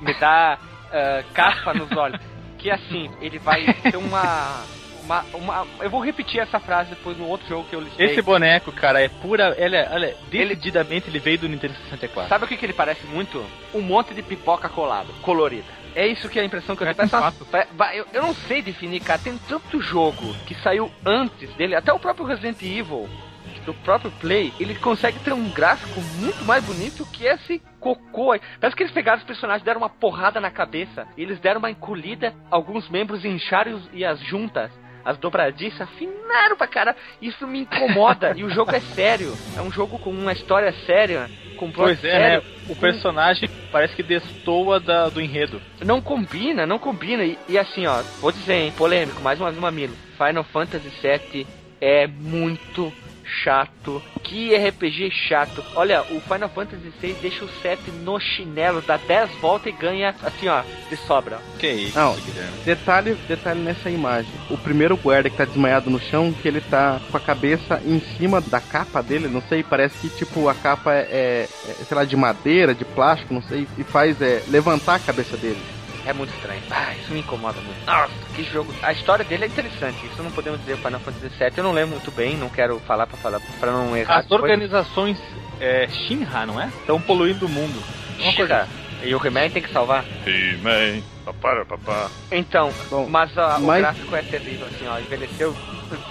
me 0.00 0.14
dá 0.14 0.56
ah, 0.92 1.24
caspa 1.34 1.74
nos 1.74 1.90
olhos. 1.96 2.20
Que 2.58 2.70
assim, 2.70 3.10
ele 3.20 3.40
vai 3.40 3.64
ter 3.74 3.96
uma, 3.96 4.62
uma, 5.04 5.24
uma. 5.34 5.66
Eu 5.80 5.90
vou 5.90 6.00
repetir 6.00 6.40
essa 6.40 6.58
frase 6.60 6.90
depois 6.90 7.16
no 7.18 7.26
outro 7.26 7.46
jogo 7.48 7.68
que 7.68 7.74
eu 7.74 7.80
listei. 7.80 8.06
Esse 8.06 8.22
boneco, 8.22 8.70
cara, 8.72 9.02
é 9.02 9.08
pura. 9.08 9.54
Ele 9.58 9.76
é, 9.76 9.88
olha, 9.90 10.16
decididamente 10.30 11.08
ele 11.08 11.18
veio 11.18 11.38
do 11.38 11.48
Nintendo 11.48 11.74
64. 11.84 12.28
Sabe 12.28 12.44
o 12.44 12.48
que, 12.48 12.56
que 12.56 12.66
ele 12.66 12.72
parece 12.72 13.06
muito? 13.06 13.44
Um 13.74 13.80
monte 13.80 14.14
de 14.14 14.22
pipoca 14.22 14.68
colado, 14.68 15.12
colorida. 15.22 15.64
É 15.94 16.06
isso 16.06 16.28
que 16.28 16.38
é 16.38 16.42
a 16.42 16.44
impressão 16.44 16.74
que 16.74 16.82
eu 16.82 16.86
tenho. 16.94 17.08
Va- 17.76 17.94
eu, 17.94 18.06
eu 18.12 18.22
não 18.22 18.34
sei 18.34 18.62
definir, 18.62 19.00
cara. 19.00 19.18
Tem 19.18 19.36
tanto 19.48 19.80
jogo 19.82 20.34
que 20.46 20.54
saiu 20.56 20.90
antes 21.04 21.52
dele, 21.54 21.74
até 21.74 21.92
o 21.92 21.98
próprio 21.98 22.24
Resident 22.26 22.62
Evil, 22.62 23.08
do 23.66 23.74
próprio 23.74 24.10
Play, 24.12 24.52
ele 24.58 24.74
consegue 24.74 25.18
ter 25.20 25.32
um 25.32 25.48
gráfico 25.50 26.00
muito 26.18 26.44
mais 26.44 26.64
bonito 26.64 27.06
que 27.12 27.24
esse 27.26 27.60
cocô. 27.78 28.34
Parece 28.60 28.74
que 28.76 28.82
eles 28.82 28.92
pegaram 28.92 29.18
os 29.18 29.24
personagens, 29.24 29.62
deram 29.62 29.80
uma 29.82 29.88
porrada 29.88 30.40
na 30.40 30.50
cabeça, 30.50 31.06
e 31.16 31.22
eles 31.22 31.38
deram 31.38 31.60
uma 31.60 31.70
encolhida, 31.70 32.34
alguns 32.50 32.88
membros 32.88 33.24
incharam 33.24 33.80
e 33.92 34.04
as 34.04 34.18
juntas. 34.20 34.70
As 35.04 35.18
dobradiças 35.18 35.80
afinaram 35.82 36.56
pra 36.56 36.66
cara. 36.66 36.96
Isso 37.20 37.46
me 37.46 37.60
incomoda. 37.60 38.32
e 38.36 38.44
o 38.44 38.50
jogo 38.50 38.70
é 38.74 38.80
sério. 38.80 39.32
É 39.56 39.60
um 39.60 39.70
jogo 39.70 39.98
com 39.98 40.10
uma 40.10 40.32
história 40.32 40.72
séria. 40.86 41.28
Com 41.56 41.70
plot 41.70 41.86
Pois 41.86 42.04
é, 42.04 42.10
sério. 42.10 42.42
né? 42.42 42.54
O 42.68 42.76
personagem 42.76 43.48
parece 43.70 43.94
que 43.94 44.02
destoa 44.02 44.80
da, 44.80 45.08
do 45.08 45.20
enredo. 45.20 45.60
Não 45.84 46.00
combina, 46.00 46.66
não 46.66 46.78
combina. 46.78 47.22
E, 47.24 47.38
e 47.48 47.58
assim, 47.58 47.86
ó, 47.86 48.02
vou 48.20 48.32
dizer, 48.32 48.54
hein, 48.54 48.72
polêmico, 48.76 49.20
mais 49.22 49.40
uma 49.40 49.50
vez, 49.50 49.60
mamilo. 49.60 49.94
Final 50.16 50.44
Fantasy 50.44 50.90
VII 51.00 51.46
é 51.80 52.06
muito 52.06 52.92
chato. 53.24 54.02
Que 54.22 54.54
RPG 54.54 55.10
chato. 55.10 55.64
Olha, 55.74 56.02
o 56.02 56.20
Final 56.20 56.48
Fantasy 56.48 56.92
VI 57.00 57.16
deixa 57.20 57.44
o 57.44 57.48
7 57.60 57.90
no 58.02 58.18
chinelo, 58.20 58.80
dá 58.80 58.96
10 58.96 59.30
voltas 59.40 59.72
e 59.72 59.76
ganha, 59.76 60.14
assim, 60.22 60.48
ó, 60.48 60.62
de 60.88 60.96
sobra. 60.96 61.38
Que 61.58 61.68
isso, 61.68 61.98
Não. 61.98 62.14
Guilherme? 62.14 62.52
Detalhe, 62.64 63.14
detalhe 63.28 63.60
nessa 63.60 63.90
imagem. 63.90 64.30
O 64.50 64.56
primeiro 64.56 64.96
guarda 64.96 65.28
que 65.28 65.36
tá 65.36 65.44
desmaiado 65.44 65.90
no 65.90 66.00
chão, 66.00 66.32
que 66.32 66.46
ele 66.46 66.60
tá 66.60 67.00
com 67.10 67.16
a 67.16 67.20
cabeça 67.20 67.80
em 67.84 68.00
cima 68.16 68.40
da 68.40 68.60
capa 68.60 69.02
dele, 69.02 69.28
não 69.28 69.42
sei, 69.42 69.62
parece 69.62 69.98
que 69.98 70.08
tipo 70.08 70.48
a 70.48 70.54
capa 70.54 70.94
é, 70.94 71.06
é, 71.10 71.48
é, 71.68 71.84
sei 71.84 71.96
lá, 71.96 72.04
de 72.04 72.16
madeira, 72.16 72.74
de 72.74 72.84
plástico, 72.84 73.34
não 73.34 73.42
sei, 73.42 73.66
e 73.76 73.84
faz 73.84 74.20
é, 74.20 74.42
levantar 74.48 74.94
a 74.96 75.00
cabeça 75.00 75.36
dele. 75.36 75.60
É 76.06 76.12
muito 76.12 76.34
estranho. 76.34 76.62
Ah, 76.70 76.94
isso 76.94 77.12
me 77.12 77.20
incomoda 77.20 77.60
muito. 77.60 77.84
Nossa, 77.86 78.12
que 78.34 78.42
jogo. 78.44 78.74
A 78.82 78.92
história 78.92 79.24
dele 79.24 79.44
é 79.44 79.46
interessante. 79.46 80.04
Isso 80.06 80.22
não 80.22 80.30
podemos 80.30 80.60
dizer 80.60 80.76
Final 80.76 81.00
Fantasy 81.00 81.28
VII. 81.28 81.52
Eu 81.56 81.64
não 81.64 81.72
lembro 81.72 81.90
muito 81.92 82.10
bem, 82.10 82.36
não 82.36 82.48
quero 82.48 82.80
falar 82.80 83.06
pra 83.06 83.16
falar 83.16 83.40
para 83.60 83.70
não 83.72 83.96
errar. 83.96 84.18
As 84.18 84.30
organizações 84.30 85.18
é, 85.60 85.86
Shinra, 85.88 86.44
não 86.44 86.60
é? 86.60 86.66
Estão 86.66 87.00
poluindo 87.00 87.46
o 87.46 87.48
mundo. 87.48 87.80
Uma 88.18 88.34
coisa. 88.34 88.68
E 89.04 89.14
o 89.14 89.18
remédio 89.18 89.54
tem 89.54 89.62
que 89.62 89.72
salvar. 89.72 90.04
He-Man, 90.26 91.02
papara, 91.24 91.64
papá. 91.64 92.10
Então, 92.30 92.70
Bom, 92.90 93.06
mas 93.08 93.30
o 93.36 93.60
mas- 93.60 93.80
gráfico 93.80 94.14
é 94.14 94.22
terrível, 94.22 94.66
assim, 94.66 94.86
ó, 94.86 94.98
envelheceu 94.98 95.54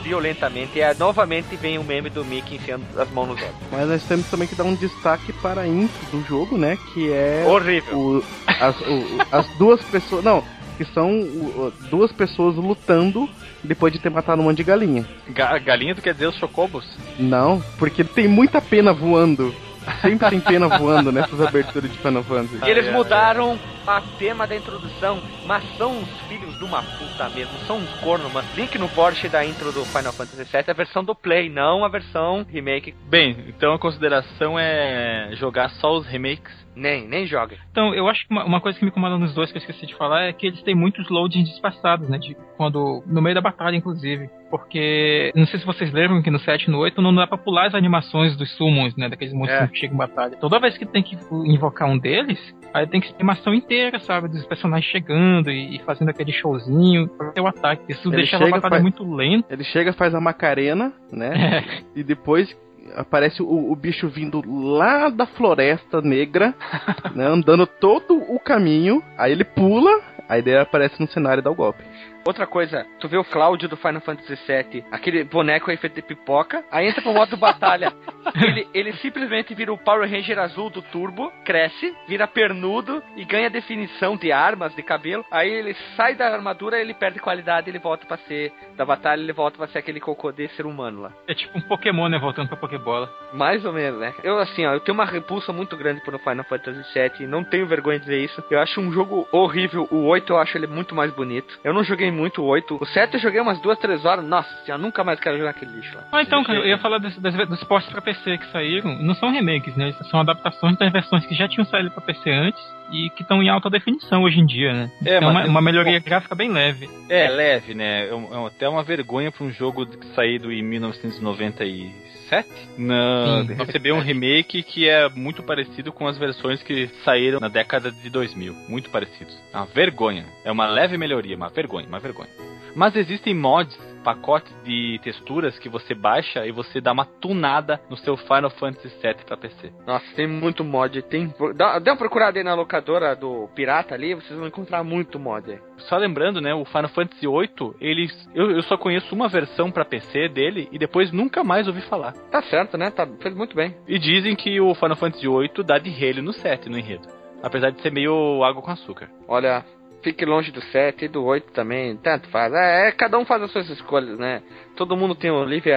violentamente. 0.04 0.78
E 0.78 0.84
ah, 0.84 0.96
novamente 0.98 1.56
vem 1.56 1.78
o 1.78 1.84
meme 1.84 2.10
do 2.10 2.24
Mickey 2.26 2.56
enfiando 2.56 2.84
as 3.00 3.10
mãos 3.12 3.28
nos 3.30 3.42
olhos. 3.42 3.56
Mas 3.72 3.88
nós 3.88 4.04
temos 4.04 4.28
também 4.30 4.48
que 4.48 4.56
dar 4.56 4.64
um 4.64 4.76
destaque 4.76 5.32
para 5.34 5.62
a 5.62 5.68
intro 5.68 6.06
do 6.12 6.22
jogo, 6.28 6.58
né? 6.58 6.78
Que 6.94 7.12
é 7.12 7.46
Horrível. 7.48 7.98
o- 7.98 8.24
as, 8.48 8.80
o- 8.82 9.18
as 9.32 9.48
duas 9.58 9.82
pessoas. 9.84 10.24
Não, 10.24 10.44
que 10.78 10.86
são 10.86 11.10
o- 11.12 11.68
o- 11.68 11.74
duas 11.90 12.12
pessoas 12.12 12.56
lutando 12.56 13.30
depois 13.64 13.94
de 13.94 14.00
ter 14.00 14.10
matado 14.10 14.42
um 14.42 14.46
monte 14.46 14.58
de 14.58 14.64
galinha. 14.64 15.06
Ga 15.30 15.58
galinha, 15.60 15.96
tu 15.96 16.02
quer 16.02 16.14
dizer 16.14 16.28
os 16.28 16.36
chocobos? 16.38 16.86
Não, 17.18 17.62
porque 17.78 18.04
tem 18.04 18.28
muita 18.28 18.60
pena 18.62 18.92
voando. 18.92 19.54
Sempre 20.02 20.30
tem 20.30 20.40
pena 20.40 20.68
voando 20.68 21.12
nessas 21.12 21.40
aberturas 21.42 21.92
de 21.92 21.98
Final 21.98 22.24
Fantasy. 22.24 22.60
E 22.64 22.70
eles 22.70 22.92
mudaram 22.92 23.58
a 23.86 24.02
tema 24.20 24.46
da 24.46 24.56
introdução, 24.56 25.22
mas 25.46 25.64
são 25.78 25.98
uns 25.98 26.10
filhos 26.28 26.58
de 26.58 26.64
uma 26.64 26.84
puta 26.84 27.30
mesmo, 27.30 27.58
são 27.66 27.78
uns 27.78 27.90
corno, 28.00 28.30
mas 28.32 28.46
link 28.56 28.78
no 28.78 28.88
Porsche 28.90 29.28
da 29.28 29.44
intro 29.44 29.72
do 29.72 29.84
Final 29.86 30.14
Fantasy 30.14 30.44
VII 30.44 30.64
é 30.68 30.72
a 30.72 30.74
versão 30.74 31.04
do 31.04 31.16
Play, 31.16 31.50
não 31.50 31.84
a 31.84 31.90
versão 31.90 32.46
remake. 32.48 32.94
Bem, 33.08 33.46
então 33.48 33.74
a 33.74 33.80
consideração 33.80 34.58
é 34.58 35.32
jogar 35.34 35.70
só 35.72 35.98
os 35.98 36.06
remakes. 36.06 36.61
Nem, 36.76 37.08
nem 37.08 37.26
joga. 37.26 37.58
Então, 37.72 37.94
eu 37.94 38.08
acho 38.08 38.26
que 38.28 38.32
uma, 38.34 38.44
uma 38.46 38.62
coisa 38.62 38.78
que 38.80 38.86
me 38.86 38.92
incomoda 38.92 39.18
nos 39.18 39.34
dois 39.34 39.52
que 39.52 39.58
eu 39.58 39.62
esqueci 39.62 39.86
de 39.86 39.96
falar 39.96 40.24
é 40.24 40.34
que 40.34 40.48
eles 40.48 40.62
têm 40.64 40.74
muitos 40.76 41.10
loadings 41.10 41.50
disfarçados, 41.50 42.08
né? 42.10 42.18
De 42.18 42.36
quando. 42.58 43.04
No 43.06 43.22
meio 43.22 43.36
da 43.36 43.42
batalha, 43.42 43.76
inclusive. 43.76 44.30
Porque. 44.50 45.32
Não 45.36 45.46
sei 45.48 45.60
se 45.60 45.66
vocês 45.66 45.92
lembram 45.92 46.22
que 46.22 46.30
no 46.32 46.40
7 46.40 46.66
e 46.66 46.72
no 46.72 46.80
8 46.80 47.02
não 47.02 47.14
dá 47.14 47.28
pra 47.28 47.38
pular 47.38 47.68
as 47.68 47.76
animações 47.76 48.36
dos 48.38 48.50
summons, 48.58 48.96
né? 48.96 49.10
Daqueles 49.10 49.34
monstros 49.34 49.62
É. 49.64 49.68
que 49.68 49.78
chegam 49.80 49.96
em 49.96 49.98
batalha. 49.98 50.38
Toda 50.38 50.60
vez 50.60 50.78
que 50.78 50.86
tem 50.86 51.04
que 51.04 51.18
invocar 51.46 51.90
um 51.90 51.98
deles, 51.98 52.40
aí 52.74 52.88
tem 52.88 53.02
que 53.02 53.14
ter 53.14 53.24
uma 53.24 53.34
ação 53.34 53.54
inteira, 53.54 54.00
sabe? 54.00 54.28
Dos 54.30 54.46
personagens 54.46 54.90
chegando 54.92 55.50
e, 55.52 55.76
e 55.76 55.80
fazendo 55.80 56.10
aquele 56.10 56.32
showzinho 56.32 57.08
pra 57.10 57.32
ter 57.32 57.42
o 57.42 57.48
ataque. 57.48 57.84
Isso 57.92 58.08
Ele 58.10 58.18
deixa 58.18 58.36
a 58.38 58.40
chega, 58.40 58.52
batalha 58.52 58.70
faz- 58.72 58.82
muito 58.82 59.04
lenta. 59.16 59.54
Ele 59.54 59.64
chega, 59.64 59.94
faz 59.94 60.14
a 60.16 60.22
Macarena, 60.22 60.94
né? 61.12 61.32
É. 61.42 61.64
E 61.96 62.04
depois 62.04 62.56
aparece 62.96 63.42
o, 63.42 63.72
o 63.72 63.76
bicho 63.76 64.10
vindo 64.10 64.42
lá 64.46 65.10
da 65.10 65.26
floresta 65.26 66.02
negra, 66.02 66.54
né? 67.16 67.26
Andando 67.26 67.66
todo 67.66 68.16
o 68.16 68.40
caminho. 68.40 69.04
Aí 69.18 69.32
ele 69.32 69.44
pula, 69.44 70.02
aí 70.28 70.42
daí 70.42 70.58
aparece 70.58 71.00
no 71.00 71.08
cenário 71.08 71.42
e 71.42 71.44
dá 71.44 71.52
o 71.52 71.56
golpe. 71.56 71.84
Outra 72.26 72.46
coisa, 72.46 72.86
tu 73.00 73.08
vê 73.08 73.18
o 73.18 73.24
Cláudio 73.24 73.68
do 73.68 73.78
Final 73.78 74.02
Fantasy 74.02 74.38
VII, 74.48 74.86
aquele 74.92 75.24
boneco 75.24 75.72
aí 75.72 75.78
feito 75.78 75.96
de 75.96 76.02
pipoca, 76.02 76.64
aí 76.72 76.88
entra 76.88 77.02
pro 77.02 77.14
modo 77.14 77.36
batalha. 77.36 77.92
ele, 78.36 78.68
ele 78.74 78.94
simplesmente 78.98 79.56
vira 79.56 79.74
o 79.74 79.78
Power 79.78 80.10
Ranger 80.10 80.38
azul 80.38 80.70
do 80.70 80.82
Turbo, 80.82 81.32
cresce, 81.44 81.96
vira 82.08 82.28
pernudo 82.28 83.02
e 83.16 83.26
ganha 83.26 83.50
definição 83.50 84.16
de 84.16 84.32
armas, 84.32 84.76
de 84.76 84.84
cabelo. 84.84 85.26
Aí 85.32 85.50
ele 85.50 85.76
sai 85.96 86.16
da 86.16 86.28
armadura, 86.28 86.80
ele 86.80 86.94
perde 86.94 87.20
qualidade, 87.20 87.70
ele 87.70 87.80
volta 87.80 88.06
pra 88.06 88.18
ser 88.18 88.52
da 88.76 88.86
batalha, 88.86 89.22
ele 89.22 89.34
volta 89.34 89.58
pra 89.58 89.68
ser 89.68 89.80
aquele 89.80 90.00
cocô 90.00 90.32
de 90.32 90.48
ser 90.50 90.66
humano 90.66 91.02
lá. 91.02 91.12
É 91.28 91.34
tipo 91.34 91.58
um 91.58 91.62
Pokémon, 91.62 92.08
né? 92.08 92.20
Voltando 92.20 92.50
pra 92.50 92.58
Pokébola. 92.58 93.12
Mais 93.34 93.66
ou 93.66 93.74
menos, 93.74 94.00
né? 94.00 94.14
Eu, 94.24 94.38
assim, 94.38 94.66
ó, 94.66 94.74
eu 94.74 94.80
tenho 94.80 94.94
uma 94.94 95.06
repulsa 95.06 95.52
muito 95.52 95.76
grande 95.76 96.02
por 96.02 96.18
Final 96.20 96.46
Fantasy 96.46 96.84
VII, 96.94 97.28
não 97.28 97.44
tenho 97.44 97.66
vergonha 97.66 97.98
de 97.98 98.06
dizer 98.06 98.24
isso. 98.24 98.44
Eu 98.50 98.60
acho 98.60 98.80
um 98.80 98.92
jogo 98.92 99.28
horrível. 99.32 99.88
O 99.90 100.06
8 100.06 100.32
eu 100.32 100.38
acho 100.38 100.58
ele 100.58 100.68
muito 100.68 100.94
mais 100.94 101.12
bonito. 101.12 101.60
Eu 101.64 101.74
não 101.74 101.84
joguei 101.84 102.11
muito 102.12 102.42
o 102.42 102.46
8. 102.46 102.78
O 102.82 102.86
7 102.86 103.14
eu 103.16 103.20
joguei 103.20 103.40
umas 103.42 103.60
duas, 103.62 103.80
três 103.80 104.04
horas. 104.06 104.26
Nossa, 104.26 104.50
eu 104.68 104.78
nunca 104.78 105.04
mais 105.04 105.20
quero 105.20 105.38
jogar 105.38 105.52
aquele 105.52 105.72
lixo 105.72 105.96
lá. 105.96 106.04
Ah, 106.12 106.22
então, 106.22 106.44
cara, 106.44 106.60
eu 106.60 106.68
ia 106.68 106.78
falar 106.78 106.98
das, 107.00 107.18
das, 107.18 107.34
dos 107.48 107.64
portes 107.64 107.90
pra 107.92 108.02
PC 108.02 108.38
que 108.38 108.52
saíram. 108.52 108.96
Não 109.02 109.16
são 109.16 109.32
remakes, 109.32 109.76
né? 109.76 109.92
São 110.10 110.20
adaptações 110.20 110.78
das 110.78 110.92
versões 110.92 111.26
que 111.26 111.34
já 111.36 111.48
tinham 111.48 111.66
saído 111.66 111.90
pra 111.92 112.02
PC 112.02 112.30
antes 112.30 112.62
e 112.92 113.10
que 113.12 113.22
estão 113.24 113.42
em 113.42 113.50
alta 113.50 113.70
definição 113.70 114.24
hoje 114.24 114.40
em 114.40 114.46
dia, 114.46 114.74
né? 114.74 114.92
É, 115.06 115.18
Então, 115.18 115.32
mas- 115.34 115.46
uma, 115.46 115.52
uma 115.54 115.62
melhoria 115.62 116.00
gráfica 116.00 116.36
bem 116.36 116.52
leve. 116.52 116.90
É, 117.10 117.30
leve, 117.30 117.74
né? 117.74 118.10
É, 118.10 118.14
um- 118.14 118.44
é 118.44 118.48
até 118.48 118.68
uma 118.68 118.84
vergonha 118.84 119.32
pra 119.32 119.46
um 119.46 119.52
jogo 119.52 119.88
saído 120.14 120.52
em 120.52 120.62
1997 120.62 122.48
não, 122.78 123.46
Sim, 123.46 123.54
receber 123.56 123.92
um 123.92 124.00
remake 124.00 124.64
que 124.64 124.88
é 124.88 125.10
muito 125.10 125.44
parecido 125.44 125.92
com 125.92 126.08
as 126.08 126.18
versões 126.18 126.64
que 126.64 126.88
saíram 127.04 127.40
na 127.42 127.50
década 127.50 127.92
de 127.92 128.10
2000. 128.10 128.54
Muito 128.70 128.90
parecidos. 128.90 129.38
É 129.54 129.58
uma 129.58 129.66
vergonha. 129.66 130.26
É 130.46 130.52
uma 130.52 130.66
leve 130.66 130.98
melhoria, 130.98 131.36
uma 131.36 131.50
vergonha, 131.50 131.86
uma 131.88 132.00
vergonha. 132.02 132.30
Mas 132.76 132.96
existem 132.96 133.34
mods, 133.34 133.78
pacotes 134.04 134.54
de 134.64 135.00
texturas 135.04 135.58
que 135.60 135.70
você 135.70 135.94
baixa 135.94 136.46
e 136.46 136.52
você 136.52 136.82
dá 136.82 136.92
uma 136.92 137.06
tunada 137.06 137.80
no 137.90 137.98
seu 137.98 138.18
Final 138.18 138.50
Fantasy 138.50 138.90
VII 139.02 139.26
pra 139.26 139.38
PC. 139.38 139.72
Nossa, 139.86 140.06
tem 140.16 140.28
muito 140.28 140.64
mod. 140.64 141.02
Tem... 141.04 141.34
Dá, 141.56 141.80
dá 141.80 141.92
uma 141.92 141.98
procurada 141.98 142.40
aí 142.40 142.44
na 142.44 142.54
locadora 142.54 143.16
do 143.16 143.48
Pirata 143.56 143.94
ali, 143.94 144.16
vocês 144.16 144.38
vão 144.38 144.48
encontrar 144.48 144.84
muito 144.84 145.20
mod 145.20 145.52
aí. 145.52 145.60
Só 145.90 145.98
lembrando, 145.98 146.42
né, 146.42 146.54
o 146.54 146.66
Final 146.66 146.90
Fantasy 146.90 147.28
VIII, 147.28 147.76
eles, 147.80 148.30
eu, 148.34 148.52
eu 148.52 148.64
só 148.64 148.78
conheço 148.78 149.14
uma 149.14 149.28
versão 149.28 149.72
pra 149.72 149.86
PC 149.86 150.30
dele 150.30 150.68
e 150.72 150.78
depois 150.78 151.12
nunca 151.12 151.44
mais 151.44 151.68
ouvi 151.68 151.82
falar. 151.82 152.14
Tá 152.32 152.42
certo, 152.44 152.78
né? 152.78 152.90
Tá, 152.90 153.08
fez 153.22 153.36
muito 153.36 153.56
bem. 153.56 153.76
E 153.88 154.00
dizem 154.00 154.36
que 154.36 154.60
o 154.60 154.74
Final 154.76 154.96
Fantasy 154.96 155.28
VIII 155.28 155.64
dá 155.64 155.78
de 155.78 155.90
relho 155.90 156.24
no 156.24 156.34
7, 156.34 156.70
no 156.70 156.78
enredo. 156.78 157.08
Apesar 157.44 157.72
de 157.72 157.82
ser 157.82 157.92
meio 157.92 158.44
água 158.44 158.62
com 158.62 158.72
açúcar. 158.72 159.10
Olha, 159.28 159.66
fique 160.04 160.26
longe 160.26 160.52
do 160.52 160.62
7 160.62 161.06
e 161.06 161.08
do 161.08 161.24
8 161.24 161.52
também, 161.52 161.96
tanto 161.98 162.28
faz. 162.30 162.54
É, 162.54 162.88
é, 162.88 162.92
cada 162.92 163.18
um 163.18 163.26
faz 163.26 163.42
as 163.44 163.52
suas 163.52 163.70
escolhas, 163.70 164.18
né? 164.18 164.42
Todo 164.76 164.98
mundo 164.98 165.16
tem 165.16 165.32
o 165.32 165.44
livre 165.44 165.72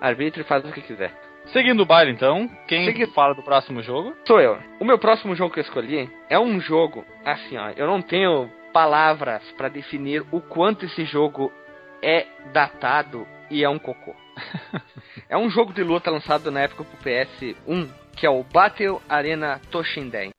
arbítrio 0.00 0.42
e 0.42 0.48
faz 0.48 0.64
o 0.64 0.72
que 0.72 0.82
quiser. 0.82 1.12
Seguindo 1.52 1.80
o 1.80 1.86
baile, 1.86 2.12
então, 2.12 2.48
quem 2.66 2.84
Seguindo. 2.84 3.12
fala 3.12 3.34
do 3.34 3.42
próximo 3.42 3.82
jogo? 3.82 4.14
Sou 4.26 4.40
eu. 4.40 4.58
O 4.78 4.84
meu 4.84 4.98
próximo 4.98 5.34
jogo 5.34 5.52
que 5.52 5.60
eu 5.60 5.64
escolhi 5.64 6.10
é 6.28 6.38
um 6.38 6.60
jogo, 6.60 7.04
assim, 7.24 7.56
ó, 7.56 7.70
eu 7.70 7.86
não 7.86 8.02
tenho 8.02 8.50
palavras 8.72 9.42
pra 9.56 9.68
definir 9.68 10.22
o 10.30 10.40
quanto 10.42 10.84
esse 10.84 11.04
jogo 11.04 11.50
é 12.02 12.26
datado 12.52 13.26
e 13.50 13.64
é 13.64 13.68
um 13.68 13.78
cocô. 13.78 14.14
é 15.28 15.38
um 15.38 15.48
jogo 15.48 15.72
de 15.72 15.82
luta 15.82 16.10
lançado 16.10 16.50
na 16.50 16.60
época 16.60 16.84
pro 16.84 17.10
PS1, 17.10 17.88
que 18.14 18.26
é 18.26 18.30
o 18.30 18.42
Battle 18.42 19.00
Arena 19.08 19.58
Toshinden. 19.70 20.30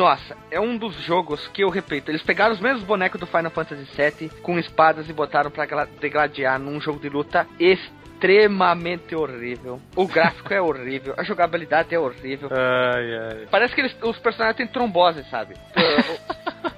Nossa, 0.00 0.34
é 0.50 0.58
um 0.58 0.78
dos 0.78 0.94
jogos 1.02 1.46
que 1.48 1.62
eu 1.62 1.68
repito. 1.68 2.10
Eles 2.10 2.22
pegaram 2.22 2.54
os 2.54 2.58
mesmos 2.60 2.82
bonecos 2.84 3.20
do 3.20 3.26
Final 3.26 3.50
Fantasy 3.50 3.84
VII 3.84 4.30
com 4.40 4.58
espadas 4.58 5.06
e 5.10 5.12
botaram 5.12 5.50
pra 5.50 5.66
gla- 5.66 5.86
degladiar 6.00 6.58
num 6.58 6.80
jogo 6.80 6.98
de 6.98 7.10
luta 7.10 7.46
extremamente 7.58 9.14
horrível. 9.14 9.78
O 9.94 10.06
gráfico 10.08 10.54
é 10.54 10.56
horrível, 10.62 11.12
a 11.18 11.22
jogabilidade 11.22 11.94
é 11.94 11.98
horrível. 11.98 12.48
Ai, 12.50 13.14
ai. 13.14 13.46
Parece 13.50 13.74
que 13.74 13.82
eles- 13.82 13.94
os 14.02 14.18
personagens 14.18 14.56
têm 14.56 14.66
trombose, 14.66 15.22
sabe? 15.30 15.52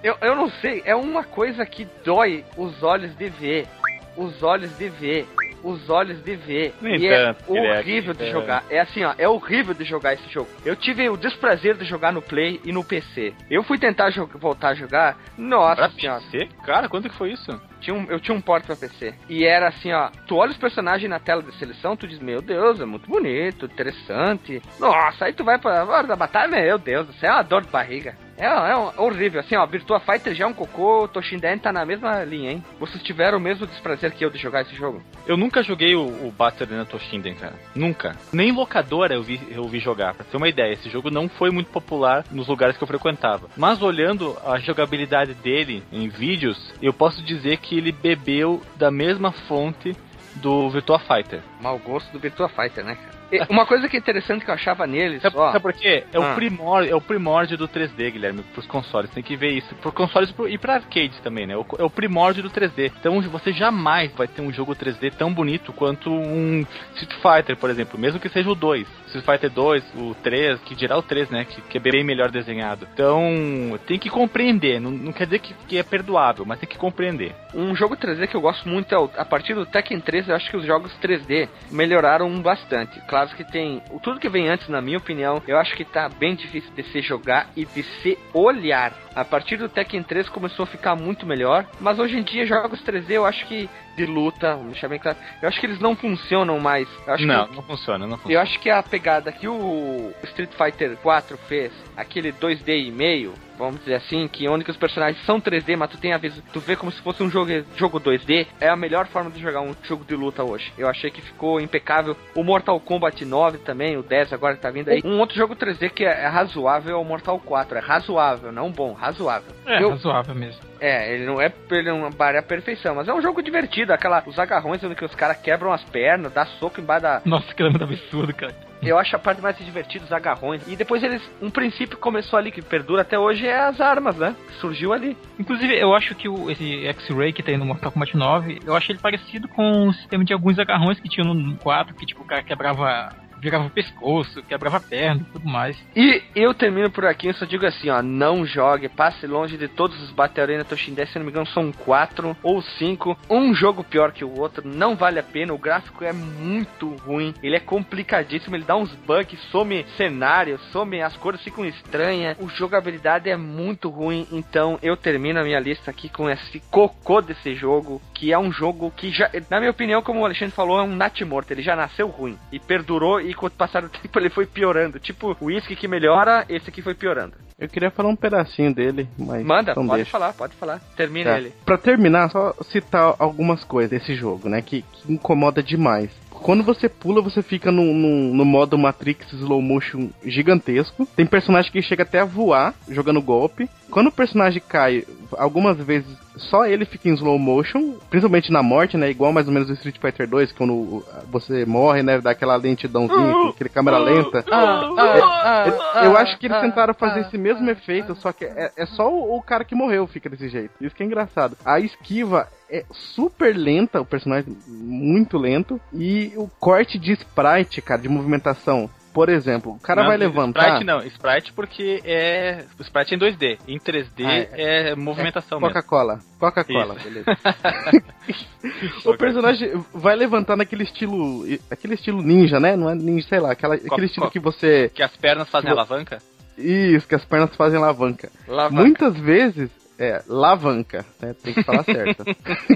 Eu, 0.03 0.17
eu 0.21 0.35
não 0.35 0.51
sei, 0.61 0.83
é 0.85 0.97
uma 0.97 1.23
coisa 1.23 1.65
que 1.65 1.87
dói 2.05 2.45
os 2.57 2.83
olhos 2.83 3.15
de 3.15 3.29
ver. 3.29 3.69
Os 4.17 4.43
olhos 4.43 4.77
de 4.77 4.89
ver. 4.89 5.29
Os 5.63 5.89
olhos 5.91 6.23
de 6.23 6.35
ver. 6.37 6.75
Nem 6.81 6.97
e 6.97 7.07
é 7.07 7.27
tanto, 7.33 7.45
Guilherme, 7.53 7.79
horrível 7.79 8.15
de 8.15 8.25
é. 8.25 8.31
jogar. 8.31 8.65
É 8.71 8.81
assim, 8.81 9.05
ó, 9.05 9.15
é 9.17 9.29
horrível 9.29 9.75
de 9.75 9.85
jogar 9.85 10.15
esse 10.15 10.29
jogo. 10.31 10.49
Eu 10.65 10.75
tive 10.77 11.09
o 11.09 11.17
desprazer 11.17 11.77
de 11.77 11.85
jogar 11.85 12.13
no 12.13 12.21
Play 12.23 12.61
e 12.65 12.73
no 12.73 12.85
PC. 12.85 13.33
Eu 13.51 13.63
fui 13.63 13.79
tentar 13.79 14.11
voltar 14.35 14.69
a 14.71 14.75
jogar. 14.75 15.17
Nossa 15.39 15.77
Pra 15.77 15.91
senhora. 15.91 16.21
PC? 16.31 16.49
Cara, 16.65 16.89
quanto 16.89 17.09
que 17.09 17.15
foi 17.17 17.33
isso? 17.33 17.61
Tinha 17.81 17.95
um, 17.95 18.05
eu 18.09 18.21
tinha 18.21 18.37
um 18.37 18.41
porte 18.41 18.67
pra 18.67 18.77
PC. 18.77 19.15
E 19.29 19.45
era 19.45 19.69
assim, 19.69 19.93
ó. 19.93 20.09
Tu 20.27 20.37
olha 20.37 20.53
os 20.53 20.57
personagens 20.57 21.11
na 21.11 21.19
tela 21.19 21.43
de 21.43 21.53
seleção, 21.59 21.97
tu 21.97 22.07
diz, 22.07 22.21
meu 22.21 22.41
Deus, 22.41 22.81
é 22.81 22.85
muito 22.85 23.09
bonito, 23.09 23.67
interessante. 23.67 24.63
Nossa, 24.79 25.25
aí 25.25 25.33
tu 25.33 25.43
vai 25.45 25.59
pra 25.59 25.85
hora 25.85 26.07
da 26.07 26.15
batalha, 26.17 26.49
meu 26.49 26.79
Deus, 26.79 27.09
isso 27.09 27.27
é 27.27 27.31
uma 27.31 27.43
dor 27.43 27.63
de 27.63 27.71
barriga. 27.71 28.17
É, 28.43 28.71
é 28.73 28.77
um- 28.77 28.91
horrível, 28.97 29.39
assim, 29.41 29.55
ó. 29.55 29.65
Virtua 29.65 30.01
Fighter 30.01 30.35
já 30.35 30.45
é 30.45 30.47
um 30.49 30.53
cocô, 30.53 31.07
Toshinden 31.07 31.59
tá 31.59 31.73
na 31.73 31.87
mesma 31.87 32.25
linha, 32.25 32.51
hein? 32.51 32.65
Vocês 32.81 33.01
tiveram 33.01 33.39
o 33.39 33.41
mesmo 33.41 33.69
desprazer 33.69 34.11
que 34.13 34.25
eu 34.25 34.31
de 34.31 34.39
jogar 34.39 34.63
esse 34.63 34.75
jogo? 34.75 35.01
Eu 35.27 35.37
nunca 35.37 35.63
joguei 35.63 35.95
o, 35.95 36.03
o 36.03 36.35
Battle 36.37 36.85
Toshinden, 36.87 37.37
cara. 37.37 37.55
Nunca. 37.73 38.17
Nem 38.33 38.49
em 38.49 38.53
locadora 38.53 39.15
eu 39.15 39.23
vi, 39.23 39.41
eu 39.51 39.63
vi 39.69 39.79
jogar. 39.79 40.15
Pra 40.15 40.25
ter 40.25 40.37
uma 40.37 40.49
ideia, 40.49 40.73
esse 40.73 40.91
jogo 40.91 41.09
não 41.09 41.29
foi 41.29 41.51
muito 41.51 41.71
popular 41.71 42.25
nos 42.33 42.49
lugares 42.49 42.77
que 42.77 42.83
eu 42.83 42.89
frequentava. 42.89 43.49
Mas 43.57 43.81
olhando 43.81 44.37
a 44.45 44.59
jogabilidade 44.59 45.35
dele 45.35 45.85
em 45.93 46.09
vídeos, 46.09 46.75
eu 46.83 46.93
posso 46.93 47.23
dizer 47.23 47.59
que 47.59 47.79
ele 47.79 47.93
bebeu 47.93 48.61
da 48.75 48.91
mesma 48.91 49.31
fonte 49.31 49.95
do 50.37 50.69
Virtua 50.71 50.99
Fighter. 50.99 51.41
Mau 51.61 51.79
gosto 51.79 52.11
do 52.11 52.19
Virtua 52.19 52.49
Fighter, 52.49 52.85
né, 52.85 52.97
cara? 52.97 53.12
Uma 53.49 53.67
coisa 53.67 53.89
que 53.89 53.97
é 53.97 53.99
interessante 53.99 54.45
que 54.45 54.51
eu 54.51 54.55
achava 54.55 54.87
neles, 54.87 55.23
Sabe, 55.23 55.37
ó. 55.37 55.49
sabe 55.53 55.61
por 55.61 55.73
quê? 55.73 56.05
É, 56.13 56.17
Ah. 56.17 56.33
o 56.33 56.35
primórdio, 56.35 56.93
é 56.93 56.95
o 56.95 57.01
primórdio 57.01 57.57
do 57.59 57.67
3D, 57.69 58.11
Guilherme, 58.11 58.43
pros 58.53 58.67
consoles. 58.67 59.11
Tem 59.11 59.23
que 59.23 59.37
ver 59.37 59.51
isso. 59.53 59.75
Por 59.77 59.93
consoles 59.93 60.33
e 60.49 60.59
pra 60.59 60.75
arcades 60.75 61.19
também, 61.21 61.47
né? 61.47 61.55
É 61.55 61.85
o 61.85 61.91
primórdio 61.91 62.43
do 62.43 62.51
3D. 62.51 62.93
Então 62.99 63.21
você 63.23 63.53
jamais 63.53 64.13
vai 64.13 64.27
ter 64.29 64.43
um 64.43 64.53
jogo 64.53 64.75
3D 64.75 65.11
tão 65.17 65.33
bonito 65.33 65.73
quanto 65.73 66.11
um 66.13 66.65
Street 66.95 67.15
Fighter, 67.21 67.57
por 67.57 67.71
exemplo. 67.71 67.99
Mesmo 67.99 68.21
que 68.21 68.29
seja 68.29 68.51
o 68.51 68.55
2. 68.55 68.87
Street 69.07 69.25
Fighter 69.25 69.51
2, 69.51 69.85
o 69.97 70.15
3, 70.23 70.61
que 70.61 70.75
dirá 70.75 70.97
o 70.99 71.03
3, 71.03 71.31
né? 71.31 71.45
Que, 71.45 71.61
que 71.63 71.79
é 71.79 71.81
bem 71.81 72.05
melhor 72.05 72.31
desenhado. 72.31 72.87
Então, 72.93 73.79
tem 73.87 73.99
que 73.99 74.09
compreender. 74.11 74.81
Não, 74.81 74.91
não 74.91 75.13
quer 75.13 75.25
dizer 75.25 75.39
que, 75.41 75.55
que 75.69 75.79
é 75.79 75.83
perdoável, 75.83 76.45
mas 76.47 76.59
tem 76.59 76.69
que 76.69 76.79
compreender. 76.79 77.35
Um 77.55 77.75
jogo 77.77 77.97
3D 77.97 78.27
que 78.29 78.35
eu 78.35 78.41
gosto 78.41 78.69
muito 78.69 78.95
é 78.95 78.99
o, 78.99 79.11
a 79.17 79.25
partir 79.25 79.55
do 79.55 79.67
Tekken 79.67 80.01
3, 80.01 80.29
eu 80.29 80.35
acho 80.37 80.51
que 80.51 80.57
os 80.57 80.65
jogos 80.67 80.93
3D 81.03 81.49
melhoraram 81.71 82.31
bastante. 82.41 83.01
Claro 83.09 83.22
que 83.31 83.45
tem 83.45 83.83
tudo 84.03 84.19
que 84.19 84.29
vem 84.29 84.49
antes, 84.49 84.69
na 84.69 84.81
minha 84.81 84.99
opinião, 84.99 85.43
eu 85.47 85.59
acho 85.59 85.77
que 85.77 85.85
tá 85.85 86.09
bem 86.09 86.35
difícil 86.35 86.73
de 86.75 86.83
se 86.85 87.01
jogar 87.01 87.49
e 87.57 87.65
de 87.65 87.83
se 87.83 88.19
olhar. 88.33 88.93
A 89.15 89.25
partir 89.25 89.57
do 89.57 89.69
Tekken 89.69 90.03
3 90.03 90.29
começou 90.29 90.65
a 90.65 90.67
ficar 90.67 90.97
muito 90.97 91.27
melhor, 91.27 91.67
mas 91.81 91.99
hoje 91.99 92.19
em 92.19 92.23
dia 92.23 92.47
jogos 92.47 92.83
3D 92.83 93.11
eu 93.11 93.27
acho 93.27 93.47
que 93.47 93.69
de 93.97 94.07
luta, 94.07 94.57
vou 94.57 94.67
deixar 94.67 94.89
bem 94.89 94.99
claro, 94.99 95.19
eu 95.41 95.49
acho 95.49 95.61
que 95.61 95.67
eles 95.67 95.79
não 95.79 95.95
funcionam 95.95 96.59
mais. 96.59 96.89
Eu 97.07 97.15
acho 97.15 97.27
não, 97.27 97.47
que 97.49 97.57
não 97.57 97.63
funciona, 97.63 98.07
não 98.07 98.17
funciona. 98.17 98.35
eu 98.35 98.41
acho 98.41 98.59
que 98.59 98.71
a 98.71 98.83
pegada 98.83 99.31
que 99.31 99.47
o 99.47 100.13
Street 100.25 100.51
Fighter 100.53 100.97
4 100.97 101.37
fez, 101.49 101.73
aquele 101.97 102.33
2D 102.33 102.87
e 102.87 102.91
meio, 102.91 103.35
vamos 103.59 103.81
dizer 103.81 103.95
assim, 103.95 104.27
que 104.29 104.49
onde 104.49 104.65
que 104.65 104.71
os 104.71 104.77
personagens 104.77 105.25
são 105.25 105.41
3D, 105.41 105.77
mas 105.77 105.91
tu 105.91 105.99
tem 105.99 106.13
a 106.13 106.19
vez, 106.19 106.35
tu 106.53 106.61
vê 106.61 106.75
como 106.75 106.91
se 106.91 107.01
fosse 107.03 107.23
um 107.23 107.31
jogo, 107.31 107.51
jogo 107.77 108.01
2D, 108.01 108.47
é 108.61 108.69
a 108.69 108.77
melhor 108.77 109.07
forma 109.07 109.31
de 109.31 109.41
jogar 109.41 109.61
um 109.61 109.75
jogo 109.83 110.05
de 110.05 110.15
luta 110.15 110.43
hoje. 110.43 110.73
Eu 110.77 110.89
achei 110.89 111.11
que 111.11 111.21
ficou 111.21 111.61
impecável. 111.61 112.17
O 112.35 112.43
Mortal 112.43 112.79
Kombat 112.81 113.25
9 113.25 113.59
também, 113.59 113.97
o 113.97 114.03
10 114.03 114.33
agora 114.33 114.57
que 114.57 114.63
tá 114.63 114.71
vindo 114.71 114.89
aí. 114.89 115.03
Um 115.05 115.19
outro 115.19 115.37
jogo 115.37 115.55
3D 115.55 115.91
que 115.91 116.05
é, 116.05 116.25
é 116.25 116.27
razoável 116.27 116.97
é 116.97 116.99
o 116.99 117.05
Mortal 117.05 117.39
4. 117.39 117.79
É 117.79 117.81
razoável, 117.81 118.51
não 118.51 118.71
bom, 118.71 118.93
razoável. 119.03 119.53
É, 119.67 119.83
Eu- 119.83 119.91
razoável 119.91 120.35
mesmo. 120.35 120.61
é, 120.81 121.15
ele 121.15 121.27
não 121.27 121.41
é 121.41 121.53
ele 121.71 121.91
não 121.91 122.07
é 122.07 122.39
a 122.39 122.43
perfeição, 122.43 122.95
mas 122.95 123.09
é 123.09 123.13
um 123.15 123.21
jogo 123.21 123.43
divertido, 123.43 123.93
aquela 123.93 124.23
os 124.27 124.39
agarrões 124.39 124.83
onde 124.83 124.95
que 124.95 125.05
os 125.05 125.15
caras 125.15 125.37
quebram 125.39 125.73
as 125.73 125.83
pernas, 125.85 126.33
dá 126.33 126.47
soco 126.47 126.81
embaixo 126.81 127.03
da, 127.03 127.23
Nossa, 127.25 127.55
que 127.55 127.63
lembra 127.63 127.85
absurdo, 127.85 128.33
cara. 128.35 128.55
eu 128.83 128.99
acho 128.99 129.15
a 129.15 129.19
parte 129.19 129.41
mais 129.41 129.57
divertida 129.59 130.05
os 130.05 130.13
agarrões. 130.13 130.67
E 130.67 130.75
depois 130.77 131.03
eles. 131.03 131.23
Um 131.41 131.51
princípio 131.51 131.97
começou 131.99 132.39
ali, 132.39 132.51
que 132.51 132.61
perdura 132.63 133.03
até 133.03 133.19
hoje, 133.19 133.47
é 133.47 133.59
as 133.61 133.81
armas, 133.81 134.17
né? 134.17 134.35
Que 134.49 134.55
surgiu 134.55 134.93
ali. 134.93 135.17
Inclusive, 135.39 135.75
eu 135.79 135.95
acho 135.95 136.15
que 136.15 136.29
o, 136.29 136.51
esse 136.51 136.85
X-Ray 136.87 137.33
que 137.33 137.43
tem 137.43 137.57
no 137.57 137.65
Mortal 137.65 137.93
Kombat 137.93 138.17
9, 138.17 138.59
eu 138.67 138.75
acho 138.77 138.91
ele 138.93 138.99
parecido 138.99 139.47
com 139.49 139.89
o 139.89 139.93
sistema 139.95 140.25
de 140.25 140.33
alguns 140.33 140.59
agarrões 140.59 140.99
que 141.01 141.09
tinha 141.09 141.25
no 141.25 141.57
4, 141.59 141.95
que 141.95 142.05
tipo, 142.07 142.23
o 142.23 142.27
cara 142.27 142.43
quebrava. 142.43 143.15
Virava 143.43 143.67
o 143.67 143.71
pescoço, 143.71 144.41
quebrava 144.45 144.79
perna 144.81 145.27
tudo 145.33 145.49
mais. 145.49 145.77
E 145.97 146.23
eu 146.35 146.55
termino 146.55 146.91
por 146.91 147.05
aqui, 147.05 147.27
eu 147.27 147.35
só 147.35 147.45
digo 147.45 147.67
assim, 147.67 147.91
ó, 147.91 148.01
não 148.01 148.47
jogue, 148.47 148.89
passe 148.89 149.27
longe 149.27 149.57
de 149.57 149.67
todos 149.67 150.01
os 150.01 150.13
Battle 150.13 150.45
Arena 150.45 150.65
Toshinden, 150.65 151.05
se 151.07 151.19
não 151.19 151.27
me 151.27 151.33
engano 151.33 151.47
são 151.47 151.73
quatro 151.73 152.37
ou 152.41 152.63
cinco, 152.63 153.19
um 153.29 153.53
jogo 153.53 153.83
pior 153.83 154.13
que 154.13 154.25
o 154.25 154.39
outro, 154.39 154.67
não 154.67 154.95
vale 154.95 155.19
a 155.19 155.23
pena, 155.25 155.53
o 155.53 155.59
gráfico 155.59 156.05
é 156.05 156.13
muito 156.13 156.95
ruim, 157.05 157.35
ele 157.43 157.57
é 157.57 157.61
complicadíssimo, 157.61 158.55
ele 158.55 158.65
dá 158.65 158.77
uns 158.77 158.95
bugs, 158.95 159.41
some 159.51 159.85
cenário, 159.97 160.59
some, 160.71 161.03
as 161.03 161.17
cores 161.17 161.43
ficam 161.43 161.65
estranhas, 161.65 162.37
o 162.39 162.49
jogabilidade 162.49 163.29
é 163.29 163.37
muito 163.37 163.89
ruim, 163.89 164.27
então 164.31 164.79
eu 164.81 164.97
termino 164.97 165.41
a 165.41 165.45
minha 165.45 165.59
lista 165.59 165.91
aqui 165.91 166.09
com 166.09 166.31
esse 166.31 166.61
cocô 166.71 167.21
desse 167.21 167.57
jogo, 167.57 168.01
que 168.15 168.33
é 168.33 168.39
um 168.39 168.53
jogo 168.53 168.93
que 168.97 169.11
já, 169.11 169.29
na 169.51 169.59
minha 169.59 169.73
opinião, 169.73 170.01
como 170.01 170.21
o 170.21 170.25
Alexandre 170.25 170.55
falou, 170.55 170.79
é 170.79 170.83
um 170.83 170.95
natimorto, 170.95 171.53
ele 171.53 171.63
já 171.63 171.75
nasceu 171.75 172.07
ruim, 172.07 172.39
e 172.53 172.61
perdurou, 172.61 173.21
e 173.21 173.32
com 173.35 173.47
o 173.47 173.51
passar 173.51 173.83
do 173.83 173.89
tempo 173.91 174.19
ele 174.19 174.31
foi 174.31 174.47
piorando, 174.47 174.99
tipo, 174.99 175.37
o 175.41 175.47
uísque 175.47 175.77
que 175.77 175.89
melhora, 175.89 176.45
esse 176.49 176.69
aqui 176.69 176.83
foi 176.83 176.95
piorando. 176.95 177.35
Eu 177.59 177.69
queria 177.69 177.91
falar 177.91 178.09
um 178.09 178.17
pedacinho 178.17 178.75
dele, 178.75 179.09
mas. 179.17 179.45
Manda, 179.45 179.75
pode 179.75 179.89
deixa. 179.95 180.11
falar, 180.11 180.33
pode 180.33 180.55
falar, 180.57 180.81
termina 180.97 181.31
Tá. 181.33 181.39
ele. 181.39 181.53
Pra 181.65 181.79
terminar, 181.79 182.29
só 182.31 182.55
citar 182.71 183.15
algumas 183.19 183.63
coisas 183.63 183.91
desse 183.91 184.15
jogo, 184.17 184.49
né? 184.49 184.61
Que, 184.63 184.83
que 184.83 185.13
incomoda 185.13 185.63
demais. 185.63 186.11
Quando 186.41 186.63
você 186.63 186.89
pula, 186.89 187.23
você 187.23 187.43
fica 187.43 187.71
no, 187.71 187.85
no, 187.93 188.35
no 188.35 188.45
modo 188.45 188.79
Matrix 188.79 189.33
slow 189.33 189.63
motion 189.63 190.11
gigantesco. 190.25 191.07
Tem 191.15 191.27
personagem 191.27 191.71
que 191.71 191.83
chega 191.83 192.03
até 192.03 192.21
a 192.21 192.25
voar, 192.25 192.75
jogando 192.89 193.23
golpe. 193.23 193.69
Quando 193.91 194.09
o 194.09 194.13
personagem 194.13 194.63
cai, 194.67 195.05
algumas 195.37 195.77
vezes 195.77 196.23
só 196.37 196.65
ele 196.65 196.85
fica 196.85 197.09
em 197.09 197.15
slow 197.15 197.39
motion, 197.39 197.95
principalmente 198.09 198.51
na 198.51 198.63
morte, 198.63 198.97
né? 198.97 199.11
Igual 199.11 199.33
mais 199.33 199.47
ou 199.47 199.53
menos 199.53 199.69
o 199.69 199.73
Street 199.75 199.99
Fighter 199.99 200.29
2, 200.29 200.53
quando 200.53 201.05
você 201.31 201.65
morre, 201.67 202.03
né? 202.03 202.21
Dá 202.21 202.31
aquela 202.31 202.57
lentidãozinha, 202.57 203.51
aquele 203.51 203.69
câmera 203.69 203.99
lenta. 203.99 204.45
É, 204.49 206.07
eu 206.07 206.17
acho 206.17 206.39
que 206.39 206.47
eles 206.47 206.61
tentaram 206.61 206.95
fazer 206.95 207.21
esse 207.21 207.37
mesmo 207.37 207.69
efeito, 207.71 208.15
só 208.17 208.33
que 208.33 208.45
é, 208.45 208.73
é 208.77 208.87
só 208.87 209.09
o, 209.09 209.37
o 209.37 209.43
cara 209.43 209.65
que 209.65 209.75
morreu 209.75 210.07
fica 210.07 210.31
desse 210.31 210.49
jeito. 210.49 210.73
Isso 210.81 210.95
que 210.95 211.03
é 211.03 211.07
engraçado. 211.07 211.57
A 211.65 211.79
esquiva 211.79 212.49
é 212.73 212.85
super 212.91 213.55
lenta, 213.55 214.01
o 214.01 214.07
personagem 214.07 214.57
muito 214.67 215.37
lento, 215.37 215.79
e 215.93 216.33
o 216.37 216.49
corte 216.59 216.99
de 216.99 217.13
sprite, 217.13 217.83
cara, 217.83 218.01
de 218.01 218.09
movimentação. 218.09 218.89
Por 219.13 219.29
exemplo, 219.29 219.73
o 219.73 219.79
cara 219.79 220.01
Não, 220.01 220.09
vai 220.09 220.17
levantar. 220.17 220.63
Sprite 220.63 220.85
não, 220.87 220.99
Sprite 221.07 221.53
porque 221.53 222.01
é. 222.03 222.65
O 222.79 222.83
Sprite 222.83 223.13
é 223.13 223.17
em 223.19 223.21
2D. 223.21 223.59
Em 223.69 223.79
3D 223.79 224.25
Ah, 224.25 224.49
é, 224.59 224.95
movimentação 224.95 225.61
mesmo. 225.61 225.75
Coca-Cola. 225.75 226.21
Coca-Cola, 226.39 226.95
beleza. 226.95 227.27
o 229.05 229.15
personagem 229.19 229.71
vai 229.93 230.17
levantar 230.17 230.57
naquele 230.57 230.85
estilo. 230.85 231.45
Aquele 231.71 231.93
estilo 231.93 232.23
ninja, 232.23 232.59
né? 232.59 232.75
Não 232.75 232.89
é 232.89 232.95
ninja, 232.95 233.29
sei 233.29 233.39
lá, 233.41 233.53
aquela, 233.53 233.75
aquele 233.75 234.07
estilo 234.07 234.31
que 234.31 234.41
você. 234.41 234.91
Que 234.95 235.03
as 235.03 235.15
pernas 235.15 235.47
fazem 235.51 235.69
Tipo- 235.69 235.79
alavanca? 235.79 236.19
Isso, 236.57 237.07
que 237.07 237.15
as 237.15 237.25
pernas 237.25 237.55
fazem 237.55 237.79
alavanca. 237.79 238.31
Alavanca. 238.49 238.75
Muitas 238.83 239.17
vezes 239.19 239.71
É, 240.03 240.21
alavanca, 240.29 241.07
né? 241.21 241.33
Tem 241.41 241.55
que 241.55 241.63
falar 241.63 241.85
certo. 241.85 242.25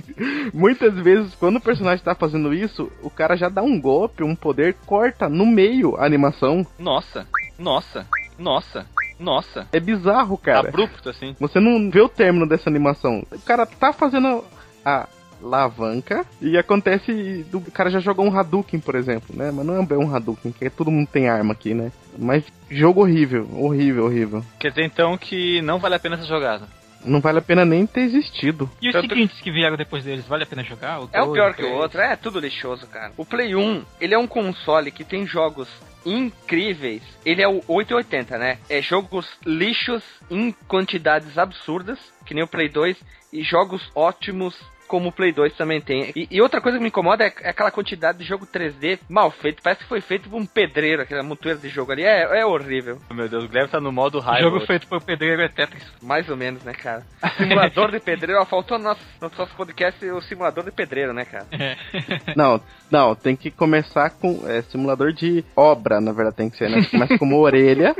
Muitas 0.54 0.94
vezes, 0.94 1.34
quando 1.34 1.56
o 1.56 1.60
personagem 1.60 2.04
tá 2.04 2.14
fazendo 2.14 2.54
isso, 2.54 2.88
o 3.02 3.10
cara 3.10 3.34
já 3.34 3.48
dá 3.48 3.62
um 3.62 3.80
golpe, 3.80 4.22
um 4.22 4.36
poder, 4.36 4.76
corta 4.86 5.28
no 5.28 5.44
meio 5.44 5.96
a 5.96 6.06
animação. 6.06 6.64
Nossa, 6.78 7.26
nossa, 7.58 8.06
nossa, 8.38 8.86
nossa. 9.18 9.66
É 9.72 9.80
bizarro, 9.80 10.38
cara. 10.38 10.68
Abrupto, 10.68 11.08
assim. 11.08 11.34
Você 11.40 11.58
não 11.58 11.90
vê 11.90 12.00
o 12.00 12.08
término 12.08 12.46
dessa 12.46 12.70
animação. 12.70 13.26
O 13.32 13.40
cara 13.40 13.66
tá 13.66 13.92
fazendo 13.92 14.44
a 14.84 15.08
alavanca 15.42 16.24
e 16.40 16.56
acontece 16.56 17.44
do 17.50 17.58
o 17.58 17.72
cara 17.72 17.90
já 17.90 17.98
jogou 17.98 18.24
um 18.24 18.38
Hadouken, 18.38 18.78
por 18.78 18.94
exemplo, 18.94 19.34
né? 19.36 19.50
Mas 19.50 19.66
não 19.66 19.82
é 19.82 19.84
bem 19.84 19.98
um 19.98 20.14
Hadouken, 20.14 20.52
que 20.52 20.70
todo 20.70 20.92
mundo 20.92 21.08
tem 21.08 21.28
arma 21.28 21.54
aqui, 21.54 21.74
né? 21.74 21.90
Mas 22.16 22.44
jogo 22.70 23.00
horrível, 23.00 23.48
horrível, 23.52 24.04
horrível. 24.04 24.44
Quer 24.60 24.68
dizer 24.68 24.84
então 24.84 25.18
que 25.18 25.60
não 25.62 25.80
vale 25.80 25.96
a 25.96 25.98
pena 25.98 26.14
essa 26.14 26.24
jogada. 26.24 26.68
Não 27.06 27.20
vale 27.20 27.38
a 27.38 27.42
pena 27.42 27.64
nem 27.64 27.86
ter 27.86 28.00
existido. 28.02 28.70
E 28.82 28.88
os 28.88 28.92
Tanto- 28.92 29.08
seguintes 29.08 29.40
que 29.40 29.50
vieram 29.50 29.76
depois 29.76 30.04
deles, 30.04 30.26
vale 30.26 30.42
a 30.42 30.46
pena 30.46 30.62
jogar? 30.64 31.00
É 31.12 31.22
o 31.22 31.32
pior 31.32 31.54
que 31.54 31.62
o 31.62 31.72
outro, 31.72 32.00
é 32.00 32.16
tudo 32.16 32.40
lixoso, 32.40 32.86
cara. 32.88 33.12
O 33.16 33.24
Play 33.24 33.54
1, 33.54 33.84
ele 34.00 34.14
é 34.14 34.18
um 34.18 34.26
console 34.26 34.90
que 34.90 35.04
tem 35.04 35.26
jogos 35.26 35.68
incríveis. 36.04 37.02
Ele 37.24 37.42
é 37.42 37.48
o 37.48 37.62
880, 37.66 38.38
né? 38.38 38.58
É 38.68 38.80
jogos 38.80 39.28
lixos 39.44 40.02
em 40.30 40.52
quantidades 40.68 41.36
absurdas, 41.38 41.98
que 42.24 42.34
nem 42.34 42.44
o 42.44 42.48
Play 42.48 42.68
2, 42.68 42.96
e 43.32 43.42
jogos 43.42 43.90
ótimos 43.94 44.54
como 44.86 45.08
o 45.08 45.12
Play 45.12 45.32
2 45.32 45.54
também 45.54 45.80
tem. 45.80 46.12
E, 46.14 46.28
e 46.30 46.40
outra 46.40 46.60
coisa 46.60 46.78
que 46.78 46.82
me 46.82 46.88
incomoda 46.88 47.24
é, 47.24 47.32
é 47.42 47.50
aquela 47.50 47.70
quantidade 47.70 48.18
de 48.18 48.24
jogo 48.24 48.46
3D 48.46 48.98
mal 49.08 49.30
feito. 49.30 49.62
Parece 49.62 49.82
que 49.82 49.88
foi 49.88 50.00
feito 50.00 50.28
por 50.28 50.36
um 50.36 50.46
pedreiro, 50.46 51.02
aquela 51.02 51.22
montoeira 51.22 51.58
de 51.58 51.68
jogo 51.68 51.92
ali. 51.92 52.02
É, 52.04 52.40
é 52.40 52.46
horrível. 52.46 52.98
Meu 53.10 53.28
Deus, 53.28 53.44
o 53.44 53.48
Guilherme 53.48 53.70
tá 53.70 53.80
no 53.80 53.92
modo 53.92 54.18
O 54.18 54.20
raiva. 54.20 54.42
jogo 54.42 54.56
hoje. 54.58 54.66
feito 54.66 54.86
por 54.86 55.02
pedreiro 55.02 55.42
é 55.42 55.48
Tetris. 55.48 55.84
Mais 56.02 56.28
ou 56.28 56.36
menos, 56.36 56.62
né, 56.64 56.72
cara? 56.72 57.02
Simulador 57.36 57.90
de 57.90 58.00
pedreiro. 58.00 58.40
Ó, 58.40 58.44
faltou 58.44 58.78
no 58.78 58.84
nosso, 58.84 59.00
no 59.20 59.30
nosso 59.36 59.54
podcast 59.56 60.04
o 60.06 60.20
simulador 60.22 60.64
de 60.64 60.70
pedreiro, 60.70 61.12
né, 61.12 61.24
cara? 61.24 61.46
É. 61.52 61.76
Não, 62.36 62.60
não, 62.90 63.14
tem 63.14 63.34
que 63.34 63.50
começar 63.50 64.10
com 64.10 64.42
é, 64.46 64.62
simulador 64.62 65.12
de 65.12 65.44
obra, 65.56 66.00
na 66.00 66.12
verdade 66.12 66.36
tem 66.36 66.50
que 66.50 66.56
ser, 66.56 66.68
né? 66.70 66.84
Começa 66.90 67.18
como 67.18 67.38
orelha, 67.40 67.94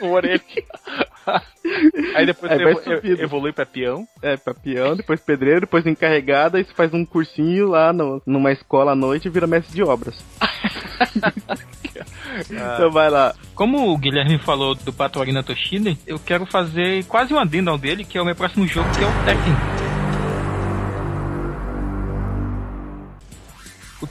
O 0.00 0.08
orelha. 0.12 0.40
Aí 2.16 2.26
depois 2.26 2.50
Aí 2.52 2.58
você 2.58 2.64
vai 2.64 2.72
evo- 2.98 3.22
evolui 3.22 3.52
pra 3.52 3.64
peão. 3.66 4.06
é, 4.22 4.36
pra 4.36 4.52
peão, 4.54 4.96
depois 4.96 5.20
pedreiro, 5.20 5.60
depois 5.62 5.86
encarregada, 5.86 6.60
e 6.60 6.64
você 6.64 6.72
faz 6.74 6.92
um 6.92 7.04
cursinho 7.04 7.68
lá 7.68 7.92
no, 7.92 8.20
numa 8.26 8.52
escola 8.52 8.92
à 8.92 8.94
noite 8.96 9.26
e 9.26 9.30
vira 9.30 9.46
mestre 9.46 9.74
de 9.74 9.82
obras. 9.82 10.14
Então 12.50 12.90
vai 12.90 13.10
lá. 13.10 13.34
Como 13.54 13.92
o 13.92 13.98
Guilherme 13.98 14.38
falou 14.38 14.74
do 14.74 14.92
Pato 14.92 15.20
Arina 15.20 15.42
Toshida, 15.42 15.94
eu 16.06 16.18
quero 16.18 16.46
fazer 16.46 17.04
quase 17.04 17.34
um 17.34 17.38
adendo 17.38 17.70
ao 17.70 17.76
dele, 17.78 18.04
que 18.04 18.16
é 18.16 18.22
o 18.22 18.24
meu 18.24 18.34
próximo 18.34 18.66
jogo, 18.66 18.88
que 18.96 19.04
é 19.04 19.06
o 19.06 19.24
Tekken. 19.24 19.91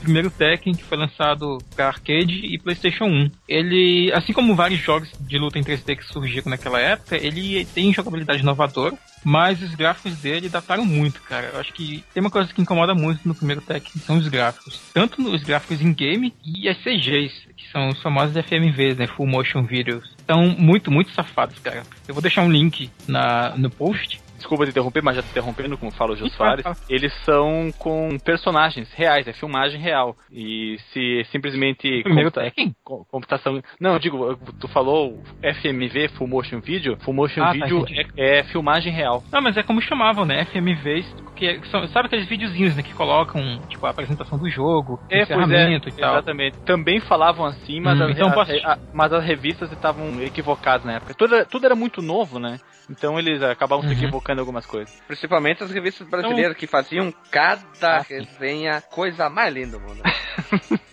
Primeiro 0.02 0.30
Tekken 0.30 0.74
que 0.74 0.84
foi 0.84 0.98
lançado 0.98 1.58
para 1.74 1.88
arcade 1.88 2.46
e 2.46 2.58
PlayStation 2.58 3.04
1. 3.04 3.30
Ele, 3.48 4.12
assim 4.14 4.32
como 4.32 4.54
vários 4.54 4.80
jogos 4.80 5.10
de 5.20 5.38
luta 5.38 5.58
em 5.58 5.62
3D 5.62 5.96
que 5.96 6.04
surgiram 6.04 6.50
naquela 6.50 6.80
época, 6.80 7.16
ele 7.16 7.64
tem 7.66 7.92
jogabilidade 7.92 8.42
inovadora, 8.42 8.96
mas 9.24 9.62
os 9.62 9.74
gráficos 9.74 10.16
dele 10.18 10.48
dataram 10.48 10.84
muito, 10.84 11.20
cara. 11.22 11.50
Eu 11.52 11.60
acho 11.60 11.72
que 11.72 12.04
tem 12.12 12.20
uma 12.20 12.30
coisa 12.30 12.52
que 12.52 12.60
incomoda 12.60 12.94
muito 12.94 13.26
no 13.26 13.34
primeiro 13.34 13.60
Tekken, 13.60 14.02
são 14.02 14.18
os 14.18 14.28
gráficos. 14.28 14.80
Tanto 14.92 15.22
os 15.22 15.42
gráficos 15.42 15.80
em 15.80 15.92
game 15.92 16.34
e 16.44 16.68
as 16.68 16.78
CGs, 16.78 17.48
que 17.56 17.70
são 17.70 17.88
os 17.88 18.02
famosos 18.02 18.34
FMVs, 18.34 18.96
né? 18.96 19.06
Full 19.06 19.26
Motion 19.26 19.62
Videos. 19.62 20.10
Estão 20.18 20.48
muito, 20.58 20.90
muito 20.90 21.12
safados, 21.12 21.58
cara. 21.58 21.82
Eu 22.06 22.14
vou 22.14 22.22
deixar 22.22 22.42
um 22.42 22.50
link 22.50 22.90
na, 23.06 23.56
no 23.56 23.70
post. 23.70 24.20
Desculpa 24.42 24.64
te 24.64 24.70
interromper, 24.70 25.02
mas 25.02 25.14
já 25.14 25.22
te 25.22 25.28
interrompendo, 25.30 25.78
como 25.78 25.92
fala 25.92 26.12
o 26.12 26.16
Jô 26.16 26.28
Soares. 26.30 26.64
Eles 26.90 27.12
são 27.24 27.72
com 27.78 28.18
personagens 28.18 28.92
reais, 28.92 29.26
é 29.28 29.32
filmagem 29.32 29.80
real. 29.80 30.16
E 30.32 30.76
se 30.92 31.24
simplesmente. 31.30 32.02
Computa- 32.02 32.52
computação. 32.84 33.62
Não, 33.80 33.92
eu 33.94 33.98
digo, 34.00 34.36
tu 34.58 34.66
falou 34.68 35.22
FMV, 35.40 36.08
Full 36.08 36.26
Motion 36.26 36.60
Video. 36.60 36.96
Full 37.00 37.14
Motion 37.14 37.42
Ah, 37.42 37.46
tá, 37.46 37.52
Video 37.52 37.78
entendi. 37.82 38.06
é, 38.16 38.38
é 38.40 38.42
filmagem 38.44 38.92
real. 38.92 39.22
Não, 39.32 39.40
mas 39.40 39.56
é 39.56 39.62
como 39.62 39.80
chamavam, 39.80 40.24
né? 40.24 40.44
FMVs, 40.46 41.06
que 41.36 41.60
são, 41.70 41.86
sabe 41.88 42.06
aqueles 42.06 42.26
videozinhos, 42.26 42.74
né? 42.74 42.82
Que 42.82 42.94
colocam, 42.94 43.60
tipo, 43.68 43.86
a 43.86 43.90
apresentação 43.90 44.38
do 44.38 44.48
jogo, 44.50 44.98
É, 45.08 45.18
é, 45.18 45.22
encerramento 45.22 45.88
e 45.88 45.92
tal. 45.92 46.14
exatamente. 46.14 46.56
Também 46.64 46.98
falavam 47.00 47.44
assim, 47.46 47.80
mas, 47.80 48.00
Hum, 48.00 48.04
as, 48.04 48.10
então 48.10 48.30
posso- 48.32 48.52
a- 48.64 48.78
mas 48.92 49.12
as 49.12 49.24
revistas 49.24 49.70
estavam 49.70 50.20
equivocadas 50.20 50.84
na 50.84 50.94
época. 50.94 51.14
Tudo 51.14 51.34
era, 51.36 51.44
tudo 51.44 51.64
era 51.66 51.74
muito 51.76 52.02
novo, 52.02 52.38
né? 52.40 52.58
Então 52.90 53.18
eles 53.18 53.40
acabavam 53.42 53.82
se 53.84 53.88
Uhum. 53.94 53.94
equivocando 54.00 54.31
em 54.38 54.40
algumas 54.40 54.66
coisas. 54.66 55.00
Principalmente 55.06 55.62
as 55.62 55.70
revistas 55.70 56.08
brasileiras 56.08 56.56
que 56.56 56.66
faziam 56.66 57.12
cada 57.30 58.00
resenha 58.00 58.80
coisa 58.82 59.28
mais 59.28 59.52
linda 59.54 59.78
do 59.78 59.80
mundo. 59.80 60.02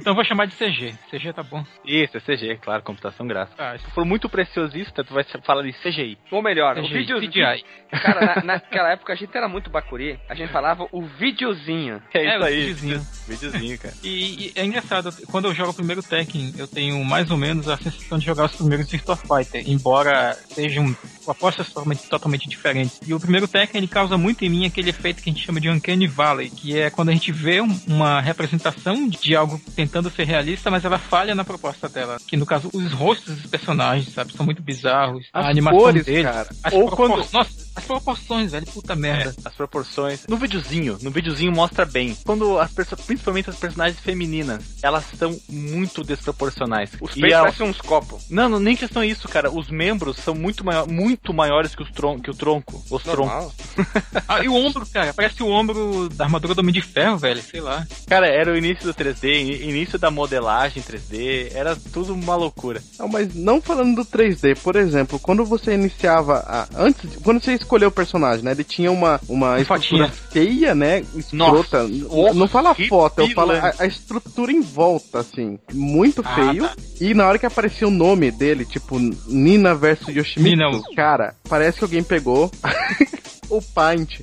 Então 0.00 0.12
eu 0.12 0.16
vou 0.16 0.24
chamar 0.24 0.46
de 0.46 0.56
CG. 0.56 0.94
CG 1.12 1.32
tá 1.32 1.44
bom. 1.44 1.62
Isso, 1.84 2.16
é 2.16 2.20
CG, 2.20 2.56
claro, 2.60 2.82
computação 2.82 3.24
gráfica. 3.24 3.62
Ah, 3.62 3.78
Se 3.78 3.88
for 3.92 4.04
muito 4.04 4.28
preciosista, 4.28 5.04
tu 5.04 5.14
vai 5.14 5.22
falar 5.46 5.62
de 5.62 5.72
CGI. 5.74 6.18
Ou 6.32 6.42
melhor, 6.42 6.76
o 6.76 6.82
CGI, 6.82 6.92
vídeo. 7.20 7.20
CGI. 7.20 7.64
Cara, 8.02 8.34
na- 8.34 8.42
naquela 8.42 8.90
época 8.90 9.12
a 9.12 9.16
gente 9.16 9.36
era 9.36 9.46
muito 9.48 9.70
bacuri, 9.70 10.18
a 10.28 10.34
gente 10.34 10.50
falava 10.50 10.88
o 10.90 11.02
videozinho. 11.02 12.02
É, 12.12 12.18
É, 12.18 12.30
isso 12.34 12.40
o 12.40 12.44
aí. 12.44 12.56
videozinho. 12.72 13.06
Videozinho, 13.28 13.78
cara. 13.78 13.94
E, 14.02 14.46
e 14.48 14.52
é 14.56 14.64
engraçado, 14.64 15.10
quando 15.30 15.44
eu 15.44 15.54
jogo 15.54 15.70
o 15.70 15.74
primeiro 15.74 16.02
Tekken, 16.02 16.52
eu 16.58 16.66
tenho 16.66 17.04
mais 17.04 17.30
ou 17.30 17.36
menos 17.36 17.68
a 17.68 17.76
sensação 17.76 18.18
de 18.18 18.24
jogar 18.26 18.46
os 18.46 18.56
primeiros 18.56 18.90
Virtua 18.90 19.16
Fighter, 19.16 19.62
embora 19.70 20.32
sejam 20.48 20.96
propostas 21.24 21.68
totalmente, 21.68 22.02
totalmente 22.08 22.48
diferentes. 22.48 22.98
E 23.06 23.14
o 23.14 23.20
primeiro 23.20 23.48
Tekken, 23.48 23.78
ele 23.78 23.88
causa 23.88 24.16
muito 24.18 24.44
em 24.44 24.48
mim 24.48 24.66
aquele 24.66 24.90
efeito 24.90 25.22
que 25.22 25.30
a 25.30 25.32
gente 25.32 25.44
chama 25.44 25.60
de 25.60 25.68
Uncanny 25.70 26.06
Valley, 26.06 26.50
que 26.50 26.78
é 26.78 26.90
quando 26.90 27.08
a 27.10 27.12
gente 27.12 27.30
vê 27.32 27.60
um- 27.60 27.80
uma 27.86 28.20
representação 28.20 29.08
de 29.08 29.34
algo 29.36 29.60
tentando 29.74 30.10
ser 30.10 30.24
realista, 30.26 30.70
mas 30.70 30.84
ela 30.84 30.98
falha 30.98 31.34
na 31.34 31.44
proposta 31.44 31.88
dela. 31.88 32.18
Que 32.26 32.36
no 32.36 32.46
caso, 32.46 32.68
os 32.72 32.92
rostos 32.92 33.36
dos 33.36 33.46
personagens, 33.50 34.12
sabe, 34.12 34.32
são 34.32 34.44
muito 34.44 34.62
bizarros. 34.62 35.26
As 35.32 35.46
a 35.46 35.48
animação 35.50 35.78
cores, 35.78 36.04
deles, 36.04 36.22
cara. 36.24 36.48
As 36.62 36.72
Ou 36.72 36.86
propor- 36.86 36.96
quando- 37.08 37.32
Nossa, 37.32 37.50
as 37.74 37.84
proporções, 37.84 38.52
velho, 38.52 38.66
puta 38.66 38.94
merda. 38.96 39.34
É, 39.44 39.48
as 39.48 39.54
proporções. 39.54 40.26
No 40.28 40.36
videozinho, 40.36 40.98
no 41.02 41.10
videozinho 41.10 41.52
mostra 41.52 41.84
bem. 41.84 42.16
Quando 42.24 42.58
as 42.58 42.70
perso- 42.72 42.96
principalmente 42.96 43.48
as 43.50 43.56
personagens 43.56 44.00
femininas, 44.00 44.62
elas 44.82 45.04
são 45.18 45.38
muito 45.48 46.02
desproporcionais. 46.02 46.90
Os 47.00 47.12
E 47.12 47.20
peitos 47.20 47.32
ela- 47.32 47.44
parecem 47.44 47.66
uns 47.66 47.80
copos. 47.80 48.24
Não, 48.30 48.48
não, 48.48 48.58
nem 48.60 48.76
questão 48.76 49.02
isso, 49.04 49.28
cara. 49.28 49.50
Os 49.50 49.70
membros 49.70 50.16
são 50.16 50.34
muito, 50.34 50.64
maior, 50.64 50.86
muito 50.88 51.11
maiores 51.32 51.74
que, 51.74 51.82
os 51.82 51.90
tron 51.90 52.18
que 52.20 52.30
o 52.30 52.34
tronco. 52.34 52.82
Os 52.90 53.02
troncos. 53.02 53.52
Ah, 54.28 54.42
e 54.42 54.48
o 54.48 54.54
ombro, 54.54 54.86
cara, 54.86 55.12
parece 55.12 55.42
o 55.42 55.48
ombro 55.48 56.08
da 56.10 56.24
armadura 56.24 56.54
do 56.54 56.60
Homem 56.60 56.72
de 56.72 56.80
Ferro, 56.80 57.16
velho, 57.18 57.42
sei 57.42 57.60
lá. 57.60 57.86
Cara, 58.06 58.26
era 58.26 58.52
o 58.52 58.56
início 58.56 58.84
do 58.84 58.94
3D, 58.94 59.24
in- 59.40 59.68
início 59.68 59.98
da 59.98 60.10
modelagem 60.10 60.82
3D, 60.82 61.50
era 61.54 61.76
tudo 61.92 62.14
uma 62.14 62.34
loucura. 62.36 62.82
Não, 62.98 63.08
mas 63.08 63.34
não 63.34 63.60
falando 63.60 63.96
do 63.96 64.04
3D, 64.04 64.56
por 64.62 64.76
exemplo, 64.76 65.18
quando 65.18 65.44
você 65.44 65.74
iniciava 65.74 66.44
a, 66.46 66.68
antes, 66.76 67.16
quando 67.22 67.42
você 67.42 67.54
escolheu 67.54 67.88
o 67.88 67.92
personagem, 67.92 68.44
né, 68.44 68.52
ele 68.52 68.64
tinha 68.64 68.90
uma 68.90 69.20
uma 69.28 69.60
estrutura 69.60 70.08
fotinha. 70.08 70.30
feia, 70.30 70.74
né, 70.74 71.00
escrota. 71.16 71.86
Nossa, 71.88 72.34
não 72.34 72.48
fala 72.48 72.70
a 72.70 72.74
foto, 72.74 73.20
eu 73.20 73.28
falo 73.30 73.52
a, 73.52 73.74
a 73.80 73.86
estrutura 73.86 74.52
em 74.52 74.60
volta 74.60 75.18
assim, 75.20 75.58
muito 75.72 76.22
Ah, 76.24 76.34
feio. 76.34 76.64
tá. 76.68 76.74
E 77.00 77.14
na 77.14 77.26
hora 77.26 77.38
que 77.38 77.46
aparecia 77.46 77.88
o 77.88 77.90
nome 77.90 78.30
dele, 78.30 78.64
tipo 78.64 78.98
Nina 79.26 79.74
versus 79.74 80.14
Yoshimitsu, 80.14 80.56
Nina. 80.56 80.82
Cara, 81.02 81.34
parece 81.48 81.78
que 81.78 81.84
alguém 81.84 82.04
pegou 82.04 82.48
o 83.50 83.60
Paint. 83.60 84.20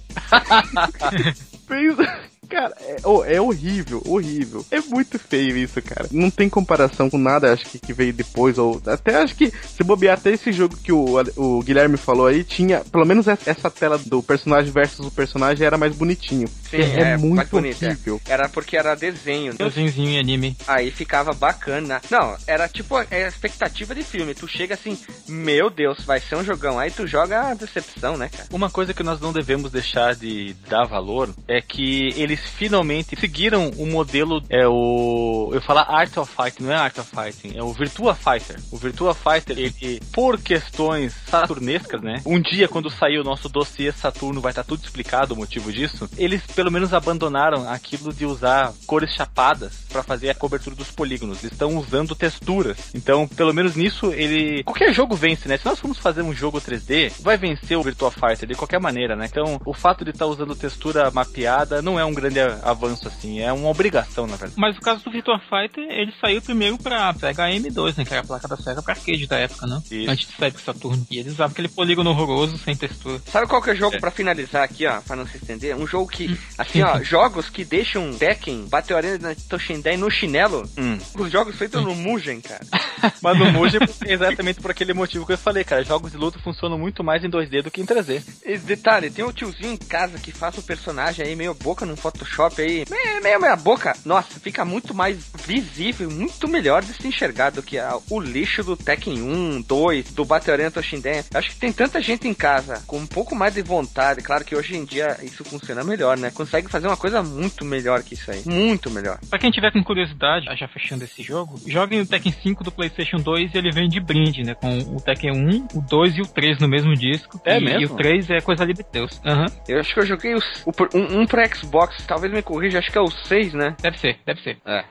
Fez 1.68 1.96
Cara, 2.50 2.76
é, 2.82 2.98
oh, 3.04 3.24
é 3.24 3.40
horrível, 3.40 4.02
horrível. 4.06 4.66
É 4.72 4.80
muito 4.82 5.20
feio 5.20 5.56
isso, 5.58 5.82
cara. 5.82 6.08
Não 6.12 6.30
tem 6.32 6.50
comparação 6.50 7.10
com 7.10 7.18
nada, 7.18 7.54
acho 7.54 7.66
que, 7.66 7.78
que 7.78 7.94
veio 7.94 8.14
depois, 8.14 8.58
ou 8.58 8.82
até 8.86 9.18
acho 9.18 9.36
que 9.36 9.52
se 9.52 9.84
bobear 9.84 10.18
até 10.18 10.32
esse 10.32 10.52
jogo 10.52 10.76
que 10.78 10.92
o, 10.92 11.16
o 11.36 11.62
Guilherme 11.62 11.98
falou 11.98 12.28
aí, 12.28 12.44
tinha, 12.44 12.80
pelo 12.80 13.06
menos 13.06 13.28
essa, 13.28 13.70
tela 13.70 13.98
do 13.98 14.24
personagem 14.24 14.72
versus 14.72 15.06
o 15.06 15.12
personagem 15.12 15.66
era 15.66 15.78
mais 15.78 15.96
bonitinho. 15.96 16.48
Sim, 16.70 16.78
é, 16.78 17.12
é, 17.12 17.18
muito 17.18 17.36
mais 17.36 17.50
bonito, 17.50 17.84
é. 17.86 18.32
Era 18.32 18.50
porque 18.50 18.76
era 18.76 18.96
desenho. 18.96 19.52
né? 19.52 19.58
Desenhozinho 19.60 20.10
em 20.10 20.20
anime. 20.20 20.58
Aí 20.68 20.90
ficava 20.92 21.34
bacana. 21.34 22.02
Não, 22.10 22.36
era 22.48 22.68
tipo 22.68 22.96
a 22.96 23.06
a 23.12 23.28
expectativa 23.28 23.94
de 23.96 24.04
filme. 24.04 24.34
Tu 24.34 24.48
chega 24.48 24.74
assim, 24.74 24.98
meu 25.28 25.70
Deus, 25.70 26.04
vai 26.06 26.20
ser 26.20 26.36
um 26.36 26.44
jogão. 26.44 26.80
Aí 26.80 26.92
tu 26.92 27.08
joga 27.08 27.50
a 27.50 27.54
decepção, 27.54 28.18
né, 28.18 28.30
cara? 28.30 28.48
Uma 28.52 28.70
coisa 28.70 28.94
que 28.94 29.04
nós 29.04 29.20
não 29.20 29.34
devemos 29.34 29.72
deixar 29.72 30.16
de 30.16 30.56
dar 30.70 30.86
valor 30.86 31.34
é 31.48 31.62
que 31.62 32.10
eles 32.16 32.39
eles 32.40 32.50
finalmente 32.50 33.20
seguiram 33.20 33.70
o 33.78 33.86
modelo, 33.86 34.42
é 34.50 34.66
o. 34.68 35.52
Eu 35.54 35.62
falar 35.62 35.84
Art 35.84 36.16
of 36.18 36.32
Fighting, 36.34 36.64
não 36.64 36.72
é 36.72 36.76
Art 36.76 36.98
of 36.98 37.10
Fighting, 37.10 37.58
é 37.58 37.64
o 37.64 37.74
Virtua 37.74 38.16
Fighter. 38.16 38.58
O 38.72 38.78
Virtua 38.78 39.14
Fighter, 39.14 39.58
ele, 39.58 40.02
por 40.14 40.40
questões 40.40 41.14
saturnescas, 41.28 42.02
né? 42.02 42.22
Um 42.26 42.40
dia, 42.42 42.68
quando 42.68 42.90
sair 42.90 43.20
o 43.20 43.24
nosso 43.24 43.50
dossiê 43.50 43.92
Saturno, 43.92 44.42
vai 44.42 44.52
estar 44.52 44.64
tudo 44.64 44.84
explicado 44.84 45.34
o 45.34 45.38
motivo 45.38 45.72
disso. 45.72 46.10
Eles 46.18 46.42
pelo 46.56 46.72
menos 46.72 46.94
abandonaram 46.94 47.70
aquilo 47.70 48.14
de 48.14 48.26
usar 48.26 48.74
cores 48.88 49.14
chapadas 49.14 49.86
para 49.90 50.04
fazer 50.04 50.30
a 50.30 50.36
cobertura 50.36 50.76
dos 50.76 50.92
polígonos. 50.92 51.44
Estão 51.44 51.78
usando 51.78 52.16
texturas. 52.16 52.78
Então, 52.94 53.28
pelo 53.28 53.54
menos 53.54 53.76
nisso, 53.76 54.14
ele. 54.14 54.64
Qualquer 54.64 54.94
jogo 54.94 55.16
vence, 55.16 55.48
né? 55.48 55.58
Se 55.58 55.66
nós 55.66 55.80
formos 55.80 55.98
fazer 55.98 56.22
um 56.22 56.34
jogo 56.34 56.62
3D, 56.62 57.12
vai 57.22 57.38
vencer 57.38 57.78
o 57.78 57.84
Virtua 57.84 58.12
Fighter 58.12 58.48
de 58.48 58.56
qualquer 58.56 58.80
maneira, 58.80 59.16
né? 59.16 59.28
Então, 59.30 59.60
o 59.66 59.74
fato 59.74 60.06
de 60.06 60.12
estar 60.12 60.26
tá 60.26 60.32
usando 60.32 60.56
textura 60.56 61.12
mapeada 61.12 61.82
não 61.82 62.00
é 62.00 62.06
um 62.06 62.14
grande 62.14 62.29
avanço 62.64 63.08
assim, 63.08 63.40
é 63.42 63.52
uma 63.52 63.70
obrigação, 63.70 64.26
na 64.28 64.36
verdade. 64.36 64.54
Mas 64.58 64.78
o 64.78 64.82
caso 64.82 65.04
do 65.04 65.12
Virtua 65.12 65.40
Fighter, 65.40 65.86
ele 65.90 66.14
saiu 66.20 66.42
primeiro 66.42 66.78
pra 66.78 67.14
Sega 67.14 67.44
M2, 67.50 67.98
né? 67.98 68.06
Que 68.06 68.14
era 68.14 68.22
a 68.22 68.26
placa 68.26 68.48
da 68.48 68.58
Sega 68.58 68.82
pra 68.82 68.94
arcade 68.94 69.28
da 69.28 69.38
época, 69.38 69.66
né? 69.68 69.82
Isso. 69.90 70.12
Antes 70.12 70.28
do 70.28 70.34
Sega 70.34 70.60
Saturno. 70.60 71.08
E 71.10 71.18
eles 71.20 71.34
usavam 71.34 71.52
aquele 71.52 71.68
polígono 71.70 72.10
horroroso 72.12 72.58
sem 72.58 72.76
textura. 72.76 73.22
Sabe 73.32 73.48
qual 73.48 73.62
que 73.62 73.70
é 73.70 73.74
o 73.74 73.78
jogo 73.78 73.96
É. 73.96 74.00
pra 74.00 74.12
finalizar 74.12 74.64
aqui, 74.64 74.86
ó, 74.86 75.02
pra 75.02 75.16
não 75.16 75.26
se 75.26 75.38
estender? 75.38 75.76
Um 75.76 75.88
jogo 75.88 76.08
que, 76.10 76.28
Hum. 76.32 76.38
assim, 76.58 76.82
ó, 76.82 77.02
jogos 77.04 77.50
que 77.50 77.64
deixam 77.64 78.14
Tekken, 78.18 78.68
Battle 78.70 78.98
Arena 78.98 79.36
Toshinden 79.50 79.98
no 79.98 80.10
chinelo. 80.12 80.70
Hum. 80.78 80.98
Os 81.18 81.32
jogos 81.32 81.56
feitos 81.56 81.82
no 81.84 81.96
Mugen, 81.96 82.42
cara. 82.42 82.62
Mas 83.22 83.38
no 83.38 83.46
é 83.66 84.14
exatamente 84.14 84.60
por 84.62 84.72
aquele 84.72 84.94
motivo 84.94 85.26
que 85.26 85.34
eu 85.34 85.38
falei, 85.38 85.64
cara. 85.64 85.84
Jogos 85.84 86.12
de 86.12 86.18
luta 86.18 86.40
funcionam 86.40 86.78
muito 86.78 87.04
mais 87.04 87.24
em 87.24 87.30
2D 87.30 87.62
do 87.64 87.72
que 87.72 87.82
em 87.82 87.86
3D. 87.86 88.22
E 88.46 88.58
detalhe, 88.58 89.10
tem 89.10 89.24
um 89.24 89.32
tiozinho 89.32 89.74
em 89.74 89.78
casa 89.78 90.18
que 90.20 90.32
faz 90.32 90.58
o 90.58 90.62
personagem 90.64 91.26
aí 91.26 91.36
meio 91.36 91.54
boca 91.54 91.86
no 91.86 91.96
Photoshop 92.20 92.62
aí, 92.62 92.86
meio, 92.90 93.24
meio 93.24 93.40
meia 93.42 93.56
boca. 93.56 93.94
Nossa, 94.06 94.40
fica 94.40 94.66
muito 94.66 94.94
mais 94.94 95.32
visível, 95.46 96.10
muito 96.10 96.48
melhor 96.48 96.84
de 96.84 96.94
se 96.94 97.08
enxergar 97.08 97.50
do 97.52 97.64
que 97.64 97.78
a- 97.78 97.98
o 98.10 98.20
lixo 98.20 98.64
do 98.64 98.76
Tekken 98.76 99.22
1, 99.22 99.62
2, 99.62 100.12
do 100.12 100.26
Battle 100.26 100.54
Arena 100.54 100.72
Toshinden. 100.72 101.24
Acho 101.34 101.50
que 101.52 101.56
tem 101.58 101.72
tanta 101.72 102.02
gente 102.02 102.28
em 102.28 102.34
casa 102.34 102.84
com 102.86 102.98
um 102.98 103.08
pouco 103.08 103.36
mais 103.36 103.54
de 103.54 103.62
vontade, 103.62 104.22
claro 104.22 104.44
que 104.44 104.56
hoje 104.56 104.76
em 104.76 104.86
dia 104.86 105.18
isso 105.24 105.44
funciona 105.44 105.84
melhor, 105.84 106.18
né? 106.18 106.32
Consegue 106.32 106.68
fazer 106.70 106.88
uma 106.88 106.98
coisa 106.98 107.24
muito 107.24 107.64
melhor 107.66 108.04
que 108.04 108.14
isso 108.14 108.30
aí. 108.32 108.42
Muito 108.46 108.90
melhor. 108.92 109.20
Pra 109.30 109.40
quem 109.40 109.52
tiver 109.52 109.72
com 109.72 109.84
curiosidade, 109.84 110.46
já 110.58 110.68
fechando 110.68 111.04
esse 111.04 111.22
jogo, 111.24 111.60
joguem 111.66 112.02
o 112.02 112.06
Tekken 112.06 112.34
5 112.44 112.64
do 112.64 112.72
PlayStation 112.72 113.18
2 113.18 113.54
ele 113.56 113.72
vem 113.72 113.88
de 113.88 114.00
brinde, 114.00 114.44
né? 114.44 114.54
Com 114.56 114.78
o 114.96 115.02
Tekken 115.02 115.32
1, 115.32 115.68
o 115.78 115.82
2 115.82 116.18
e 116.18 116.22
o 116.22 116.26
3 116.28 116.60
no 116.60 116.68
mesmo 116.68 116.94
disco. 116.96 117.40
É 117.46 117.58
e, 117.58 117.64
mesmo? 117.64 117.82
E 117.82 117.86
o 117.86 117.96
3 117.96 118.30
é 118.30 118.42
coisa 118.42 118.66
de 118.66 118.74
Deus. 118.92 119.20
Aham. 119.26 119.46
Eu 119.68 119.80
acho 119.80 119.94
que 119.94 120.00
eu 120.00 120.06
joguei 120.06 120.34
os- 120.36 120.64
o, 120.66 120.72
um, 120.98 121.22
um 121.22 121.26
pra 121.28 121.48
Xbox, 121.48 121.99
talvez 122.08 122.32
me 122.34 122.42
corrija, 122.42 122.80
acho 122.80 122.92
que 122.92 122.98
é 122.98 123.02
o 123.02 123.10
6, 123.10 123.54
né? 123.54 123.76
Deve 123.82 123.98
ser, 123.98 124.20
deve 124.26 124.42
ser. 124.42 124.58
É. 124.66 124.84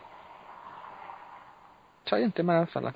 Só 2.09 2.17
aí, 2.17 2.23
não 2.25 2.31
tem 2.31 2.45
mais 2.45 2.61
nada 2.61 2.71
pra 2.71 2.81
falar. 2.81 2.95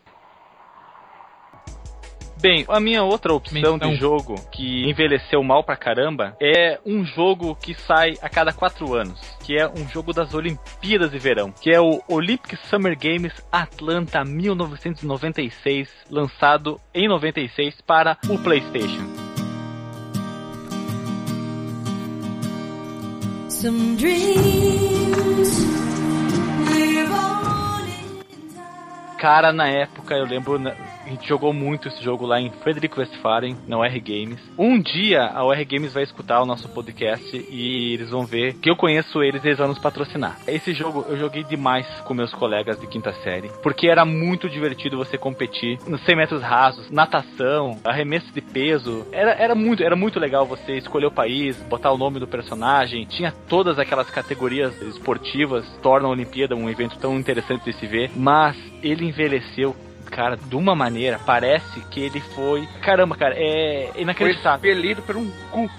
Bem, 2.41 2.65
a 2.69 2.81
minha 2.81 3.05
outra 3.05 3.33
opção 3.33 3.77
Então. 3.77 3.91
de 3.91 3.95
jogo 3.97 4.35
que 4.51 4.91
envelheceu 4.91 5.45
mal 5.45 5.63
pra 5.63 5.77
caramba 5.77 6.37
é 6.43 6.81
um 6.85 7.05
jogo 7.05 7.55
que 7.55 7.73
sai 7.73 8.15
a 8.21 8.29
cada 8.29 8.53
quatro 8.53 8.95
anos, 8.95 9.21
que 9.45 9.57
é 9.57 9.69
um 9.69 9.87
jogo 9.89 10.13
das 10.13 10.35
Olimpíadas 10.35 11.13
de 11.13 11.19
Verão, 11.21 11.53
que 11.53 11.71
é 11.71 11.81
o 11.81 12.03
Olympic 12.09 12.57
Summer 12.67 12.99
Games 12.99 13.33
Atlanta 13.53 14.25
1996, 14.25 15.89
lançado 16.11 16.81
em 16.93 17.07
96 17.07 17.81
para 17.83 18.19
o 18.29 18.37
PlayStation. 18.43 19.22
Cara, 29.19 29.53
na 29.53 29.69
época, 29.69 30.17
eu 30.17 30.25
lembro, 30.25 30.59
gente 31.13 31.29
jogou 31.29 31.53
muito 31.53 31.89
esse 31.89 32.03
jogo 32.03 32.27
lá 32.27 32.41
em 32.41 32.51
Frederick 32.51 32.99
Westphalen, 32.99 33.57
na 33.67 33.79
UR 33.79 34.01
Games. 34.01 34.41
Um 34.59 34.81
dia 34.81 35.27
a 35.27 35.45
UR 35.45 35.65
Games 35.65 35.93
vai 35.93 36.03
escutar 36.03 36.43
o 36.43 36.47
nosso 36.47 36.69
podcast 36.69 37.37
e 37.51 37.95
eles 37.95 38.11
vão 38.11 38.25
ver 38.25 38.55
que 38.55 38.71
eu 38.71 38.77
conheço 38.77 39.23
eles 39.23 39.45
e 39.45 39.49
eles 39.49 39.59
vão 39.59 39.69
nos 39.69 39.79
patrocinar. 39.79 40.39
Esse 40.47 40.73
jogo 40.73 41.05
eu 41.09 41.17
joguei 41.17 41.45
demais 41.45 41.87
com 42.01 42.15
meus 42.15 42.33
colegas 42.33 42.81
de 42.81 42.87
quinta 42.87 43.13
série, 43.23 43.51
porque 43.63 43.89
era 43.89 44.05
muito 44.05 44.49
divertido 44.49 44.97
você 44.97 45.19
competir 45.19 45.79
nos 45.87 46.03
100 46.05 46.17
metros 46.17 46.43
rasos, 46.43 46.91
natação, 46.91 47.79
arremesso 47.85 48.33
de 48.33 48.41
peso. 48.41 49.07
Era, 49.13 49.33
era, 49.33 49.55
muito, 49.55 49.83
era 49.83 49.95
muito 49.95 50.19
legal 50.19 50.47
você 50.47 50.79
escolher 50.79 51.07
o 51.07 51.13
país, 51.13 51.57
botar 51.69 51.93
o 51.93 51.99
nome 51.99 52.19
do 52.19 52.27
personagem, 52.27 53.05
tinha 53.05 53.33
todas 53.49 53.79
aquelas 53.79 54.11
categorias 54.11 54.81
esportivas, 54.83 55.67
tornam 55.83 56.09
a 56.09 56.13
Olimpíada 56.13 56.57
um 56.57 56.71
evento 56.71 56.99
tão 56.99 57.19
interessante 57.19 57.65
de 57.65 57.73
se 57.75 57.87
ver, 57.87 58.11
mas 58.17 58.57
ele 58.83 59.07
envelheceu 59.07 59.77
cara, 60.11 60.37
de 60.37 60.57
uma 60.57 60.75
maneira, 60.75 61.19
parece 61.25 61.81
que 61.91 62.01
ele 62.01 62.21
foi. 62.21 62.67
Caramba, 62.83 63.17
cara, 63.17 63.35
é 63.37 63.89
Foi 63.93 64.03
inacreditável. 64.03 64.71
expelido 64.71 65.03
por 65.03 65.17
um 65.17 65.31
cu. 65.51 65.71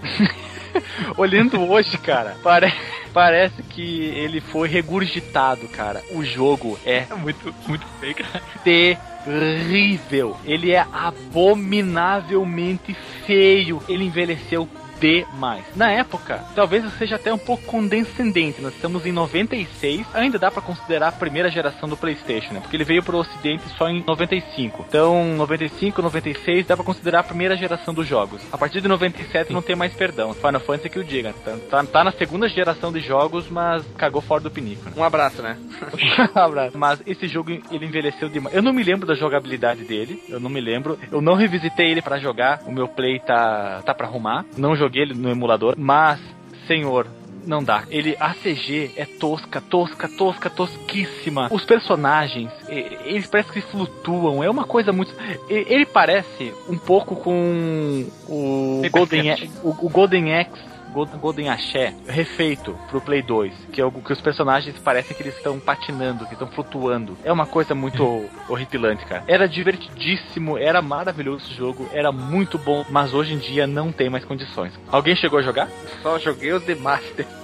Olhando 1.17 1.61
hoje, 1.69 1.97
cara, 1.99 2.36
pare... 2.43 2.74
parece 3.13 3.61
que 3.61 4.05
ele 4.15 4.41
foi 4.41 4.67
regurgitado, 4.67 5.67
cara. 5.67 6.01
O 6.11 6.24
jogo 6.24 6.80
é 6.86 7.05
Muito, 7.15 7.53
muito 7.67 7.86
feio, 7.99 8.15
cara. 8.15 8.41
terrível. 8.63 10.36
Ele 10.45 10.71
é 10.71 10.86
abominavelmente 10.91 12.95
feio. 13.26 13.82
Ele 13.88 14.05
envelheceu 14.05 14.67
demais. 15.04 15.66
Na 15.76 15.91
época, 15.91 16.41
talvez 16.56 16.84
eu 16.84 16.89
seja 16.91 17.18
até 17.18 17.34
um 17.34 17.38
pouco 17.38 17.64
condescendente. 17.66 18.62
Nós 18.62 18.74
estamos 18.74 19.06
em 19.06 19.12
96, 19.12 20.06
ainda 20.14 20.39
dá 20.39 20.49
pra 20.49 20.62
considerar 20.62 21.10
a 21.10 21.12
primeira 21.12 21.49
geração 21.51 21.89
do 21.89 21.97
PlayStation, 21.97 22.54
né? 22.54 22.62
Porque 22.62 22.78
ele 22.78 22.86
veio 22.86 23.04
pro 23.04 23.18
ocidente 23.18 23.64
só 23.78 23.89
em 23.89 24.04
95. 24.06 24.86
Então, 24.88 25.36
95, 25.36 26.01
96 26.01 26.66
dá 26.66 26.76
pra 26.78 26.86
considerar 26.86 27.20
a 27.20 27.24
primeira 27.24 27.58
geração 27.58 27.93
dos 27.93 28.08
jogos. 28.08 28.41
A 28.51 28.58
partir 28.58 28.80
de 28.80 28.88
97 28.88 29.51
não 29.51 29.62
tem 29.62 29.76
mais 29.76 29.93
perdão. 29.93 30.34
Final 30.34 30.62
Fantasy 30.62 30.89
que 30.89 30.99
o 30.99 31.04
diga. 31.04 31.34
Tá, 31.43 31.58
tá, 31.70 31.84
tá 31.84 32.04
na 32.04 32.12
segunda 32.14 32.47
geração 32.47 32.91
de 32.91 33.01
jogos, 33.01 33.49
mas 33.49 33.84
cagou 33.97 34.22
fora 34.22 34.41
do 34.41 34.51
pinico. 34.51 34.86
Né? 34.86 34.93
Um 34.95 35.04
abraço, 35.04 35.41
né? 35.41 35.58
Abraço. 36.34 36.78
Mas 36.78 37.01
esse 37.06 37.28
jogo 37.28 37.51
ele 37.51 37.86
envelheceu 37.86 38.30
demais. 38.30 38.56
Eu 38.56 38.62
não 38.62 38.72
me 38.72 38.84
lembro 38.84 39.06
da 39.06 39.16
jogabilidade 39.16 39.84
dele, 39.84 40.22
eu 40.30 40.39
não 40.39 40.49
me 40.49 40.62
lembro. 40.62 40.97
Eu 41.12 41.22
não 41.22 41.34
revisitei 41.34 41.91
ele 41.91 42.01
pra 42.01 42.20
jogar. 42.20 42.62
O 42.66 42.72
meu 42.72 42.88
play 42.88 43.20
tá 43.20 43.82
tá 43.86 43.93
para 43.93 44.08
arrumar. 44.08 44.45
Não 44.58 44.76
joguei 44.76 44.93
ele 45.00 45.14
no 45.14 45.30
emulador, 45.30 45.76
mas 45.78 46.20
senhor, 46.68 47.08
não 47.46 47.64
dá. 47.64 47.84
Ele, 47.89 48.16
a 48.20 48.34
CG 48.34 48.91
é 48.96 49.06
tosca, 49.06 49.62
tosca, 49.62 50.08
tosca, 50.08 50.50
tosquíssima. 50.50 51.50
Os 51.52 51.66
personagens, 51.66 52.52
eles 52.70 53.28
parecem 53.28 53.54
que 53.54 53.62
flutuam. 53.62 54.44
É 54.44 54.50
uma 54.50 54.64
coisa 54.64 54.91
muito. 54.91 55.14
Ele 55.50 55.86
parece 55.86 56.54
um 56.70 56.78
pouco 56.78 57.16
com 57.16 58.06
o 58.28 58.82
Golden, 58.91 59.50
o, 59.64 59.86
o 59.86 59.89
Golden 59.89 60.36
Axe. 60.39 60.72
Golden, 60.94 61.20
Golden 61.20 61.50
Axé 61.50 61.94
refeito 62.08 62.78
pro 62.89 63.02
Play 63.02 63.22
2, 63.22 63.54
que 63.74 63.82
é 63.82 63.84
algo 63.84 64.02
que 64.02 64.14
os 64.14 64.22
personagens 64.22 64.78
parecem 64.80 65.16
que 65.16 65.24
eles 65.24 65.36
estão 65.36 65.60
patinando, 65.60 66.26
que 66.26 66.34
estão 66.34 66.48
flutuando. 66.48 67.18
É 67.24 67.32
uma 67.32 67.46
coisa 67.46 67.76
muito 67.76 68.04
horripilante, 68.48 69.06
cara. 69.06 69.24
Era 69.28 69.48
divertidíssimo, 69.48 70.58
era 70.58 70.82
maravilhoso 70.82 71.46
esse 71.46 71.56
jogo, 71.56 71.89
era 71.91 72.12
muito 72.12 72.58
bom, 72.58 72.86
mas 72.89 73.14
hoje 73.14 73.34
em 73.34 73.39
dia 73.39 73.66
não 73.66 73.91
tem 73.91 74.10
mais 74.10 74.24
condições. 74.24 74.72
Alguém 74.88 75.16
chegou 75.16 75.39
a 75.39 75.41
jogar? 75.41 75.68
Só 76.02 76.20
joguei 76.20 76.54
os 76.54 76.64
de 76.64 76.76
Master. 76.76 77.26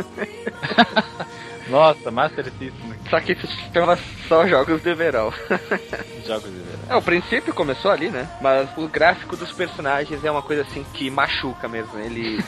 Nossa, 1.69 2.09
Master 2.09 2.45
System, 2.45 2.71
Só 3.09 3.19
que 3.19 3.37
chama 3.71 3.97
só 4.27 4.47
jogos 4.47 4.81
de 4.81 4.93
verão. 4.95 5.31
jogos 6.25 6.49
de 6.49 6.57
verão. 6.57 6.79
É, 6.89 6.95
o 6.95 7.01
princípio 7.01 7.53
começou 7.53 7.91
ali, 7.91 8.09
né? 8.09 8.27
Mas 8.41 8.69
o 8.75 8.87
gráfico 8.87 9.37
dos 9.37 9.51
personagens 9.51 10.23
é 10.23 10.31
uma 10.31 10.41
coisa 10.41 10.63
assim 10.63 10.83
que 10.93 11.11
machuca 11.11 11.67
mesmo. 11.67 11.97
Ele 11.99 12.43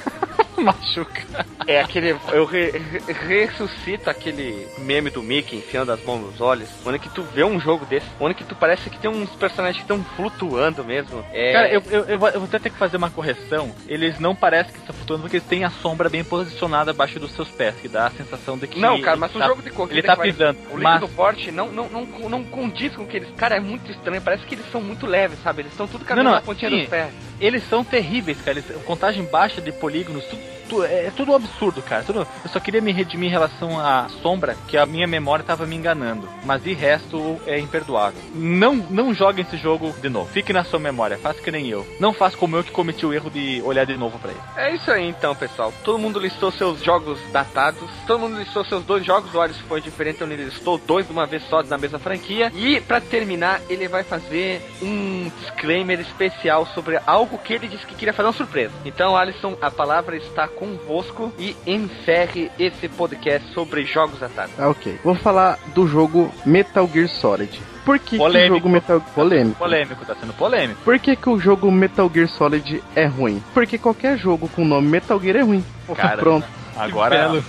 Machuca. 0.66 1.22
é 1.68 1.82
aquele. 1.82 2.16
Eu 2.32 2.45
re, 2.45 2.72
re- 2.72 3.14
ressuscito 3.14 4.09
aquele 4.09 4.68
meme 4.80 5.09
do 5.09 5.22
Mickey 5.24 5.57
enfiando 5.57 5.91
as 5.91 6.03
mãos 6.03 6.20
nos 6.22 6.41
olhos. 6.41 6.70
Onde 6.86 6.99
que 6.99 7.09
tu 7.09 7.24
vê 7.24 7.43
um 7.43 7.59
jogo 7.59 7.86
desse, 7.86 8.05
onde 8.20 8.34
que 8.36 8.43
tu 8.43 8.55
parece 8.55 8.89
que 8.89 8.97
tem 8.99 9.09
uns 9.09 9.30
personagens 9.32 9.78
que 9.78 9.84
estão 9.84 10.03
flutuando 10.16 10.84
mesmo. 10.84 11.24
É, 11.32 11.53
Cara, 11.53 11.70
eu, 11.72 11.82
eu, 11.89 12.03
eu 12.05 12.20
vou 12.20 12.30
eu 12.30 12.39
vou 12.39 12.47
até 12.47 12.59
ter 12.59 12.70
que 12.70 12.78
fazer 12.78 12.97
uma 12.97 13.09
correção. 13.09 13.74
Eles 13.88 14.20
não 14.20 14.36
parecem 14.36 14.72
que 14.74 14.80
estão 14.80 14.95
flutuando 14.95 15.24
porque 15.24 15.38
eles 15.38 15.47
têm 15.47 15.64
a 15.64 15.70
sombra 15.70 16.09
bem 16.09 16.24
posicionada 16.24 16.91
abaixo 16.91 17.20
dos 17.20 17.32
seus 17.34 17.49
pés, 17.49 17.76
que 17.76 17.88
dá 17.88 18.07
a 18.07 18.12
sensação 18.12 18.57
de 18.57 18.68
que. 18.68 18.80
Não, 18.80 18.99
cara, 19.01 19.18
mas 19.18 19.32
ele 19.32 19.38
o 19.38 19.41
tá- 19.41 19.47
jogo 19.47 19.62
de 19.62 19.70
corrida 19.72 19.95
Ele 19.99 20.07
tá 20.07 20.16
vai- 20.16 20.32
pisando. 20.32 20.59
O 20.72 20.78
Mas 20.78 20.93
líquido 21.01 21.16
forte 21.16 21.51
não, 21.51 21.72
não, 21.72 21.89
não, 21.89 22.05
não 22.30 22.43
condiz 22.43 22.95
com 22.95 23.05
que 23.05 23.18
eles. 23.18 23.30
Cara, 23.36 23.55
é 23.55 23.59
muito 23.59 23.91
estranho. 23.91 24.22
Parece 24.22 24.45
que 24.45 24.55
eles 24.55 24.66
são 24.72 24.82
muito 24.82 25.05
leves, 25.05 25.39
sabe? 25.43 25.62
Eles 25.62 25.72
estão 25.72 25.88
tudo 25.88 26.05
caminhando 26.05 26.30
não, 26.30 26.36
na 26.36 26.41
pontinha 26.41 26.70
sim. 26.72 26.84
do 26.84 26.89
pé. 26.89 27.09
Eles 27.42 27.68
são 27.68 27.84
terríveis, 27.84 28.39
cara. 28.42 28.60
Eles, 28.60 28.84
contagem 28.84 29.24
baixa 29.26 29.60
de 29.60 29.72
polígonos, 29.72 30.24
tudo, 30.26 30.42
tu- 30.72 30.84
é 30.84 31.11
tudo 31.15 31.34
um 31.34 31.36
absurdo, 31.36 31.82
cara. 31.82 32.03
Tudo- 32.03 32.19
eu 32.43 32.49
só 32.49 32.59
queria 32.59 32.82
me 32.82 32.91
redimir 32.93 33.28
em 33.28 33.32
relação 33.32 33.78
à 33.80 34.07
sombra, 34.22 34.55
que 34.67 34.78
a 34.78 34.86
minha 34.86 35.05
memória 35.05 35.43
tava 35.43 35.65
me 35.65 35.76
enganando. 35.76 36.28
Mas 36.45 36.63
de 36.63 36.74
resto 36.74 37.39
é 37.45 37.59
imperdoável. 37.59 38.22
Não, 38.34 38.76
não 38.76 39.13
joguem 39.13 39.43
esse 39.45 39.57
jogo 39.57 39.93
de 40.01 40.07
novo. 40.09 40.32
Fique 40.32 40.53
na 40.53 40.63
sua 40.63 40.80
memória, 40.80 41.17
faça 41.17 41.41
que 41.41 41.51
nem 41.51 41.67
eu. 41.67 41.86
Não 41.99 42.13
faça 42.13 42.38
como 42.38 42.55
eu 42.55 42.63
que 42.63 42.72
cometi 42.72 43.05
o 43.05 43.13
erro 43.13 43.30
de 43.30 43.61
olhar 43.65 43.86
de 43.86 43.97
novo 43.97 44.17
pra 44.19 44.32
ele. 44.32 44.39
É 44.55 44.74
isso 44.76 44.89
aí 44.89 45.07
então, 45.09 45.36
pessoal. 45.36 45.74
Todo 45.84 45.99
mundo 45.99 46.19
listou 46.19 46.51
seus 46.51 46.82
jogos 46.84 47.19
datados. 47.32 47.89
Todo 48.07 48.19
mundo 48.19 48.38
listou 48.39 48.63
seus 48.65 48.84
dois 48.86 49.05
jogos. 49.05 49.34
O 49.34 49.41
Alisson 49.41 49.63
foi 49.67 49.82
diferente, 49.82 50.24
ele 50.24 50.36
listou 50.45 50.78
dois 50.78 51.05
de 51.05 51.11
uma 51.11 51.26
vez 51.26 51.43
só 51.49 51.61
na 51.63 51.78
mesma 51.78 51.99
franquia. 51.99 52.51
E 52.55 52.80
pra 52.80 53.01
terminar, 53.01 53.59
ele 53.69 53.88
vai 53.88 54.03
fazer 54.03 54.61
um 54.82 55.30
disclaimer 55.41 55.99
especial 55.99 56.65
sobre 56.67 56.99
algo 57.05 57.38
que 57.38 57.53
ele 57.53 57.67
disse 57.67 57.86
que 57.86 57.95
queria 57.95 58.13
fazer 58.13 58.28
uma 58.28 58.34
surpresa. 58.34 58.74
Então, 58.86 59.15
Alisson, 59.17 59.57
a 59.61 59.69
palavra 59.72 60.15
está 60.15 60.47
convosco 60.62 61.34
e 61.39 61.55
encerre 61.66 62.51
esse 62.59 62.88
podcast 62.88 63.51
sobre 63.51 63.84
jogos 63.84 64.20
datados. 64.20 64.53
Ah, 64.59 64.70
ok. 64.70 64.99
Vou 65.03 65.16
falar 65.16 65.57
do 65.74 65.88
jogo 65.88 66.32
Metal 66.45 66.88
Gear 66.93 67.09
Solid. 67.09 67.59
Por 67.84 67.97
que, 67.97 68.09
que 68.12 68.16
o 68.18 68.20
Polêmico. 68.20 68.55
jogo 68.57 68.70
Metal 68.70 69.01
Polêmico. 69.16 69.57
Polêmico, 69.57 70.05
tá 70.05 70.14
sendo 70.14 70.34
polêmico. 70.34 70.80
Por 70.84 70.99
que, 70.99 71.16
que 71.16 71.30
o 71.32 71.39
jogo 71.39 71.72
Metal 71.72 72.12
Gear 72.14 72.28
Solid 72.28 72.84
é 72.95 73.07
ruim? 73.07 73.41
Porque 73.55 73.80
qualquer 73.80 74.20
jogo 74.20 74.47
com 74.49 74.62
o 74.62 74.66
nome 74.66 74.88
Metal 74.88 75.20
Gear 75.20 75.38
é 75.38 75.41
ruim. 75.41 75.66
Cara, 75.95 76.18
Pronto. 76.18 76.47
Agora. 76.78 77.30
Belo. 77.30 77.43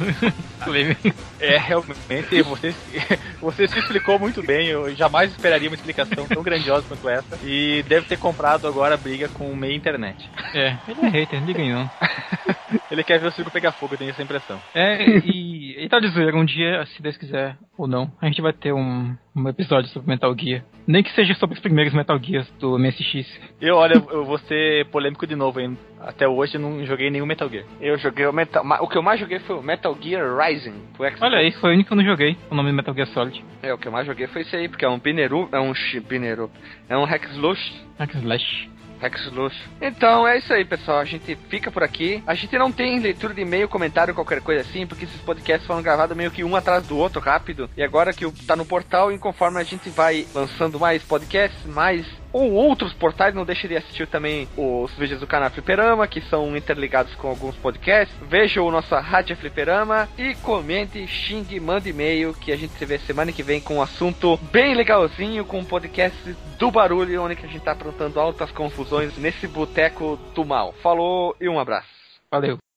É, 1.43 1.59
realmente, 1.59 2.43
você, 2.43 2.75
você 3.41 3.69
se 3.69 3.79
explicou 3.79 4.19
muito 4.19 4.43
bem. 4.43 4.69
Eu 4.69 4.95
jamais 4.95 5.31
esperaria 5.33 5.69
uma 5.69 5.75
explicação 5.77 6.27
tão 6.27 6.43
grandiosa 6.43 6.87
quanto 6.87 7.09
essa. 7.09 7.39
E 7.43 7.83
deve 7.89 8.07
ter 8.07 8.17
comprado 8.17 8.67
agora 8.67 8.95
a 8.95 8.99
briga 8.99 9.29
com 9.29 9.55
meia 9.55 9.75
internet. 9.75 10.31
É, 10.55 10.77
ele 10.89 11.01
é 11.03 11.09
hater, 11.09 11.41
não 11.41 11.47
liga 11.47 11.61
aí 11.61 11.73
não. 11.73 11.91
Ele 12.91 13.05
quer 13.05 13.19
ver 13.19 13.29
o 13.29 13.33
circo 13.33 13.51
pegar 13.51 13.73
fogo, 13.73 13.95
eu 13.95 13.99
tenho 13.99 14.11
essa 14.11 14.23
impressão. 14.23 14.61
É, 14.75 15.05
e, 15.25 15.85
e 15.85 15.89
tá 15.89 15.99
dizendo, 15.99 16.37
um 16.37 16.45
dia, 16.45 16.85
se 16.87 17.03
Deus 17.03 17.17
quiser 17.17 17.57
ou 17.77 17.87
não, 17.87 18.11
a 18.21 18.27
gente 18.27 18.41
vai 18.41 18.53
ter 18.53 18.73
um, 18.73 19.17
um 19.35 19.49
episódio 19.49 19.91
sobre 19.91 20.09
Metal 20.09 20.35
Gear. 20.39 20.63
Nem 20.87 21.03
que 21.03 21.13
seja 21.13 21.35
sobre 21.35 21.55
os 21.55 21.61
primeiros 21.61 21.95
Metal 21.95 22.19
Gears 22.19 22.51
do 22.59 22.79
MSX. 22.79 23.27
Eu, 23.61 23.77
olha, 23.77 23.95
eu 23.95 24.25
vou 24.25 24.39
ser 24.39 24.87
polêmico 24.87 25.27
de 25.27 25.37
novo, 25.37 25.61
hein? 25.61 25.77
Até 26.01 26.27
hoje 26.27 26.57
eu 26.57 26.61
não 26.61 26.85
joguei 26.85 27.11
nenhum 27.11 27.27
Metal 27.27 27.49
Gear. 27.49 27.65
Eu 27.81 27.97
joguei 27.99 28.27
o 28.27 28.33
Metal. 28.33 28.65
O 28.81 28.89
que 28.89 28.99
eu 28.99 29.03
mais 29.03 29.21
joguei 29.21 29.39
foi 29.41 29.57
o 29.57 29.63
Metal 29.63 29.97
Gear 30.01 30.37
Rising. 30.37 30.75
pro 30.95 31.07
Xbox. 31.07 31.21
Olha 31.33 31.41
aí, 31.41 31.53
foi 31.53 31.71
o 31.71 31.73
único 31.73 31.89
que 31.89 31.95
eu 31.95 31.97
não 31.97 32.05
joguei, 32.05 32.37
o 32.51 32.55
nome 32.55 32.69
do 32.69 32.77
Metal 32.77 32.95
Gear 32.95 33.09
Solid. 33.09 33.43
É, 33.63 33.73
o 33.73 33.79
que 33.79 33.89
eu 33.89 33.93
mais 33.93 34.07
joguei 34.07 34.27
foi 34.27 34.43
esse 34.43 34.55
aí, 34.55 34.69
porque 34.69 34.85
é 34.85 34.89
um 34.89 34.99
Bineru. 34.99 35.49
É 35.51 35.59
um 35.59 35.73
Bineru. 36.07 36.51
É 36.91 36.95
um 36.95 37.05
Hack 37.05 37.25
Slash. 37.31 38.71
Hack 39.01 39.17
Slush. 39.17 39.57
Então 39.81 40.29
é 40.29 40.37
isso 40.37 40.53
aí, 40.53 40.63
pessoal. 40.63 40.99
A 40.99 41.07
gente 41.07 41.35
fica 41.49 41.71
por 41.71 41.83
aqui. 41.83 42.23
A 42.27 42.35
gente 42.35 42.59
não 42.59 42.71
tem 42.71 43.01
leitura 43.01 43.33
de 43.33 43.41
e-mail, 43.41 43.67
comentário, 43.67 44.15
qualquer 44.15 44.43
coisa 44.43 44.61
assim, 44.61 44.87
porque 44.87 45.07
esses 45.07 45.23
podcasts 45.23 45.67
foram 45.67 45.81
gravados 45.81 46.15
meio 46.15 46.31
que 46.31 46.45
um 46.45 46.55
atrás 46.55 46.87
do 46.87 46.99
outro, 46.99 47.19
rápido. 47.19 47.71
E 47.79 47.83
agora 47.83 48.13
que 48.13 48.31
tá 48.45 48.55
no 48.55 48.67
portal, 48.67 49.11
e 49.11 49.17
conforme 49.17 49.59
a 49.59 49.65
gente 49.65 49.89
vai 49.89 50.27
lançando 50.35 50.79
mais 50.79 51.03
podcasts, 51.03 51.65
mais 51.65 52.07
ou 52.33 52.53
outros 52.53 52.93
portais, 52.93 53.35
não 53.35 53.45
deixe 53.45 53.69
de 53.69 53.77
assistir 53.77 54.07
também 54.07 54.49
os 54.57 54.93
vídeos 54.93 55.21
do 55.21 55.27
canal 55.27 55.51
Fliperama, 55.51 56.07
que 56.07 56.21
são 56.23 56.57
interligados 56.57 57.15
com 57.15 57.29
alguns 57.29 57.55
podcasts. 57.57 58.17
Veja 58.23 58.63
o 58.63 58.71
nosso 58.71 58.95
Rádio 58.95 59.37
Fliperama 59.37 60.09
e 60.17 60.35
comente, 60.37 61.07
xingue, 61.07 61.61
mande 61.61 61.91
e-mail, 61.91 62.35
que 62.35 62.53
a 62.53 62.57
gente 62.57 62.73
se 62.75 62.85
vê 62.85 62.99
semana 62.99 63.33
que 63.33 63.43
vem 63.43 63.61
com 63.61 63.77
um 63.77 63.83
assunto 63.83 64.39
bem 64.51 64.75
legalzinho, 64.75 65.45
com 65.45 65.59
um 65.59 65.65
podcast 65.65 66.35
do 66.59 66.71
barulho, 66.71 67.23
onde 67.23 67.35
a 67.35 67.47
gente 67.47 67.61
tá 67.61 67.73
aprontando 67.73 68.19
altas 68.19 68.51
confusões 68.51 69.17
nesse 69.19 69.47
boteco 69.47 70.19
do 70.35 70.45
mal. 70.45 70.73
Falou 70.83 71.37
e 71.41 71.49
um 71.49 71.59
abraço. 71.59 71.89
Valeu. 72.31 72.72